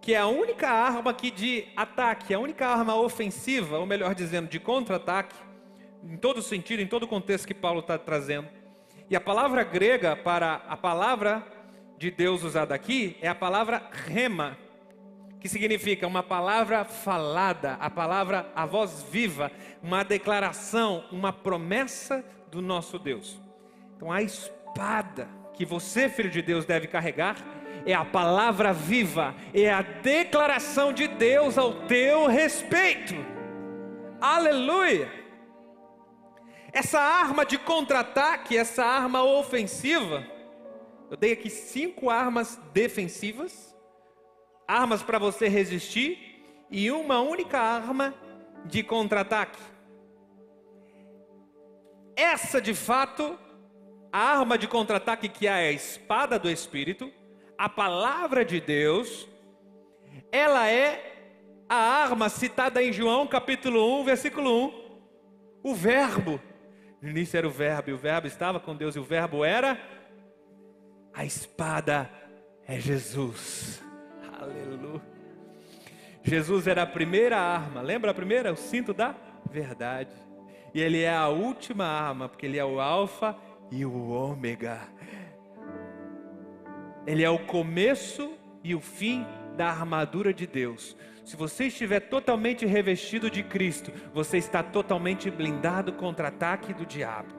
que 0.00 0.12
é 0.12 0.18
a 0.18 0.26
única 0.26 0.68
arma 0.68 1.12
aqui 1.12 1.30
de 1.30 1.66
ataque, 1.76 2.34
a 2.34 2.38
única 2.38 2.66
arma 2.66 2.96
ofensiva, 2.96 3.78
ou 3.78 3.86
melhor 3.86 4.14
dizendo, 4.14 4.48
de 4.48 4.58
contra-ataque, 4.58 5.36
em 6.02 6.16
todo 6.16 6.42
sentido, 6.42 6.82
em 6.82 6.86
todo 6.86 7.06
contexto 7.06 7.46
que 7.46 7.54
Paulo 7.54 7.80
está 7.80 7.96
trazendo. 7.96 8.48
E 9.08 9.14
a 9.14 9.20
palavra 9.20 9.62
grega 9.62 10.16
para 10.16 10.62
a 10.68 10.76
palavra 10.76 11.46
de 11.96 12.10
Deus 12.10 12.42
usada 12.42 12.74
aqui 12.74 13.16
é 13.20 13.28
a 13.28 13.34
palavra 13.34 13.88
rema, 13.90 14.58
que 15.44 15.48
significa 15.50 16.06
uma 16.06 16.22
palavra 16.22 16.86
falada, 16.86 17.74
a 17.78 17.90
palavra, 17.90 18.50
a 18.56 18.64
voz 18.64 19.04
viva, 19.12 19.52
uma 19.82 20.02
declaração, 20.02 21.04
uma 21.12 21.34
promessa 21.34 22.24
do 22.50 22.62
nosso 22.62 22.98
Deus. 22.98 23.38
Então 23.94 24.10
a 24.10 24.22
espada 24.22 25.28
que 25.52 25.66
você, 25.66 26.08
filho 26.08 26.30
de 26.30 26.40
Deus, 26.40 26.64
deve 26.64 26.86
carregar 26.86 27.36
é 27.84 27.92
a 27.92 28.06
palavra 28.06 28.72
viva, 28.72 29.34
é 29.52 29.70
a 29.70 29.82
declaração 29.82 30.94
de 30.94 31.06
Deus 31.06 31.58
ao 31.58 31.74
teu 31.88 32.26
respeito. 32.26 33.14
Aleluia! 34.22 35.12
Essa 36.72 37.00
arma 37.00 37.44
de 37.44 37.58
contra-ataque, 37.58 38.56
essa 38.56 38.82
arma 38.82 39.22
ofensiva, 39.22 40.26
eu 41.10 41.18
dei 41.18 41.34
aqui 41.34 41.50
cinco 41.50 42.08
armas 42.08 42.58
defensivas 42.72 43.73
armas 44.66 45.02
para 45.02 45.18
você 45.18 45.48
resistir 45.48 46.66
e 46.70 46.90
uma 46.90 47.20
única 47.20 47.58
arma 47.58 48.14
de 48.64 48.82
contra-ataque. 48.82 49.60
Essa, 52.16 52.60
de 52.60 52.74
fato, 52.74 53.38
a 54.12 54.18
arma 54.18 54.56
de 54.56 54.68
contra-ataque 54.68 55.28
que 55.28 55.46
é 55.46 55.52
a 55.52 55.72
espada 55.72 56.38
do 56.38 56.50
Espírito, 56.50 57.12
a 57.58 57.68
palavra 57.68 58.44
de 58.44 58.60
Deus, 58.60 59.28
ela 60.30 60.68
é 60.68 61.14
a 61.68 61.76
arma 61.76 62.28
citada 62.28 62.82
em 62.82 62.92
João 62.92 63.26
capítulo 63.26 64.00
1, 64.00 64.04
versículo 64.04 64.66
1. 64.66 64.84
O 65.64 65.74
verbo. 65.74 66.40
No 67.00 67.08
início 67.10 67.36
era 67.36 67.46
o 67.46 67.50
verbo, 67.50 67.90
e 67.90 67.92
o 67.92 67.98
verbo 67.98 68.26
estava 68.26 68.58
com 68.58 68.74
Deus, 68.74 68.96
e 68.96 68.98
o 68.98 69.04
verbo 69.04 69.44
era 69.44 69.78
a 71.12 71.24
espada 71.24 72.10
é 72.66 72.78
Jesus. 72.80 73.82
Aleluia. 74.40 75.02
Jesus 76.22 76.66
era 76.66 76.82
a 76.82 76.86
primeira 76.86 77.38
arma, 77.38 77.82
lembra 77.82 78.10
a 78.10 78.14
primeira? 78.14 78.52
O 78.52 78.56
cinto 78.56 78.94
da 78.94 79.14
verdade. 79.50 80.14
E 80.72 80.80
ele 80.80 81.02
é 81.02 81.14
a 81.14 81.28
última 81.28 81.84
arma, 81.84 82.28
porque 82.28 82.46
ele 82.46 82.58
é 82.58 82.64
o 82.64 82.80
Alfa 82.80 83.36
e 83.70 83.84
o 83.84 84.08
Ômega. 84.08 84.80
Ele 87.06 87.22
é 87.22 87.28
o 87.30 87.38
começo 87.40 88.32
e 88.62 88.74
o 88.74 88.80
fim 88.80 89.26
da 89.56 89.68
armadura 89.68 90.32
de 90.32 90.46
Deus. 90.46 90.96
Se 91.24 91.36
você 91.36 91.66
estiver 91.66 92.00
totalmente 92.00 92.66
revestido 92.66 93.30
de 93.30 93.42
Cristo, 93.42 93.92
você 94.12 94.38
está 94.38 94.62
totalmente 94.62 95.30
blindado 95.30 95.92
contra 95.92 96.28
ataque 96.28 96.72
do 96.74 96.84
diabo. 96.84 97.32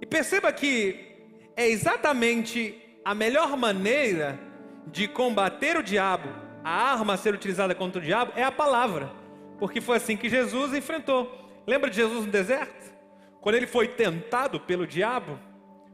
E 0.00 0.06
perceba 0.06 0.52
que 0.52 1.30
é 1.56 1.68
exatamente 1.68 2.82
a 3.04 3.14
melhor 3.14 3.56
maneira 3.56 4.38
de 4.86 5.08
combater 5.08 5.76
o 5.76 5.82
diabo, 5.82 6.28
a 6.62 6.92
arma 6.92 7.14
a 7.14 7.16
ser 7.16 7.34
utilizada 7.34 7.74
contra 7.74 8.00
o 8.00 8.04
diabo 8.04 8.32
é 8.36 8.42
a 8.42 8.52
palavra, 8.52 9.10
porque 9.58 9.80
foi 9.80 9.96
assim 9.96 10.16
que 10.16 10.28
Jesus 10.28 10.74
enfrentou. 10.74 11.30
Lembra 11.66 11.90
de 11.90 11.96
Jesus 11.96 12.26
no 12.26 12.32
deserto? 12.32 12.94
Quando 13.40 13.54
ele 13.56 13.66
foi 13.66 13.88
tentado 13.88 14.60
pelo 14.60 14.86
diabo, 14.86 15.38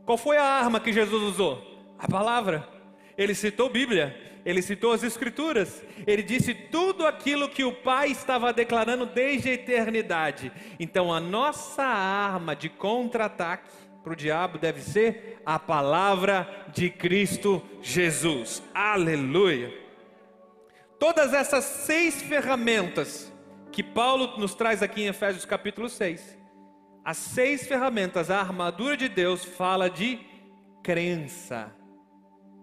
Qual 0.05 0.19
foi 0.19 0.37
a 0.37 0.45
arma 0.45 0.81
que 0.81 0.93
Jesus 0.93 1.23
usou? 1.23 1.63
A 1.99 2.09
palavra. 2.09 2.69
Ele 3.17 3.35
citou 3.35 3.71
Bíblia, 3.71 4.17
ele 4.45 4.61
citou 4.61 4.93
as 4.93 5.05
Escrituras, 5.05 5.83
ele 6.07 6.23
disse 6.23 6.55
tudo 6.55 7.07
aquilo 7.07 7.49
que 7.49 7.63
o 7.63 7.73
Pai 7.73 8.11
estava 8.11 8.53
declarando 8.53 9.07
desde 9.07 9.51
a 9.51 9.53
eternidade. 9.53 10.51
Então, 10.81 11.13
a 11.13 11.21
nossa 11.21 11.85
arma 11.85 12.57
de 12.57 12.69
contra-ataque 12.69 13.69
para 14.03 14.13
o 14.13 14.17
diabo 14.17 14.59
deve 14.59 14.81
ser 14.81 15.41
a 15.47 15.59
palavra 15.59 16.67
de 16.73 16.91
Cristo 16.91 17.63
Jesus. 17.81 18.63
Aleluia! 18.75 19.73
Todas 20.99 21.33
essas 21.33 21.65
seis 21.65 22.23
ferramentas 22.23 23.33
que 23.71 23.83
Paulo 23.83 24.39
nos 24.39 24.55
traz 24.55 24.83
aqui 24.83 25.03
em 25.03 25.09
Efésios 25.09 25.45
capítulo 25.45 25.89
6, 25.89 26.39
as 27.05 27.17
seis 27.17 27.67
ferramentas, 27.67 28.31
a 28.31 28.39
armadura 28.39 28.97
de 28.97 29.09
Deus 29.09 29.45
fala 29.45 29.91
de 29.91 30.21
crença. 30.83 31.75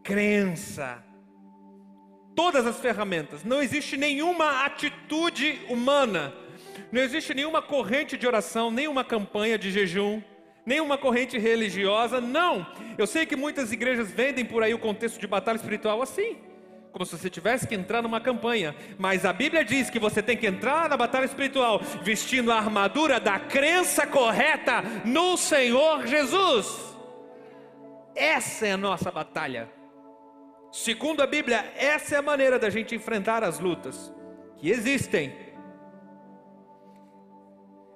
Crença. 0.04 1.04
Todas 2.36 2.66
as 2.66 2.80
ferramentas. 2.80 3.44
Não 3.44 3.62
existe 3.62 3.98
nenhuma 3.98 4.64
atitude 4.64 5.60
humana, 5.70 6.34
não 6.92 7.02
existe 7.02 7.34
nenhuma 7.34 7.62
corrente 7.62 8.18
de 8.18 8.26
oração, 8.26 8.72
nenhuma 8.72 9.04
campanha 9.04 9.58
de 9.58 9.72
jejum, 9.72 10.22
nenhuma 10.70 11.00
corrente 11.00 11.36
religiosa. 11.38 12.22
Não. 12.22 12.66
Eu 12.96 13.08
sei 13.08 13.26
que 13.26 13.36
muitas 13.36 13.72
igrejas 13.72 14.12
vendem 14.12 14.46
por 14.46 14.62
aí 14.62 14.72
o 14.72 14.80
contexto 14.80 15.20
de 15.20 15.26
batalha 15.26 15.58
espiritual 15.58 16.02
assim 16.02 16.38
como 16.92 17.06
se 17.06 17.16
você 17.16 17.30
tivesse 17.30 17.68
que 17.68 17.76
entrar 17.76 18.02
numa 18.02 18.20
campanha, 18.20 18.76
mas 18.98 19.24
a 19.24 19.32
Bíblia 19.32 19.64
diz 19.64 19.92
que 19.92 20.00
você 20.00 20.24
tem 20.24 20.36
que 20.36 20.48
entrar 20.48 20.90
na 20.90 20.98
batalha 20.98 21.26
espiritual 21.26 21.80
vestindo 22.02 22.52
a 22.52 22.58
armadura 22.58 23.20
da 23.20 23.40
crença 23.40 24.08
correta 24.08 24.82
no 25.06 25.38
Senhor 25.38 26.08
Jesus. 26.08 26.98
Essa 28.16 28.68
é 28.68 28.72
a 28.72 28.78
nossa 28.78 29.12
batalha. 29.12 29.70
Segundo 30.72 31.22
a 31.22 31.28
Bíblia, 31.28 31.72
essa 31.78 32.16
é 32.16 32.18
a 32.18 32.24
maneira 32.24 32.58
da 32.58 32.72
gente 32.72 32.96
enfrentar 32.96 33.44
as 33.44 33.60
lutas 33.60 34.12
que 34.58 34.72
existem. 34.72 35.32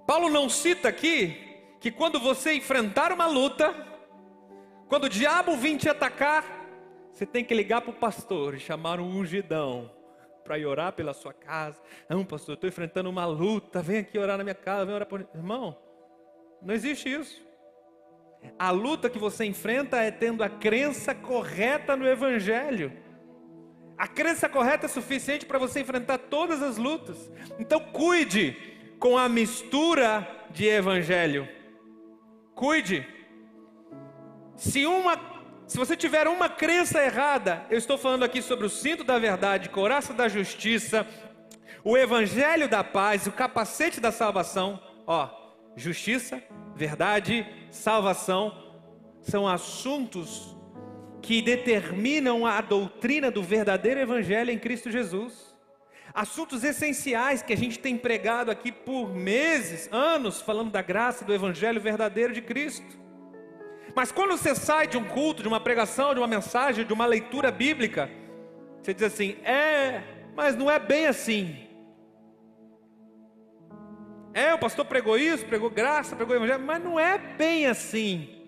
Paulo 0.05 0.29
não 0.29 0.47
cita 0.47 0.87
aqui 0.87 1.52
que 1.83 1.91
quando 1.91 2.17
você 2.17 2.53
enfrentar 2.53 3.11
uma 3.11 3.27
luta, 3.27 3.75
quando 4.87 5.03
o 5.03 5.09
diabo 5.09 5.57
vir 5.57 5.75
te 5.75 5.89
atacar, 5.89 6.45
você 7.11 7.25
tem 7.25 7.43
que 7.43 7.53
ligar 7.53 7.81
para 7.81 7.91
o 7.91 7.93
pastor 7.93 8.55
e 8.55 8.59
chamar 8.59 9.01
um 9.01 9.17
ungidão 9.17 9.91
para 10.45 10.57
ir 10.57 10.65
orar 10.65 10.93
pela 10.93 11.13
sua 11.13 11.33
casa. 11.33 11.81
Não, 12.07 12.23
pastor, 12.23 12.53
estou 12.53 12.69
enfrentando 12.69 13.09
uma 13.09 13.25
luta. 13.25 13.81
Vem 13.81 13.97
aqui 13.97 14.17
orar 14.17 14.37
na 14.37 14.45
minha 14.45 14.55
casa, 14.55 14.85
vem 14.85 14.95
orar 14.95 15.05
por. 15.05 15.27
Irmão, 15.35 15.77
não 16.61 16.73
existe 16.73 17.13
isso. 17.13 17.45
A 18.57 18.71
luta 18.71 19.09
que 19.09 19.19
você 19.19 19.43
enfrenta 19.43 19.97
é 19.97 20.09
tendo 20.09 20.41
a 20.41 20.47
crença 20.47 21.13
correta 21.13 21.97
no 21.97 22.07
Evangelho. 22.07 22.93
A 23.97 24.07
crença 24.07 24.47
correta 24.47 24.85
é 24.85 24.89
suficiente 24.89 25.45
para 25.45 25.59
você 25.59 25.81
enfrentar 25.81 26.17
todas 26.17 26.63
as 26.63 26.77
lutas. 26.77 27.29
Então, 27.59 27.81
cuide 27.91 28.55
com 28.99 29.17
a 29.17 29.27
mistura 29.27 30.25
de 30.49 30.65
Evangelho. 30.65 31.45
Cuide. 32.55 33.07
Se 34.55 34.85
uma 34.85 35.33
se 35.67 35.77
você 35.77 35.95
tiver 35.95 36.27
uma 36.27 36.49
crença 36.49 37.01
errada, 37.03 37.65
eu 37.69 37.77
estou 37.77 37.97
falando 37.97 38.23
aqui 38.23 38.41
sobre 38.41 38.65
o 38.65 38.69
cinto 38.69 39.03
da 39.03 39.17
verdade, 39.17 39.69
coraça 39.69 40.13
da 40.13 40.27
justiça, 40.27 41.07
o 41.83 41.97
evangelho 41.97 42.67
da 42.67 42.83
paz, 42.83 43.25
o 43.25 43.31
capacete 43.31 43.99
da 43.99 44.11
salvação, 44.11 44.79
ó, 45.07 45.29
justiça, 45.75 46.43
verdade, 46.75 47.45
salvação, 47.71 48.55
são 49.21 49.47
assuntos 49.47 50.55
que 51.21 51.41
determinam 51.41 52.45
a 52.45 52.59
doutrina 52.59 53.31
do 53.31 53.41
verdadeiro 53.41 53.99
evangelho 53.99 54.51
em 54.51 54.59
Cristo 54.59 54.91
Jesus. 54.91 55.52
Assuntos 56.13 56.63
essenciais 56.63 57.41
que 57.41 57.51
a 57.51 57.57
gente 57.57 57.79
tem 57.79 57.97
pregado 57.97 58.51
aqui 58.51 58.71
por 58.71 59.15
meses, 59.15 59.89
anos, 59.91 60.39
falando 60.41 60.69
da 60.69 60.81
graça 60.81 61.25
do 61.25 61.33
evangelho 61.33 61.81
verdadeiro 61.81 62.33
de 62.33 62.41
Cristo. 62.41 62.99
Mas 63.95 64.11
quando 64.11 64.37
você 64.37 64.53
sai 64.53 64.87
de 64.87 64.97
um 64.97 65.03
culto, 65.03 65.41
de 65.41 65.47
uma 65.47 65.59
pregação, 65.59 66.13
de 66.13 66.19
uma 66.19 66.27
mensagem, 66.27 66.85
de 66.85 66.93
uma 66.93 67.05
leitura 67.05 67.51
bíblica, 67.51 68.11
você 68.81 68.93
diz 68.93 69.03
assim: 69.03 69.37
é, 69.43 70.03
mas 70.35 70.55
não 70.55 70.69
é 70.69 70.77
bem 70.77 71.07
assim. 71.07 71.67
É, 74.33 74.53
o 74.53 74.59
pastor 74.59 74.85
pregou 74.85 75.17
isso, 75.17 75.45
pregou 75.45 75.69
graça, 75.69 76.15
pregou 76.15 76.35
evangelho, 76.35 76.63
mas 76.63 76.83
não 76.83 76.99
é 76.99 77.17
bem 77.17 77.67
assim. 77.67 78.43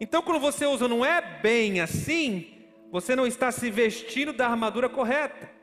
Então, 0.00 0.20
quando 0.20 0.40
você 0.40 0.66
usa 0.66 0.88
não 0.88 1.04
é 1.04 1.20
bem 1.20 1.80
assim, 1.80 2.66
você 2.90 3.14
não 3.14 3.26
está 3.26 3.52
se 3.52 3.70
vestindo 3.70 4.32
da 4.32 4.48
armadura 4.48 4.88
correta, 4.88 5.53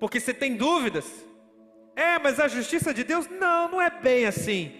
porque 0.00 0.18
você 0.18 0.32
tem 0.32 0.56
dúvidas. 0.56 1.06
É, 1.94 2.18
mas 2.18 2.40
a 2.40 2.48
justiça 2.48 2.94
de 2.94 3.04
Deus, 3.04 3.28
não, 3.28 3.70
não 3.72 3.82
é 3.82 3.90
bem 3.90 4.24
assim. 4.24 4.72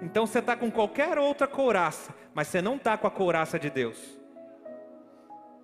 Então 0.00 0.26
você 0.26 0.38
está 0.38 0.56
com 0.56 0.70
qualquer 0.70 1.18
outra 1.18 1.46
couraça, 1.46 2.14
mas 2.32 2.48
você 2.48 2.62
não 2.62 2.76
está 2.76 2.96
com 2.96 3.06
a 3.06 3.10
couraça 3.10 3.58
de 3.58 3.68
Deus. 3.68 3.98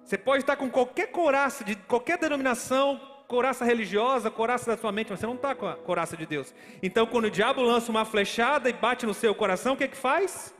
Você 0.04 0.18
pode 0.18 0.42
estar 0.42 0.56
com 0.56 0.68
qualquer 0.68 1.08
couraça 1.12 1.62
de 1.62 1.76
qualquer 1.76 2.18
denominação, 2.18 3.00
couraça 3.28 3.64
religiosa, 3.64 4.30
couraça 4.30 4.70
da 4.70 4.76
sua 4.76 4.90
mente, 4.90 5.10
mas 5.10 5.20
você 5.20 5.26
não 5.26 5.34
está 5.34 5.54
com 5.54 5.66
a 5.66 5.76
couraça 5.76 6.16
de 6.16 6.26
Deus. 6.26 6.54
Então, 6.82 7.06
quando 7.06 7.26
o 7.26 7.30
diabo 7.30 7.62
lança 7.62 7.90
uma 7.90 8.04
flechada 8.04 8.68
e 8.70 8.72
bate 8.72 9.06
no 9.06 9.14
seu 9.14 9.34
coração, 9.34 9.74
o 9.74 9.76
que 9.76 9.84
é 9.84 9.88
que 9.88 9.96
faz? 9.96 10.54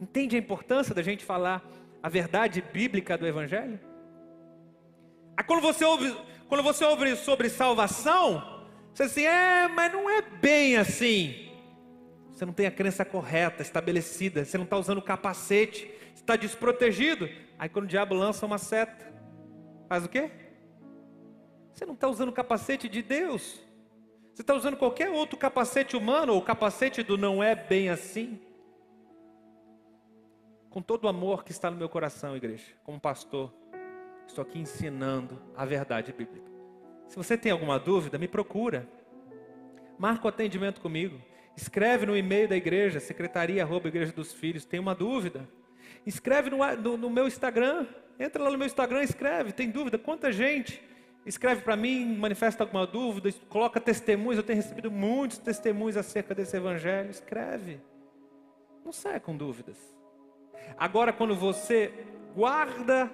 Entende 0.00 0.36
a 0.36 0.38
importância 0.38 0.94
da 0.94 1.02
gente 1.02 1.24
falar 1.24 1.62
a 2.02 2.08
verdade 2.08 2.62
bíblica 2.72 3.16
do 3.16 3.26
Evangelho? 3.26 3.78
Ah, 5.36 5.42
quando 5.42 5.62
você 5.62 5.84
ouve, 5.84 6.14
quando 6.48 6.62
você 6.62 6.84
ouve 6.84 7.16
sobre 7.16 7.48
salvação, 7.48 8.60
você 8.92 9.04
diz 9.04 9.12
assim, 9.12 9.24
é, 9.26 9.68
mas 9.68 9.92
não 9.92 10.08
é 10.10 10.20
bem 10.20 10.76
assim. 10.76 11.50
Você 12.32 12.44
não 12.44 12.52
tem 12.52 12.66
a 12.66 12.70
crença 12.70 13.04
correta, 13.04 13.62
estabelecida. 13.62 14.44
Você 14.44 14.56
não 14.56 14.64
está 14.64 14.76
usando 14.76 14.98
o 14.98 15.02
capacete. 15.02 15.90
Você 16.14 16.22
está 16.22 16.36
desprotegido. 16.36 17.28
Aí 17.58 17.68
quando 17.68 17.84
o 17.84 17.88
diabo 17.88 18.14
lança 18.14 18.46
uma 18.46 18.58
seta, 18.58 19.12
faz 19.88 20.04
o 20.04 20.08
quê? 20.08 20.30
Você 21.72 21.84
não 21.84 21.94
está 21.94 22.08
usando 22.08 22.30
o 22.30 22.32
capacete 22.32 22.88
de 22.88 23.02
Deus. 23.02 23.60
Você 24.34 24.42
está 24.42 24.54
usando 24.54 24.76
qualquer 24.76 25.10
outro 25.10 25.36
capacete 25.36 25.96
humano, 25.96 26.32
ou 26.32 26.40
capacete 26.40 27.02
do 27.02 27.18
não 27.18 27.42
é 27.42 27.54
bem 27.54 27.90
assim. 27.90 28.40
Com 30.70 30.80
todo 30.80 31.04
o 31.04 31.08
amor 31.08 31.42
que 31.42 31.50
está 31.50 31.68
no 31.68 31.76
meu 31.76 31.88
coração, 31.88 32.36
igreja, 32.36 32.64
como 32.84 33.00
pastor, 33.00 33.52
estou 34.24 34.42
aqui 34.42 34.60
ensinando 34.60 35.42
a 35.56 35.64
verdade 35.64 36.12
bíblica. 36.12 36.48
Se 37.08 37.16
você 37.16 37.36
tem 37.36 37.50
alguma 37.50 37.76
dúvida, 37.76 38.16
me 38.18 38.28
procura. 38.28 38.88
Marca 39.98 40.26
o 40.26 40.28
atendimento 40.28 40.80
comigo. 40.80 41.20
Escreve 41.56 42.06
no 42.06 42.16
e-mail 42.16 42.48
da 42.48 42.56
igreja, 42.56 43.00
secretaria 43.00 43.64
arroba 43.64 43.88
igreja 43.88 44.12
dos 44.12 44.32
filhos. 44.32 44.64
Tem 44.64 44.78
uma 44.78 44.94
dúvida? 44.94 45.48
Escreve 46.06 46.50
no, 46.50 46.58
no, 46.76 46.96
no 46.96 47.10
meu 47.10 47.26
Instagram. 47.26 47.84
Entra 48.16 48.40
lá 48.40 48.50
no 48.52 48.56
meu 48.56 48.66
Instagram, 48.66 49.02
escreve. 49.02 49.52
Tem 49.52 49.68
dúvida? 49.68 49.98
Quanta 49.98 50.30
gente 50.30 50.80
escreve 51.26 51.62
para 51.62 51.76
mim, 51.76 52.16
manifesta 52.16 52.62
alguma 52.62 52.86
dúvida, 52.86 53.32
coloca 53.48 53.80
testemunhos. 53.80 54.36
Eu 54.36 54.44
tenho 54.44 54.56
recebido 54.56 54.88
muitos 54.88 55.38
testemunhos 55.38 55.96
acerca 55.96 56.32
desse 56.32 56.56
evangelho. 56.56 57.10
Escreve. 57.10 57.80
Não 58.84 58.92
saia 58.92 59.18
com 59.18 59.36
dúvidas. 59.36 59.99
Agora, 60.78 61.12
quando 61.12 61.34
você 61.34 61.92
guarda 62.34 63.10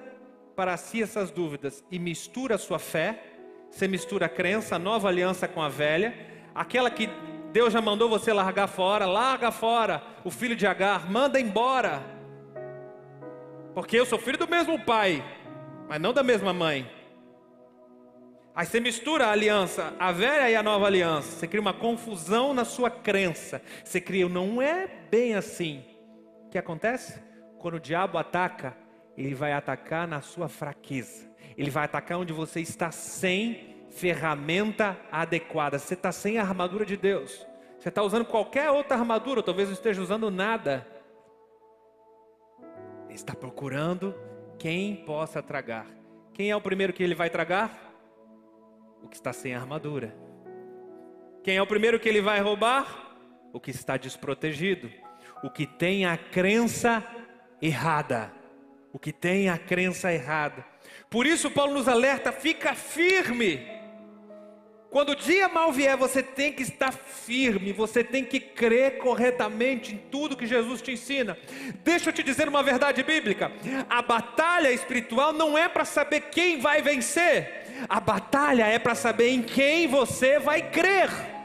para 0.55 0.76
si 0.76 1.03
essas 1.03 1.30
dúvidas 1.30 1.84
e 1.90 1.99
mistura 1.99 2.55
a 2.55 2.59
sua 2.59 2.78
fé, 2.78 3.22
você 3.70 3.86
mistura 3.86 4.26
a 4.26 4.28
crença, 4.28 4.76
a 4.76 4.78
nova 4.78 5.09
aliança 5.09 5.47
com 5.47 5.61
a 5.61 5.68
velha, 5.68 6.14
aquela 6.55 6.90
que 6.90 7.09
Deus 7.53 7.72
já 7.72 7.80
mandou 7.80 8.09
você 8.09 8.32
largar 8.32 8.66
fora, 8.66 9.07
larga 9.07 9.51
fora 9.51 10.03
o 10.24 10.30
filho 10.30 10.57
de 10.57 10.66
Agar, 10.66 11.11
manda 11.11 11.40
embora. 11.40 12.03
Porque 13.74 13.99
eu 13.99 14.07
sou 14.07 14.18
filho 14.18 14.38
do 14.38 14.49
mesmo 14.49 14.78
pai, 14.84 15.22
mas 15.88 16.01
não 16.01 16.12
da 16.12 16.22
mesma 16.22 16.53
mãe. 16.53 16.90
Aí 18.55 18.64
você 18.64 18.80
mistura 18.80 19.26
a 19.26 19.32
aliança, 19.32 19.94
a 19.99 20.11
velha 20.12 20.51
e 20.51 20.57
a 20.57 20.62
nova 20.62 20.86
aliança. 20.86 21.30
Você 21.30 21.47
cria 21.47 21.61
uma 21.61 21.74
confusão 21.74 22.55
na 22.55 22.64
sua 22.64 22.90
crença. 22.90 23.61
Você 23.84 24.01
cria, 24.01 24.26
não 24.30 24.62
é 24.62 24.86
bem 24.86 25.34
assim. 25.34 25.84
O 26.47 26.49
que 26.49 26.57
acontece? 26.57 27.26
Quando 27.59 27.74
o 27.74 27.80
diabo 27.80 28.18
ataca, 28.18 28.76
ele 29.16 29.34
vai 29.34 29.52
atacar 29.52 30.07
na 30.07 30.20
sua 30.20 30.48
fraqueza. 30.48 31.30
Ele 31.57 31.70
vai 31.70 31.84
atacar 31.84 32.18
onde 32.18 32.32
você 32.32 32.61
está 32.61 32.90
sem 32.90 33.76
ferramenta 33.90 34.98
adequada. 35.11 35.78
Você 35.78 35.94
está 35.94 36.12
sem 36.12 36.38
a 36.38 36.42
armadura 36.42 36.84
de 36.84 36.96
Deus. 36.96 37.46
Você 37.78 37.88
está 37.88 38.02
usando 38.02 38.24
qualquer 38.24 38.70
outra 38.70 38.96
armadura, 38.96 39.40
ou 39.40 39.44
talvez 39.44 39.68
não 39.68 39.74
esteja 39.74 40.02
usando 40.02 40.30
nada. 40.30 40.86
Ele 43.07 43.14
está 43.14 43.34
procurando 43.34 44.14
quem 44.59 44.96
possa 44.96 45.42
tragar. 45.42 45.86
Quem 46.34 46.50
é 46.50 46.57
o 46.57 46.61
primeiro 46.61 46.92
que 46.92 47.02
ele 47.02 47.14
vai 47.14 47.30
tragar? 47.30 47.94
O 49.02 49.09
que 49.09 49.16
está 49.16 49.32
sem 49.32 49.54
armadura. 49.54 50.14
Quem 51.42 51.57
é 51.57 51.62
o 51.62 51.66
primeiro 51.66 51.98
que 51.98 52.09
ele 52.09 52.20
vai 52.20 52.40
roubar? 52.40 53.07
o 53.57 53.61
que 53.61 53.70
está 53.70 53.96
desprotegido, 53.96 54.90
o 55.42 55.48
que 55.48 55.66
tem 55.66 56.04
a 56.04 56.18
crença 56.18 57.02
errada. 57.61 58.32
O 58.92 58.98
que 58.98 59.12
tem 59.12 59.48
a 59.48 59.59
crença 59.59 60.12
errada. 60.12 60.64
Por 61.11 61.26
isso, 61.26 61.50
Paulo 61.50 61.74
nos 61.74 61.88
alerta: 61.88 62.32
fica 62.32 62.74
firme. 62.74 63.76
Quando 64.90 65.11
o 65.11 65.16
dia 65.16 65.48
mal 65.48 65.72
vier, 65.72 65.96
você 65.96 66.22
tem 66.22 66.52
que 66.52 66.62
estar 66.62 66.92
firme, 66.92 67.72
você 67.72 68.02
tem 68.02 68.24
que 68.24 68.40
crer 68.40 68.96
corretamente 68.98 69.92
em 69.92 69.98
tudo 69.98 70.36
que 70.36 70.46
Jesus 70.46 70.80
te 70.80 70.92
ensina. 70.92 71.36
Deixa 71.84 72.09
eu 72.09 72.14
te 72.14 72.22
dizer 72.22 72.48
uma 72.48 72.62
verdade 72.62 73.02
bíblica: 73.02 73.52
a 73.90 74.00
batalha 74.00 74.72
espiritual 74.72 75.32
não 75.32 75.59
é 75.59 75.68
para 75.68 75.84
saber 75.84 76.22
quem 76.30 76.61
vai 76.61 76.80
vencer, 76.80 77.84
a 77.88 78.00
batalha 78.00 78.64
é 78.66 78.78
para 78.78 78.94
saber 78.94 79.28
em 79.30 79.42
quem 79.42 79.86
você 79.86 80.38
vai 80.38 80.70
crer. 80.70 81.36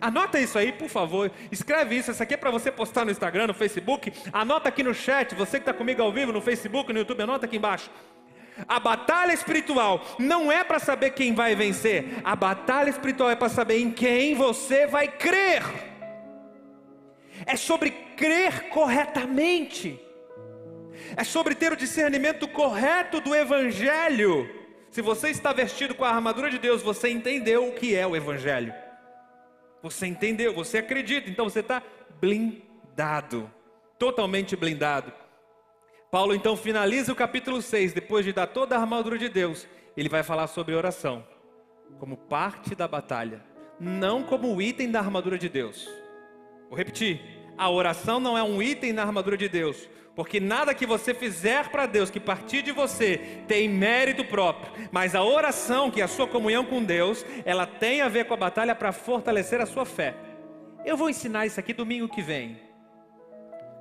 Anota 0.00 0.40
isso 0.40 0.58
aí, 0.58 0.72
por 0.72 0.88
favor. 0.88 1.30
Escreve 1.52 1.96
isso. 1.96 2.10
Isso 2.10 2.22
aqui 2.22 2.34
é 2.34 2.36
para 2.36 2.50
você 2.50 2.72
postar 2.72 3.04
no 3.04 3.10
Instagram, 3.10 3.48
no 3.48 3.54
Facebook. 3.54 4.12
Anota 4.32 4.68
aqui 4.68 4.82
no 4.82 4.94
chat. 4.94 5.34
Você 5.34 5.58
que 5.58 5.62
está 5.62 5.74
comigo 5.74 6.00
ao 6.02 6.10
vivo 6.10 6.32
no 6.32 6.40
Facebook, 6.40 6.92
no 6.92 7.00
YouTube, 7.00 7.22
anota 7.22 7.46
aqui 7.46 7.56
embaixo. 7.56 7.90
A 8.66 8.80
batalha 8.80 9.32
espiritual 9.32 10.04
não 10.18 10.50
é 10.50 10.64
para 10.64 10.78
saber 10.78 11.10
quem 11.10 11.34
vai 11.34 11.54
vencer. 11.54 12.20
A 12.24 12.34
batalha 12.34 12.90
espiritual 12.90 13.30
é 13.30 13.36
para 13.36 13.48
saber 13.48 13.78
em 13.78 13.90
quem 13.90 14.34
você 14.34 14.86
vai 14.86 15.08
crer. 15.08 15.62
É 17.46 17.56
sobre 17.56 17.90
crer 17.90 18.68
corretamente. 18.68 20.00
É 21.16 21.24
sobre 21.24 21.54
ter 21.54 21.72
o 21.72 21.76
discernimento 21.76 22.46
correto 22.48 23.20
do 23.20 23.34
Evangelho. 23.34 24.48
Se 24.90 25.00
você 25.00 25.30
está 25.30 25.52
vestido 25.52 25.94
com 25.94 26.04
a 26.04 26.10
armadura 26.10 26.50
de 26.50 26.58
Deus, 26.58 26.82
você 26.82 27.08
entendeu 27.08 27.68
o 27.68 27.72
que 27.72 27.94
é 27.94 28.06
o 28.06 28.16
Evangelho. 28.16 28.74
Você 29.82 30.06
entendeu, 30.06 30.52
você 30.52 30.78
acredita, 30.78 31.30
então 31.30 31.48
você 31.48 31.60
está 31.60 31.82
blindado, 32.20 33.50
totalmente 33.98 34.54
blindado. 34.56 35.12
Paulo 36.10 36.34
então 36.34 36.56
finaliza 36.56 37.12
o 37.12 37.16
capítulo 37.16 37.62
6, 37.62 37.92
depois 37.92 38.24
de 38.24 38.32
dar 38.32 38.48
toda 38.48 38.76
a 38.76 38.80
armadura 38.80 39.16
de 39.16 39.28
Deus, 39.28 39.66
ele 39.96 40.08
vai 40.08 40.22
falar 40.22 40.48
sobre 40.48 40.74
oração, 40.74 41.24
como 41.98 42.16
parte 42.16 42.74
da 42.74 42.88
batalha, 42.88 43.42
não 43.78 44.22
como 44.22 44.60
item 44.60 44.90
da 44.90 44.98
armadura 44.98 45.38
de 45.38 45.48
Deus. 45.48 45.88
Vou 46.68 46.76
repetir: 46.76 47.20
a 47.56 47.70
oração 47.70 48.20
não 48.20 48.36
é 48.36 48.42
um 48.42 48.60
item 48.60 48.92
na 48.92 49.02
armadura 49.02 49.36
de 49.36 49.48
Deus, 49.48 49.88
porque 50.14 50.40
nada 50.40 50.74
que 50.74 50.84
você 50.84 51.14
fizer 51.14 51.68
para 51.70 51.86
Deus 51.86 52.10
que 52.10 52.20
partir 52.20 52.62
de 52.62 52.72
você 52.72 53.42
tem 53.46 53.68
mérito 53.68 54.24
próprio, 54.24 54.88
mas 54.90 55.14
a 55.14 55.22
oração, 55.22 55.90
que 55.90 56.00
é 56.00 56.04
a 56.04 56.08
sua 56.08 56.26
comunhão 56.26 56.64
com 56.64 56.82
Deus, 56.82 57.24
ela 57.44 57.66
tem 57.66 58.00
a 58.00 58.08
ver 58.08 58.26
com 58.26 58.34
a 58.34 58.36
batalha 58.36 58.74
para 58.74 58.92
fortalecer 58.92 59.60
a 59.60 59.66
sua 59.66 59.84
fé. 59.84 60.14
Eu 60.84 60.96
vou 60.96 61.08
ensinar 61.08 61.46
isso 61.46 61.60
aqui 61.60 61.72
domingo 61.72 62.08
que 62.08 62.22
vem. 62.22 62.58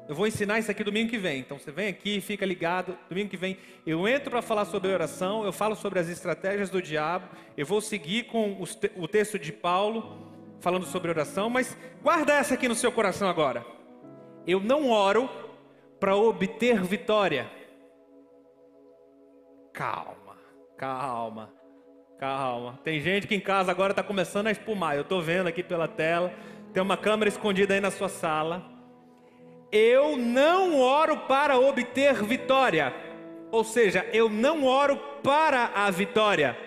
Eu 0.07 0.15
vou 0.15 0.25
ensinar 0.25 0.57
isso 0.57 0.71
aqui 0.71 0.83
domingo 0.83 1.09
que 1.09 1.17
vem. 1.17 1.39
Então 1.39 1.59
você 1.59 1.71
vem 1.71 1.87
aqui, 1.87 2.19
fica 2.19 2.45
ligado. 2.45 2.97
Domingo 3.07 3.29
que 3.29 3.37
vem 3.37 3.57
eu 3.85 4.07
entro 4.07 4.31
para 4.31 4.41
falar 4.41 4.65
sobre 4.65 4.91
oração, 4.91 5.45
eu 5.45 5.53
falo 5.53 5.75
sobre 5.75 5.99
as 5.99 6.09
estratégias 6.09 6.69
do 6.69 6.81
diabo. 6.81 7.27
Eu 7.55 7.65
vou 7.65 7.79
seguir 7.79 8.23
com 8.23 8.57
o 8.97 9.07
texto 9.07 9.37
de 9.37 9.51
Paulo 9.51 10.27
falando 10.59 10.85
sobre 10.85 11.09
oração, 11.09 11.49
mas 11.49 11.77
guarda 12.01 12.33
essa 12.33 12.55
aqui 12.55 12.67
no 12.67 12.75
seu 12.75 12.91
coração 12.91 13.29
agora. 13.29 13.65
Eu 14.47 14.59
não 14.59 14.89
oro 14.89 15.29
para 15.99 16.15
obter 16.15 16.81
vitória. 16.81 17.49
Calma, 19.73 20.37
calma, 20.77 21.53
calma. 22.17 22.79
Tem 22.83 22.99
gente 22.99 23.27
que 23.27 23.35
em 23.35 23.39
casa 23.39 23.71
agora 23.71 23.91
está 23.91 24.03
começando 24.03 24.47
a 24.47 24.51
espumar. 24.51 24.95
Eu 24.95 25.01
estou 25.01 25.21
vendo 25.21 25.47
aqui 25.47 25.63
pela 25.63 25.87
tela. 25.87 26.33
Tem 26.73 26.81
uma 26.81 26.97
câmera 26.97 27.29
escondida 27.29 27.73
aí 27.73 27.81
na 27.81 27.91
sua 27.91 28.09
sala. 28.09 28.63
Eu 29.71 30.17
não 30.17 30.79
oro 30.79 31.17
para 31.27 31.57
obter 31.57 32.23
vitória. 32.23 32.93
Ou 33.51 33.63
seja, 33.63 34.05
eu 34.13 34.29
não 34.29 34.65
oro 34.65 34.97
para 35.23 35.71
a 35.75 35.89
vitória, 35.89 36.57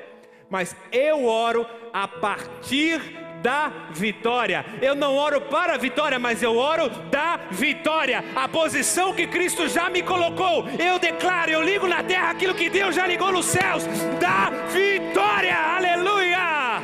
mas 0.50 0.76
eu 0.90 1.26
oro 1.26 1.66
a 1.92 2.08
partir 2.08 3.21
da 3.42 3.72
vitória. 3.90 4.64
Eu 4.80 4.94
não 4.94 5.16
oro 5.16 5.40
para 5.40 5.74
a 5.74 5.76
vitória, 5.76 6.18
mas 6.18 6.42
eu 6.42 6.56
oro 6.56 6.88
da 7.10 7.38
vitória. 7.50 8.24
A 8.34 8.48
posição 8.48 9.12
que 9.12 9.26
Cristo 9.26 9.68
já 9.68 9.90
me 9.90 10.02
colocou. 10.02 10.68
Eu 10.78 10.98
declaro, 10.98 11.50
eu 11.50 11.60
ligo 11.60 11.86
na 11.86 12.02
terra 12.02 12.30
aquilo 12.30 12.54
que 12.54 12.70
Deus 12.70 12.94
já 12.94 13.06
ligou 13.06 13.32
nos 13.32 13.46
céus. 13.46 13.84
Da 14.20 14.50
vitória. 14.68 15.56
Aleluia. 15.56 16.82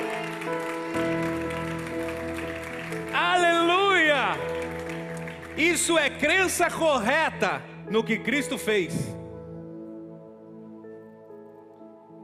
Aleluia. 3.14 4.36
Isso 5.56 5.96
é 5.96 6.10
crença 6.10 6.70
correta 6.70 7.62
no 7.88 8.02
que 8.02 8.18
Cristo 8.18 8.58
fez. 8.58 9.16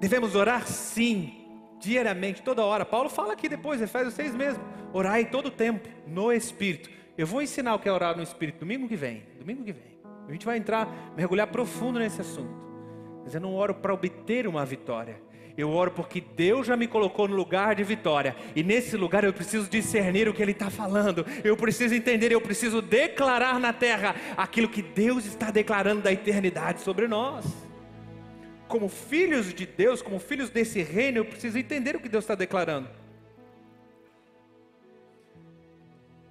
Devemos 0.00 0.34
orar 0.34 0.66
sim 0.66 1.43
diariamente, 1.84 2.42
toda 2.42 2.64
hora. 2.64 2.84
Paulo 2.84 3.08
fala 3.08 3.32
aqui 3.32 3.48
depois, 3.48 3.80
Efésios 3.80 4.14
6 4.14 4.34
mesmo. 4.34 4.64
Orai 4.92 5.26
todo 5.26 5.46
o 5.46 5.50
tempo, 5.50 5.88
no 6.06 6.32
Espírito. 6.32 6.90
Eu 7.16 7.26
vou 7.26 7.42
ensinar 7.42 7.74
o 7.74 7.78
que 7.78 7.88
é 7.88 7.92
orar 7.92 8.16
no 8.16 8.22
Espírito 8.22 8.60
domingo 8.60 8.88
que 8.88 8.96
vem. 8.96 9.22
Domingo 9.38 9.62
que 9.62 9.72
vem. 9.72 9.94
A 10.26 10.32
gente 10.32 10.46
vai 10.46 10.56
entrar, 10.56 11.12
mergulhar 11.16 11.46
profundo 11.46 11.98
nesse 11.98 12.20
assunto. 12.20 12.50
Mas 13.22 13.34
eu 13.34 13.40
não 13.40 13.54
oro 13.54 13.74
para 13.74 13.92
obter 13.92 14.46
uma 14.46 14.64
vitória. 14.64 15.20
Eu 15.56 15.70
oro 15.70 15.92
porque 15.92 16.20
Deus 16.20 16.66
já 16.66 16.76
me 16.76 16.88
colocou 16.88 17.28
no 17.28 17.36
lugar 17.36 17.76
de 17.76 17.84
vitória. 17.84 18.34
E 18.56 18.62
nesse 18.62 18.96
lugar 18.96 19.22
eu 19.22 19.32
preciso 19.32 19.70
discernir 19.70 20.28
o 20.28 20.34
que 20.34 20.42
Ele 20.42 20.50
está 20.50 20.68
falando. 20.68 21.24
Eu 21.44 21.56
preciso 21.56 21.94
entender, 21.94 22.32
eu 22.32 22.40
preciso 22.40 22.82
declarar 22.82 23.60
na 23.60 23.72
terra 23.72 24.16
aquilo 24.36 24.68
que 24.68 24.82
Deus 24.82 25.24
está 25.24 25.50
declarando 25.50 26.02
da 26.02 26.12
eternidade 26.12 26.80
sobre 26.80 27.06
nós 27.06 27.44
como 28.68 28.88
filhos 28.88 29.52
de 29.52 29.66
Deus, 29.66 30.02
como 30.02 30.18
filhos 30.18 30.50
desse 30.50 30.82
reino, 30.82 31.18
eu 31.18 31.24
preciso 31.24 31.58
entender 31.58 31.96
o 31.96 32.00
que 32.00 32.08
Deus 32.08 32.24
está 32.24 32.34
declarando. 32.34 32.88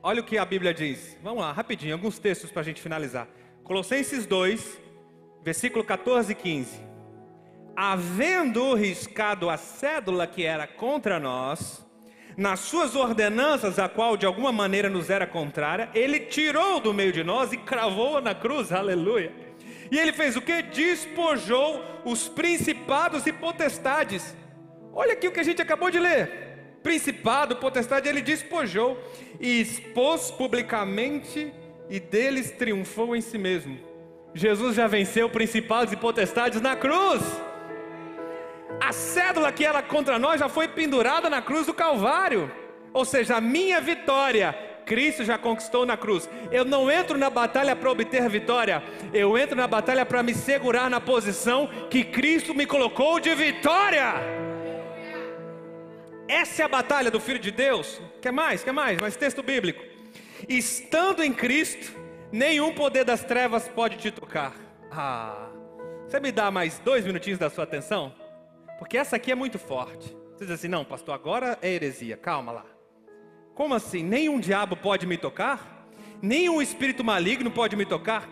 Olha 0.01 0.21
o 0.21 0.23
que 0.25 0.37
a 0.37 0.43
Bíblia 0.43 0.73
diz. 0.73 1.17
Vamos 1.23 1.41
lá, 1.41 1.51
rapidinho, 1.51 1.93
alguns 1.93 2.19
textos 2.19 2.51
para 2.51 2.61
a 2.61 2.65
gente 2.65 2.81
finalizar. 2.81 3.27
Colossenses 3.63 4.25
2, 4.25 4.81
versículo 5.41 5.83
14 5.83 6.33
e 6.33 6.35
15. 6.35 6.79
Havendo 7.75 8.73
riscado 8.73 9.49
a 9.49 9.57
cédula 9.57 10.27
que 10.27 10.43
era 10.43 10.67
contra 10.67 11.19
nós, 11.19 11.83
nas 12.35 12.59
suas 12.59 12.95
ordenanças, 12.95 13.79
a 13.79 13.87
qual 13.87 14.17
de 14.17 14.25
alguma 14.25 14.51
maneira 14.51 14.89
nos 14.89 15.09
era 15.09 15.25
contrária, 15.25 15.89
ele 15.93 16.19
tirou 16.19 16.79
do 16.79 16.93
meio 16.93 17.13
de 17.13 17.23
nós 17.23 17.53
e 17.53 17.57
cravou-a 17.57 18.19
na 18.19 18.35
cruz, 18.35 18.71
aleluia. 18.71 19.31
E 19.93 19.99
ele 19.99 20.11
fez 20.11 20.35
o 20.35 20.41
que? 20.41 20.63
Despojou 20.63 21.85
os 22.03 22.27
principados 22.27 23.27
e 23.27 23.31
potestades. 23.31 24.35
Olha 24.91 25.13
aqui 25.13 25.27
o 25.27 25.31
que 25.31 25.39
a 25.39 25.43
gente 25.43 25.61
acabou 25.61 25.91
de 25.91 25.99
ler. 25.99 26.79
Principado, 26.81 27.57
potestade, 27.57 28.09
ele 28.09 28.19
despojou 28.19 28.99
e 29.39 29.61
expôs 29.61 30.31
publicamente 30.31 31.53
e 31.91 31.99
deles 31.99 32.49
triunfou 32.49 33.15
em 33.15 33.21
si 33.21 33.37
mesmo. 33.37 33.79
Jesus 34.33 34.75
já 34.75 34.87
venceu 34.87 35.29
principados 35.29 35.93
e 35.93 35.95
potestades 35.95 36.59
na 36.59 36.75
cruz. 36.75 37.21
A 38.81 38.91
cédula 38.91 39.51
que 39.51 39.63
era 39.63 39.83
contra 39.83 40.17
nós 40.17 40.39
já 40.39 40.49
foi 40.49 40.67
pendurada 40.67 41.29
na 41.29 41.39
cruz 41.39 41.67
do 41.67 41.73
Calvário. 41.73 42.51
Ou 42.91 43.05
seja, 43.05 43.35
a 43.35 43.41
minha 43.41 43.79
vitória 43.79 44.72
Cristo 44.85 45.23
já 45.23 45.37
conquistou 45.37 45.85
na 45.85 45.97
cruz. 45.97 46.29
Eu 46.51 46.65
não 46.65 46.89
entro 46.91 47.17
na 47.17 47.29
batalha 47.29 47.75
para 47.75 47.91
obter 47.91 48.27
vitória, 48.29 48.83
eu 49.13 49.37
entro 49.37 49.55
na 49.55 49.67
batalha 49.67 50.05
para 50.05 50.23
me 50.23 50.33
segurar 50.33 50.89
na 50.89 51.01
posição 51.01 51.67
que 51.89 52.03
Cristo 52.03 52.53
me 52.53 52.65
colocou 52.65 53.19
de 53.19 53.33
vitória. 53.35 54.13
Essa 56.27 56.63
é 56.63 56.65
a 56.65 56.69
batalha 56.69 57.11
do 57.11 57.19
Filho 57.19 57.39
de 57.39 57.51
Deus. 57.51 58.01
Quer 58.21 58.31
mais? 58.31 58.63
Quer 58.63 58.71
mais? 58.71 58.99
Mais 58.99 59.15
texto 59.15 59.43
bíblico. 59.43 59.83
Estando 60.47 61.23
em 61.23 61.33
Cristo, 61.33 61.93
nenhum 62.31 62.73
poder 62.73 63.03
das 63.03 63.23
trevas 63.23 63.67
pode 63.67 63.97
te 63.97 64.11
tocar. 64.11 64.53
Ah, 64.91 65.49
você 66.07 66.19
me 66.19 66.31
dá 66.31 66.49
mais 66.51 66.79
dois 66.79 67.05
minutinhos 67.05 67.39
da 67.39 67.49
sua 67.49 67.63
atenção? 67.63 68.13
Porque 68.79 68.97
essa 68.97 69.15
aqui 69.15 69.31
é 69.31 69.35
muito 69.35 69.59
forte. 69.59 70.15
Você 70.35 70.45
diz 70.45 70.51
assim, 70.51 70.67
não, 70.67 70.83
pastor, 70.83 71.13
agora 71.13 71.57
é 71.61 71.69
heresia. 71.69 72.17
Calma 72.17 72.51
lá. 72.51 72.65
Como 73.53 73.73
assim? 73.73 74.03
Nenhum 74.03 74.39
diabo 74.39 74.75
pode 74.75 75.05
me 75.05 75.17
tocar? 75.17 75.87
Nenhum 76.21 76.61
espírito 76.61 77.03
maligno 77.03 77.51
pode 77.51 77.75
me 77.75 77.85
tocar? 77.85 78.27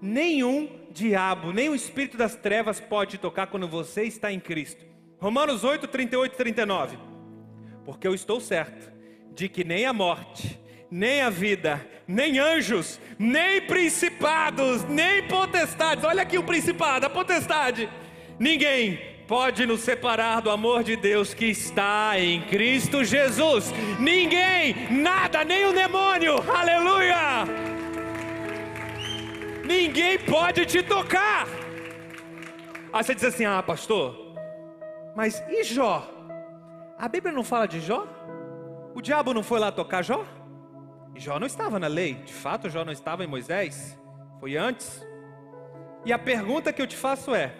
Nenhum 0.00 0.68
diabo, 0.90 1.52
nenhum 1.52 1.74
espírito 1.74 2.16
das 2.16 2.34
trevas 2.34 2.80
pode 2.80 3.12
te 3.12 3.18
tocar 3.18 3.46
quando 3.46 3.66
você 3.66 4.02
está 4.02 4.30
em 4.30 4.40
Cristo. 4.40 4.84
Romanos 5.18 5.64
8, 5.64 5.88
38 5.88 6.32
e 6.32 6.36
39. 6.36 6.98
Porque 7.84 8.06
eu 8.06 8.14
estou 8.14 8.40
certo 8.40 8.92
de 9.32 9.48
que 9.48 9.64
nem 9.64 9.86
a 9.86 9.92
morte, 9.92 10.60
nem 10.90 11.22
a 11.22 11.30
vida, 11.30 11.86
nem 12.06 12.38
anjos, 12.38 13.00
nem 13.18 13.62
principados, 13.62 14.84
nem 14.84 15.26
potestades. 15.26 16.04
Olha 16.04 16.22
aqui 16.22 16.36
o 16.36 16.44
principado, 16.44 17.06
a 17.06 17.10
potestade. 17.10 17.88
Ninguém 18.38 19.15
pode 19.26 19.66
nos 19.66 19.80
separar 19.80 20.40
do 20.40 20.50
amor 20.50 20.82
de 20.84 20.96
Deus 20.96 21.34
que 21.34 21.46
está 21.46 22.18
em 22.18 22.42
Cristo 22.42 23.04
Jesus? 23.04 23.72
Ninguém, 23.98 24.88
nada, 24.90 25.44
nem 25.44 25.66
o 25.66 25.72
demônio. 25.72 26.34
Aleluia! 26.50 27.44
Ninguém 29.64 30.18
pode 30.18 30.64
te 30.64 30.82
tocar. 30.82 31.46
Aí 32.92 33.04
você 33.04 33.14
diz 33.14 33.24
assim: 33.24 33.44
"Ah, 33.44 33.62
pastor, 33.62 34.34
mas 35.14 35.42
e 35.48 35.64
Jó? 35.64 36.08
A 36.98 37.08
Bíblia 37.08 37.32
não 37.32 37.42
fala 37.42 37.66
de 37.66 37.80
Jó? 37.80 38.06
O 38.94 39.02
diabo 39.02 39.34
não 39.34 39.42
foi 39.42 39.58
lá 39.58 39.72
tocar 39.72 40.02
Jó? 40.02 40.24
Jó 41.14 41.38
não 41.38 41.46
estava 41.46 41.78
na 41.78 41.86
lei. 41.86 42.14
De 42.14 42.32
fato, 42.32 42.70
Jó 42.70 42.84
não 42.84 42.92
estava 42.92 43.24
em 43.24 43.26
Moisés. 43.26 43.98
Foi 44.38 44.56
antes. 44.56 45.04
E 46.04 46.12
a 46.12 46.18
pergunta 46.18 46.72
que 46.72 46.80
eu 46.80 46.86
te 46.86 46.96
faço 46.96 47.34
é: 47.34 47.52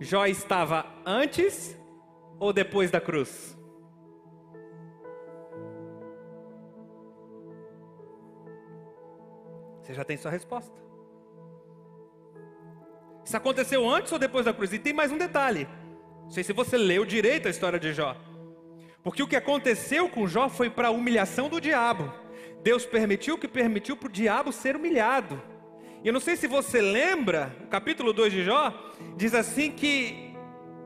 Jó 0.00 0.24
estava 0.24 0.86
antes 1.04 1.78
ou 2.38 2.54
depois 2.54 2.90
da 2.90 2.98
cruz? 2.98 3.54
Você 9.82 9.92
já 9.92 10.02
tem 10.02 10.16
sua 10.16 10.30
resposta. 10.30 10.80
Isso 13.22 13.36
aconteceu 13.36 13.86
antes 13.86 14.10
ou 14.10 14.18
depois 14.18 14.46
da 14.46 14.54
cruz? 14.54 14.72
E 14.72 14.78
tem 14.78 14.94
mais 14.94 15.12
um 15.12 15.18
detalhe. 15.18 15.68
Não 16.22 16.30
sei 16.30 16.42
se 16.44 16.54
você 16.54 16.78
leu 16.78 17.04
direito 17.04 17.46
a 17.46 17.50
história 17.50 17.78
de 17.78 17.92
Jó. 17.92 18.16
Porque 19.02 19.22
o 19.22 19.28
que 19.28 19.36
aconteceu 19.36 20.08
com 20.08 20.26
Jó 20.26 20.48
foi 20.48 20.70
para 20.70 20.88
a 20.88 20.90
humilhação 20.92 21.50
do 21.50 21.60
diabo. 21.60 22.10
Deus 22.62 22.86
permitiu 22.86 23.36
que 23.36 23.46
permitiu 23.46 23.98
para 23.98 24.08
o 24.08 24.12
diabo 24.12 24.50
ser 24.50 24.76
humilhado. 24.76 25.42
E 26.02 26.08
eu 26.08 26.12
não 26.12 26.20
sei 26.20 26.34
se 26.34 26.46
você 26.46 26.80
lembra, 26.80 27.54
capítulo 27.68 28.12
2 28.12 28.32
de 28.32 28.42
Jó 28.42 28.72
diz 29.16 29.34
assim 29.34 29.70
que 29.70 30.34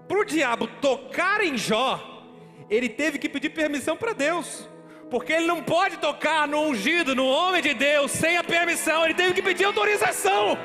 para 0.09 0.19
o 0.19 0.25
diabo 0.25 0.67
tocar 0.81 1.41
em 1.43 1.57
Jó, 1.57 2.25
ele 2.69 2.89
teve 2.89 3.19
que 3.19 3.29
pedir 3.29 3.51
permissão 3.51 3.97
para 3.97 4.13
Deus. 4.13 4.69
Porque 5.11 5.33
ele 5.33 5.47
não 5.47 5.63
pode 5.63 5.99
tocar 5.99 6.49
no 6.49 6.61
ungido, 6.63 7.15
no 7.15 7.27
homem 7.27 7.63
de 7.63 7.75
Deus, 7.75 8.11
sem 8.11 8.37
a 8.37 8.43
permissão, 8.43 9.05
ele 9.05 9.15
teve 9.15 9.35
que 9.35 9.43
pedir 9.43 9.65
autorização. 9.65 10.59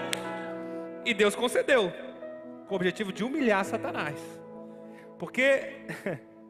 E 1.06 1.14
Deus 1.14 1.36
concedeu, 1.36 1.94
com 2.68 2.74
o 2.74 2.76
objetivo 2.76 3.14
de 3.14 3.24
humilhar 3.24 3.64
Satanás. 3.64 4.20
Porque 5.20 5.86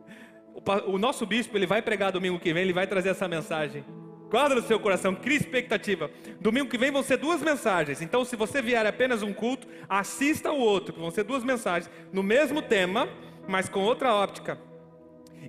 o 0.87 0.97
nosso 0.97 1.25
bispo, 1.25 1.57
ele 1.57 1.65
vai 1.65 1.81
pregar 1.81 2.13
domingo 2.13 2.39
que 2.39 2.53
vem, 2.53 2.63
ele 2.63 2.73
vai 2.73 2.87
trazer 2.87 3.09
essa 3.09 3.27
mensagem. 3.27 3.83
Guarda 4.29 4.55
no 4.55 4.61
seu 4.61 4.79
coração, 4.79 5.15
cria 5.15 5.37
expectativa. 5.37 6.11
Domingo 6.39 6.69
que 6.69 6.77
vem 6.77 6.91
vão 6.91 7.01
ser 7.01 7.17
duas 7.17 7.41
mensagens. 7.41 7.99
Então, 7.99 8.23
se 8.23 8.35
você 8.35 8.61
vier 8.61 8.85
apenas 8.85 9.23
um 9.23 9.33
culto, 9.33 9.67
assista 9.89 10.51
o 10.51 10.59
outro, 10.59 10.93
que 10.93 10.99
vão 10.99 11.09
ser 11.09 11.23
duas 11.23 11.43
mensagens 11.43 11.89
no 12.13 12.21
mesmo 12.21 12.61
tema, 12.61 13.09
mas 13.47 13.67
com 13.67 13.79
outra 13.79 14.13
óptica. 14.13 14.59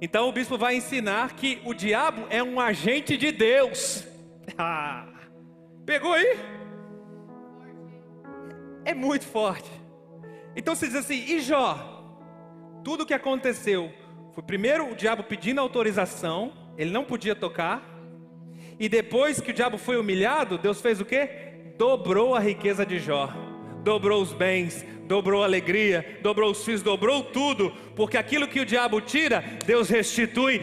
Então, 0.00 0.28
o 0.28 0.32
bispo 0.32 0.56
vai 0.56 0.76
ensinar 0.76 1.34
que 1.34 1.60
o 1.64 1.74
diabo 1.74 2.26
é 2.30 2.42
um 2.42 2.58
agente 2.58 3.16
de 3.16 3.30
Deus. 3.32 4.06
Ah, 4.58 5.06
pegou 5.86 6.12
aí? 6.12 6.36
É 8.84 8.92
muito 8.92 9.24
forte. 9.24 9.70
Então, 10.56 10.74
você 10.74 10.88
diz 10.88 10.96
assim: 10.96 11.14
e 11.14 11.40
Jó? 11.40 12.02
Tudo 12.82 13.04
o 13.04 13.06
que 13.06 13.14
aconteceu 13.14 13.92
foi 14.32 14.42
primeiro 14.42 14.90
o 14.90 14.94
diabo 14.94 15.22
pedindo 15.22 15.60
autorização, 15.60 16.52
ele 16.76 16.90
não 16.90 17.04
podia 17.04 17.34
tocar. 17.34 17.89
E 18.80 18.88
depois 18.88 19.38
que 19.42 19.50
o 19.50 19.54
diabo 19.54 19.76
foi 19.76 19.98
humilhado, 19.98 20.56
Deus 20.56 20.80
fez 20.80 21.02
o 21.02 21.04
quê? 21.04 21.28
Dobrou 21.76 22.34
a 22.34 22.40
riqueza 22.40 22.86
de 22.86 22.98
Jó, 22.98 23.28
dobrou 23.84 24.22
os 24.22 24.32
bens, 24.32 24.86
dobrou 25.06 25.42
a 25.42 25.44
alegria, 25.44 26.18
dobrou 26.22 26.50
os 26.50 26.64
filhos, 26.64 26.80
dobrou 26.80 27.22
tudo, 27.24 27.70
porque 27.94 28.16
aquilo 28.16 28.48
que 28.48 28.58
o 28.58 28.64
diabo 28.64 28.98
tira, 29.02 29.44
Deus 29.66 29.90
restitui 29.90 30.62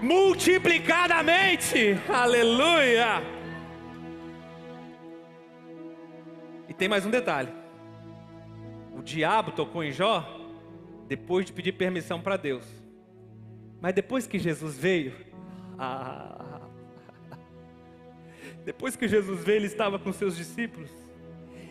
multiplicadamente. 0.00 1.98
Aleluia! 2.08 3.20
E 6.68 6.72
tem 6.72 6.86
mais 6.88 7.04
um 7.04 7.10
detalhe: 7.10 7.52
o 8.96 9.02
diabo 9.02 9.50
tocou 9.50 9.82
em 9.82 9.90
Jó 9.90 10.24
depois 11.08 11.44
de 11.44 11.52
pedir 11.52 11.72
permissão 11.72 12.20
para 12.20 12.36
Deus. 12.36 12.64
Mas 13.80 13.92
depois 13.92 14.24
que 14.24 14.38
Jesus 14.38 14.78
veio, 14.78 15.12
ah, 15.76 16.45
depois 18.66 18.96
que 18.96 19.06
Jesus 19.06 19.44
veio, 19.44 19.58
ele 19.58 19.66
estava 19.66 19.96
com 19.96 20.12
seus 20.12 20.36
discípulos. 20.36 20.90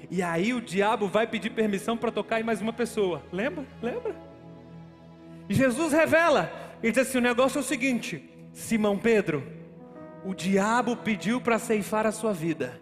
E 0.10 0.24
aí 0.24 0.54
o 0.54 0.62
diabo 0.62 1.10
vai 1.10 1.28
pedir 1.28 1.50
permissão 1.50 1.98
para 1.98 2.10
tocar 2.10 2.39
em 2.39 2.43
mais 2.43 2.62
uma 2.62 2.72
pessoa. 2.72 3.22
Lembra? 3.34 3.66
Lembra? 3.82 4.16
E 5.50 5.54
Jesus 5.54 5.91
revela. 5.91 6.50
Ele 6.82 6.93
diz 6.93 7.06
assim: 7.06 7.18
o 7.18 7.22
negócio 7.22 7.58
é 7.58 7.62
o 7.62 7.64
seguinte, 7.66 8.24
Simão 8.54 8.98
Pedro, 8.98 9.43
o 10.24 10.34
diabo 10.34 10.96
pediu 10.96 11.41
para 11.41 11.60
ceifar 11.60 12.08
a 12.08 12.14
sua 12.14 12.32
vida. 12.32 12.80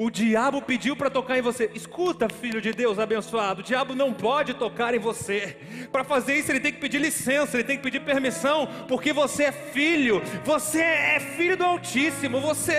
O 0.00 0.10
diabo 0.10 0.62
pediu 0.62 0.94
para 0.94 1.10
tocar 1.10 1.36
em 1.36 1.42
você. 1.42 1.72
Escuta, 1.74 2.28
filho 2.28 2.60
de 2.60 2.70
Deus 2.70 3.00
abençoado. 3.00 3.62
O 3.62 3.64
diabo 3.64 3.96
não 3.96 4.14
pode 4.14 4.54
tocar 4.54 4.94
em 4.94 4.98
você. 5.00 5.56
Para 5.90 6.04
fazer 6.04 6.36
isso, 6.36 6.52
ele 6.52 6.60
tem 6.60 6.72
que 6.72 6.78
pedir 6.78 7.00
licença, 7.00 7.56
ele 7.56 7.64
tem 7.64 7.76
que 7.76 7.82
pedir 7.82 8.04
permissão, 8.04 8.68
porque 8.86 9.12
você 9.12 9.44
é 9.44 9.52
filho. 9.52 10.22
Você 10.44 10.80
é 10.80 11.18
filho 11.18 11.56
do 11.56 11.64
Altíssimo. 11.64 12.40
Você 12.40 12.74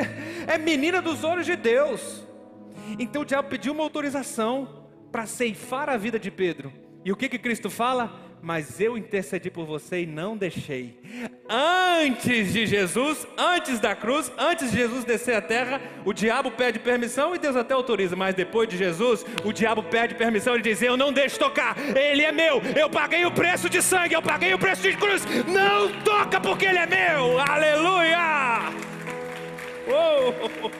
é 0.48 0.58
menina 0.58 1.02
dos 1.02 1.26
olhos 1.26 1.46
de 1.46 1.58
Deus. 1.58 2.26
Então 2.98 3.24
o 3.24 3.26
diabo 3.26 3.50
pediu 3.50 3.74
uma 3.74 3.84
autorização 3.84 4.88
para 5.12 5.26
ceifar 5.26 5.90
a 5.90 5.98
vida 5.98 6.18
de 6.18 6.32
Pedro. 6.32 6.72
E 7.04 7.12
o 7.12 7.18
que 7.18 7.28
que 7.28 7.38
Cristo 7.38 7.70
fala? 7.70 8.29
Mas 8.42 8.80
eu 8.80 8.98
intercedi 8.98 9.50
por 9.50 9.66
você 9.66 10.02
e 10.02 10.06
não 10.06 10.38
deixei. 10.38 11.00
Antes 11.48 12.54
de 12.54 12.66
Jesus, 12.66 13.28
antes 13.38 13.80
da 13.80 13.96
cruz, 13.96 14.32
antes 14.38 14.72
de 14.72 14.78
Jesus 14.78 15.04
descer 15.04 15.36
à 15.36 15.42
terra, 15.42 15.82
o 16.06 16.14
diabo 16.14 16.52
pede 16.52 16.80
permissão 16.80 17.36
e 17.36 17.40
Deus 17.40 17.56
até 17.56 17.74
autoriza, 17.74 18.16
mas 18.16 18.36
depois 18.36 18.70
de 18.70 18.78
Jesus, 18.78 19.26
o 19.44 19.52
diabo 19.52 19.84
pede 19.84 20.16
permissão 20.16 20.56
e 20.56 20.62
diz: 20.62 20.82
Eu 20.82 20.96
não 20.96 21.12
deixo 21.12 21.40
tocar, 21.40 21.76
ele 21.96 22.24
é 22.24 22.32
meu, 22.32 22.62
eu 22.76 22.90
paguei 22.90 23.26
o 23.26 23.32
preço 23.32 23.70
de 23.70 23.82
sangue, 23.82 24.14
eu 24.14 24.22
paguei 24.22 24.54
o 24.54 24.60
preço 24.60 24.82
de 24.82 24.96
cruz, 24.96 25.24
não 25.48 25.92
toca 26.04 26.40
porque 26.40 26.66
ele 26.66 26.80
é 26.80 26.86
meu, 26.86 27.40
aleluia! 27.40 28.20
Oh! 29.88 30.70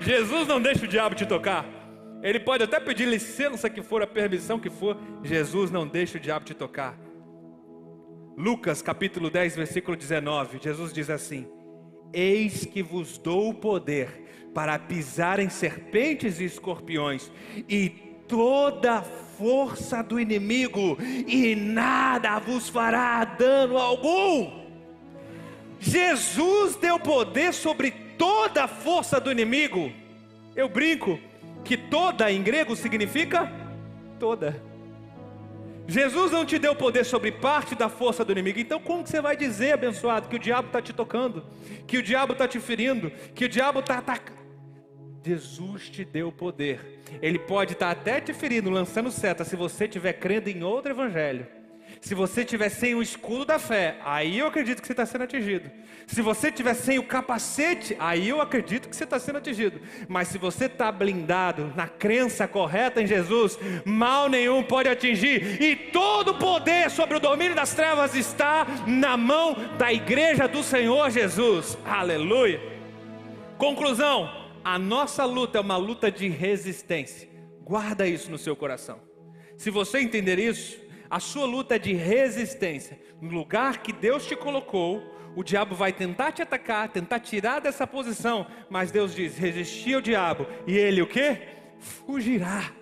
Jesus 0.00 0.46
não 0.46 0.60
deixa 0.60 0.84
o 0.84 0.88
diabo 0.88 1.14
te 1.14 1.26
tocar. 1.26 1.77
Ele 2.22 2.40
pode 2.40 2.64
até 2.64 2.80
pedir 2.80 3.06
licença 3.06 3.70
que 3.70 3.82
for, 3.82 4.02
a 4.02 4.06
permissão 4.06 4.58
que 4.58 4.70
for, 4.70 4.96
Jesus 5.22 5.70
não 5.70 5.86
deixa 5.86 6.18
o 6.18 6.20
diabo 6.20 6.44
te 6.44 6.54
tocar. 6.54 6.98
Lucas 8.36 8.82
capítulo 8.82 9.30
10, 9.30 9.56
versículo 9.56 9.96
19, 9.96 10.58
Jesus 10.62 10.92
diz 10.92 11.10
assim: 11.10 11.46
Eis 12.12 12.64
que 12.64 12.82
vos 12.82 13.18
dou 13.18 13.50
o 13.50 13.54
poder 13.54 14.50
para 14.54 14.78
pisar 14.78 15.38
em 15.38 15.48
serpentes 15.48 16.40
e 16.40 16.44
escorpiões, 16.44 17.30
e 17.68 17.88
toda 18.26 19.02
força 19.02 20.02
do 20.02 20.18
inimigo, 20.18 20.98
e 21.26 21.54
nada 21.54 22.38
vos 22.38 22.68
fará 22.68 23.24
dano 23.24 23.76
algum. 23.76 24.66
Jesus 25.78 26.76
deu 26.76 26.98
poder 26.98 27.54
sobre 27.54 27.92
toda 28.16 28.64
a 28.64 28.68
força 28.68 29.20
do 29.20 29.30
inimigo. 29.30 29.92
Eu 30.56 30.68
brinco, 30.68 31.20
que 31.68 31.76
toda 31.76 32.32
em 32.32 32.42
grego 32.42 32.74
significa 32.74 33.52
toda. 34.18 34.58
Jesus 35.86 36.32
não 36.32 36.46
te 36.46 36.58
deu 36.58 36.74
poder 36.74 37.04
sobre 37.04 37.30
parte 37.30 37.74
da 37.74 37.90
força 37.90 38.24
do 38.24 38.32
inimigo. 38.32 38.58
Então, 38.58 38.80
como 38.80 39.04
que 39.04 39.10
você 39.10 39.20
vai 39.20 39.36
dizer, 39.36 39.72
abençoado, 39.72 40.30
que 40.30 40.36
o 40.36 40.38
diabo 40.38 40.68
está 40.68 40.80
te 40.80 40.94
tocando, 40.94 41.44
que 41.86 41.98
o 41.98 42.02
diabo 42.02 42.32
está 42.32 42.48
te 42.48 42.58
ferindo, 42.58 43.10
que 43.34 43.44
o 43.44 43.48
diabo 43.50 43.80
está 43.80 43.98
atacando? 43.98 44.38
Jesus 45.22 45.90
te 45.90 46.06
deu 46.06 46.32
poder. 46.32 47.02
Ele 47.20 47.38
pode 47.38 47.74
estar 47.74 47.94
tá 47.94 48.00
até 48.00 48.18
te 48.18 48.32
ferindo, 48.32 48.70
lançando 48.70 49.10
seta, 49.10 49.44
se 49.44 49.54
você 49.54 49.84
estiver 49.84 50.14
crendo 50.14 50.48
em 50.48 50.62
outro 50.62 50.92
evangelho. 50.92 51.46
Se 52.00 52.14
você 52.14 52.44
tiver 52.44 52.68
sem 52.68 52.94
o 52.94 53.02
escudo 53.02 53.44
da 53.44 53.58
fé, 53.58 53.96
aí 54.04 54.38
eu 54.38 54.46
acredito 54.46 54.80
que 54.80 54.86
você 54.86 54.92
está 54.92 55.04
sendo 55.04 55.24
atingido. 55.24 55.70
Se 56.06 56.22
você 56.22 56.50
tiver 56.50 56.74
sem 56.74 56.98
o 56.98 57.02
capacete, 57.02 57.96
aí 57.98 58.28
eu 58.28 58.40
acredito 58.40 58.88
que 58.88 58.96
você 58.96 59.04
está 59.04 59.18
sendo 59.18 59.38
atingido. 59.38 59.80
Mas 60.08 60.28
se 60.28 60.38
você 60.38 60.64
está 60.64 60.90
blindado 60.90 61.72
na 61.76 61.86
crença 61.86 62.48
correta 62.48 63.02
em 63.02 63.06
Jesus, 63.06 63.58
mal 63.84 64.28
nenhum 64.28 64.62
pode 64.62 64.88
atingir. 64.88 65.60
E 65.60 65.76
todo 65.76 66.34
poder 66.36 66.90
sobre 66.90 67.16
o 67.16 67.20
domínio 67.20 67.54
das 67.54 67.74
trevas 67.74 68.14
está 68.14 68.66
na 68.86 69.16
mão 69.16 69.54
da 69.76 69.92
igreja 69.92 70.48
do 70.48 70.62
Senhor 70.62 71.10
Jesus. 71.10 71.76
Aleluia. 71.84 72.60
Conclusão: 73.58 74.30
a 74.64 74.78
nossa 74.78 75.24
luta 75.24 75.58
é 75.58 75.60
uma 75.60 75.76
luta 75.76 76.10
de 76.10 76.28
resistência. 76.28 77.28
Guarda 77.62 78.06
isso 78.06 78.30
no 78.30 78.38
seu 78.38 78.56
coração. 78.56 78.98
Se 79.58 79.70
você 79.70 79.98
entender 79.98 80.38
isso, 80.38 80.78
a 81.10 81.20
sua 81.20 81.46
luta 81.46 81.76
é 81.76 81.78
de 81.78 81.92
resistência. 81.92 83.00
No 83.20 83.30
lugar 83.30 83.78
que 83.78 83.92
Deus 83.92 84.26
te 84.26 84.36
colocou, 84.36 85.02
o 85.34 85.42
diabo 85.42 85.74
vai 85.74 85.92
tentar 85.92 86.32
te 86.32 86.42
atacar, 86.42 86.88
tentar 86.88 87.20
tirar 87.20 87.60
dessa 87.60 87.86
posição, 87.86 88.46
mas 88.68 88.90
Deus 88.90 89.14
diz: 89.14 89.36
resistir 89.36 89.94
ao 89.94 90.00
diabo, 90.00 90.46
e 90.66 90.76
ele 90.76 91.00
o 91.00 91.06
que? 91.06 91.38
Fugirá. 91.78 92.72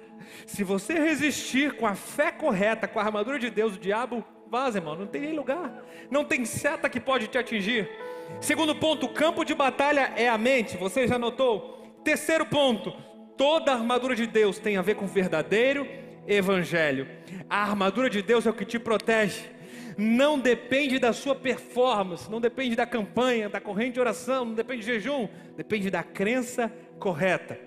Se 0.46 0.64
você 0.64 0.94
resistir 0.94 1.76
com 1.76 1.86
a 1.86 1.94
fé 1.94 2.30
correta, 2.30 2.88
com 2.88 2.98
a 2.98 3.02
armadura 3.02 3.38
de 3.38 3.50
Deus, 3.50 3.76
o 3.76 3.80
diabo 3.80 4.24
vaza, 4.48 4.78
irmão, 4.78 4.94
não 4.94 5.06
tem 5.06 5.20
nem 5.20 5.34
lugar. 5.34 5.84
Não 6.10 6.24
tem 6.24 6.44
seta 6.44 6.88
que 6.88 7.00
pode 7.00 7.26
te 7.26 7.36
atingir. 7.36 7.88
Segundo 8.40 8.74
ponto, 8.74 9.06
o 9.06 9.12
campo 9.12 9.44
de 9.44 9.54
batalha 9.54 10.12
é 10.16 10.28
a 10.28 10.38
mente. 10.38 10.76
Você 10.76 11.06
já 11.06 11.18
notou? 11.18 12.00
Terceiro 12.04 12.46
ponto, 12.46 12.92
toda 13.36 13.72
a 13.72 13.74
armadura 13.74 14.14
de 14.14 14.26
Deus 14.26 14.58
tem 14.58 14.76
a 14.76 14.82
ver 14.82 14.94
com 14.94 15.06
verdadeiro 15.06 15.86
evangelho. 16.26 17.06
A 17.48 17.62
armadura 17.62 18.10
de 18.10 18.22
Deus 18.22 18.46
é 18.46 18.50
o 18.50 18.54
que 18.54 18.64
te 18.64 18.78
protege. 18.78 19.42
Não 19.98 20.38
depende 20.38 20.98
da 20.98 21.12
sua 21.12 21.34
performance, 21.34 22.30
não 22.30 22.40
depende 22.40 22.76
da 22.76 22.84
campanha, 22.84 23.48
da 23.48 23.60
corrente 23.60 23.94
de 23.94 24.00
oração, 24.00 24.44
não 24.44 24.54
depende 24.54 24.80
de 24.80 24.86
jejum, 24.86 25.28
depende 25.56 25.90
da 25.90 26.02
crença 26.02 26.70
correta. 26.98 27.58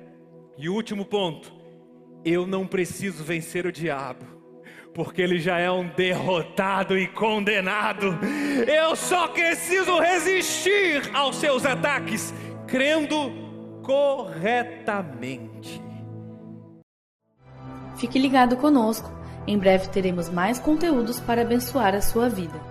E 0.55 0.69
o 0.69 0.73
último 0.73 1.05
ponto, 1.05 1.51
eu 2.23 2.45
não 2.45 2.67
preciso 2.67 3.23
vencer 3.23 3.65
o 3.65 3.71
diabo, 3.71 4.25
porque 4.93 5.21
ele 5.21 5.39
já 5.39 5.57
é 5.57 5.71
um 5.71 5.87
derrotado 5.87 6.97
e 6.97 7.07
condenado. 7.07 8.19
Eu 8.67 8.95
só 8.95 9.29
preciso 9.29 9.97
resistir 9.99 11.09
aos 11.13 11.37
seus 11.37 11.65
ataques, 11.65 12.33
crendo 12.67 13.31
corretamente. 13.81 15.88
Fique 17.99 18.17
ligado 18.17 18.55
conosco. 18.55 19.11
Em 19.45 19.57
breve 19.57 19.89
teremos 19.89 20.29
mais 20.29 20.57
conteúdos 20.57 21.19
para 21.19 21.41
abençoar 21.41 21.93
a 21.93 22.01
sua 22.01 22.29
vida. 22.29 22.68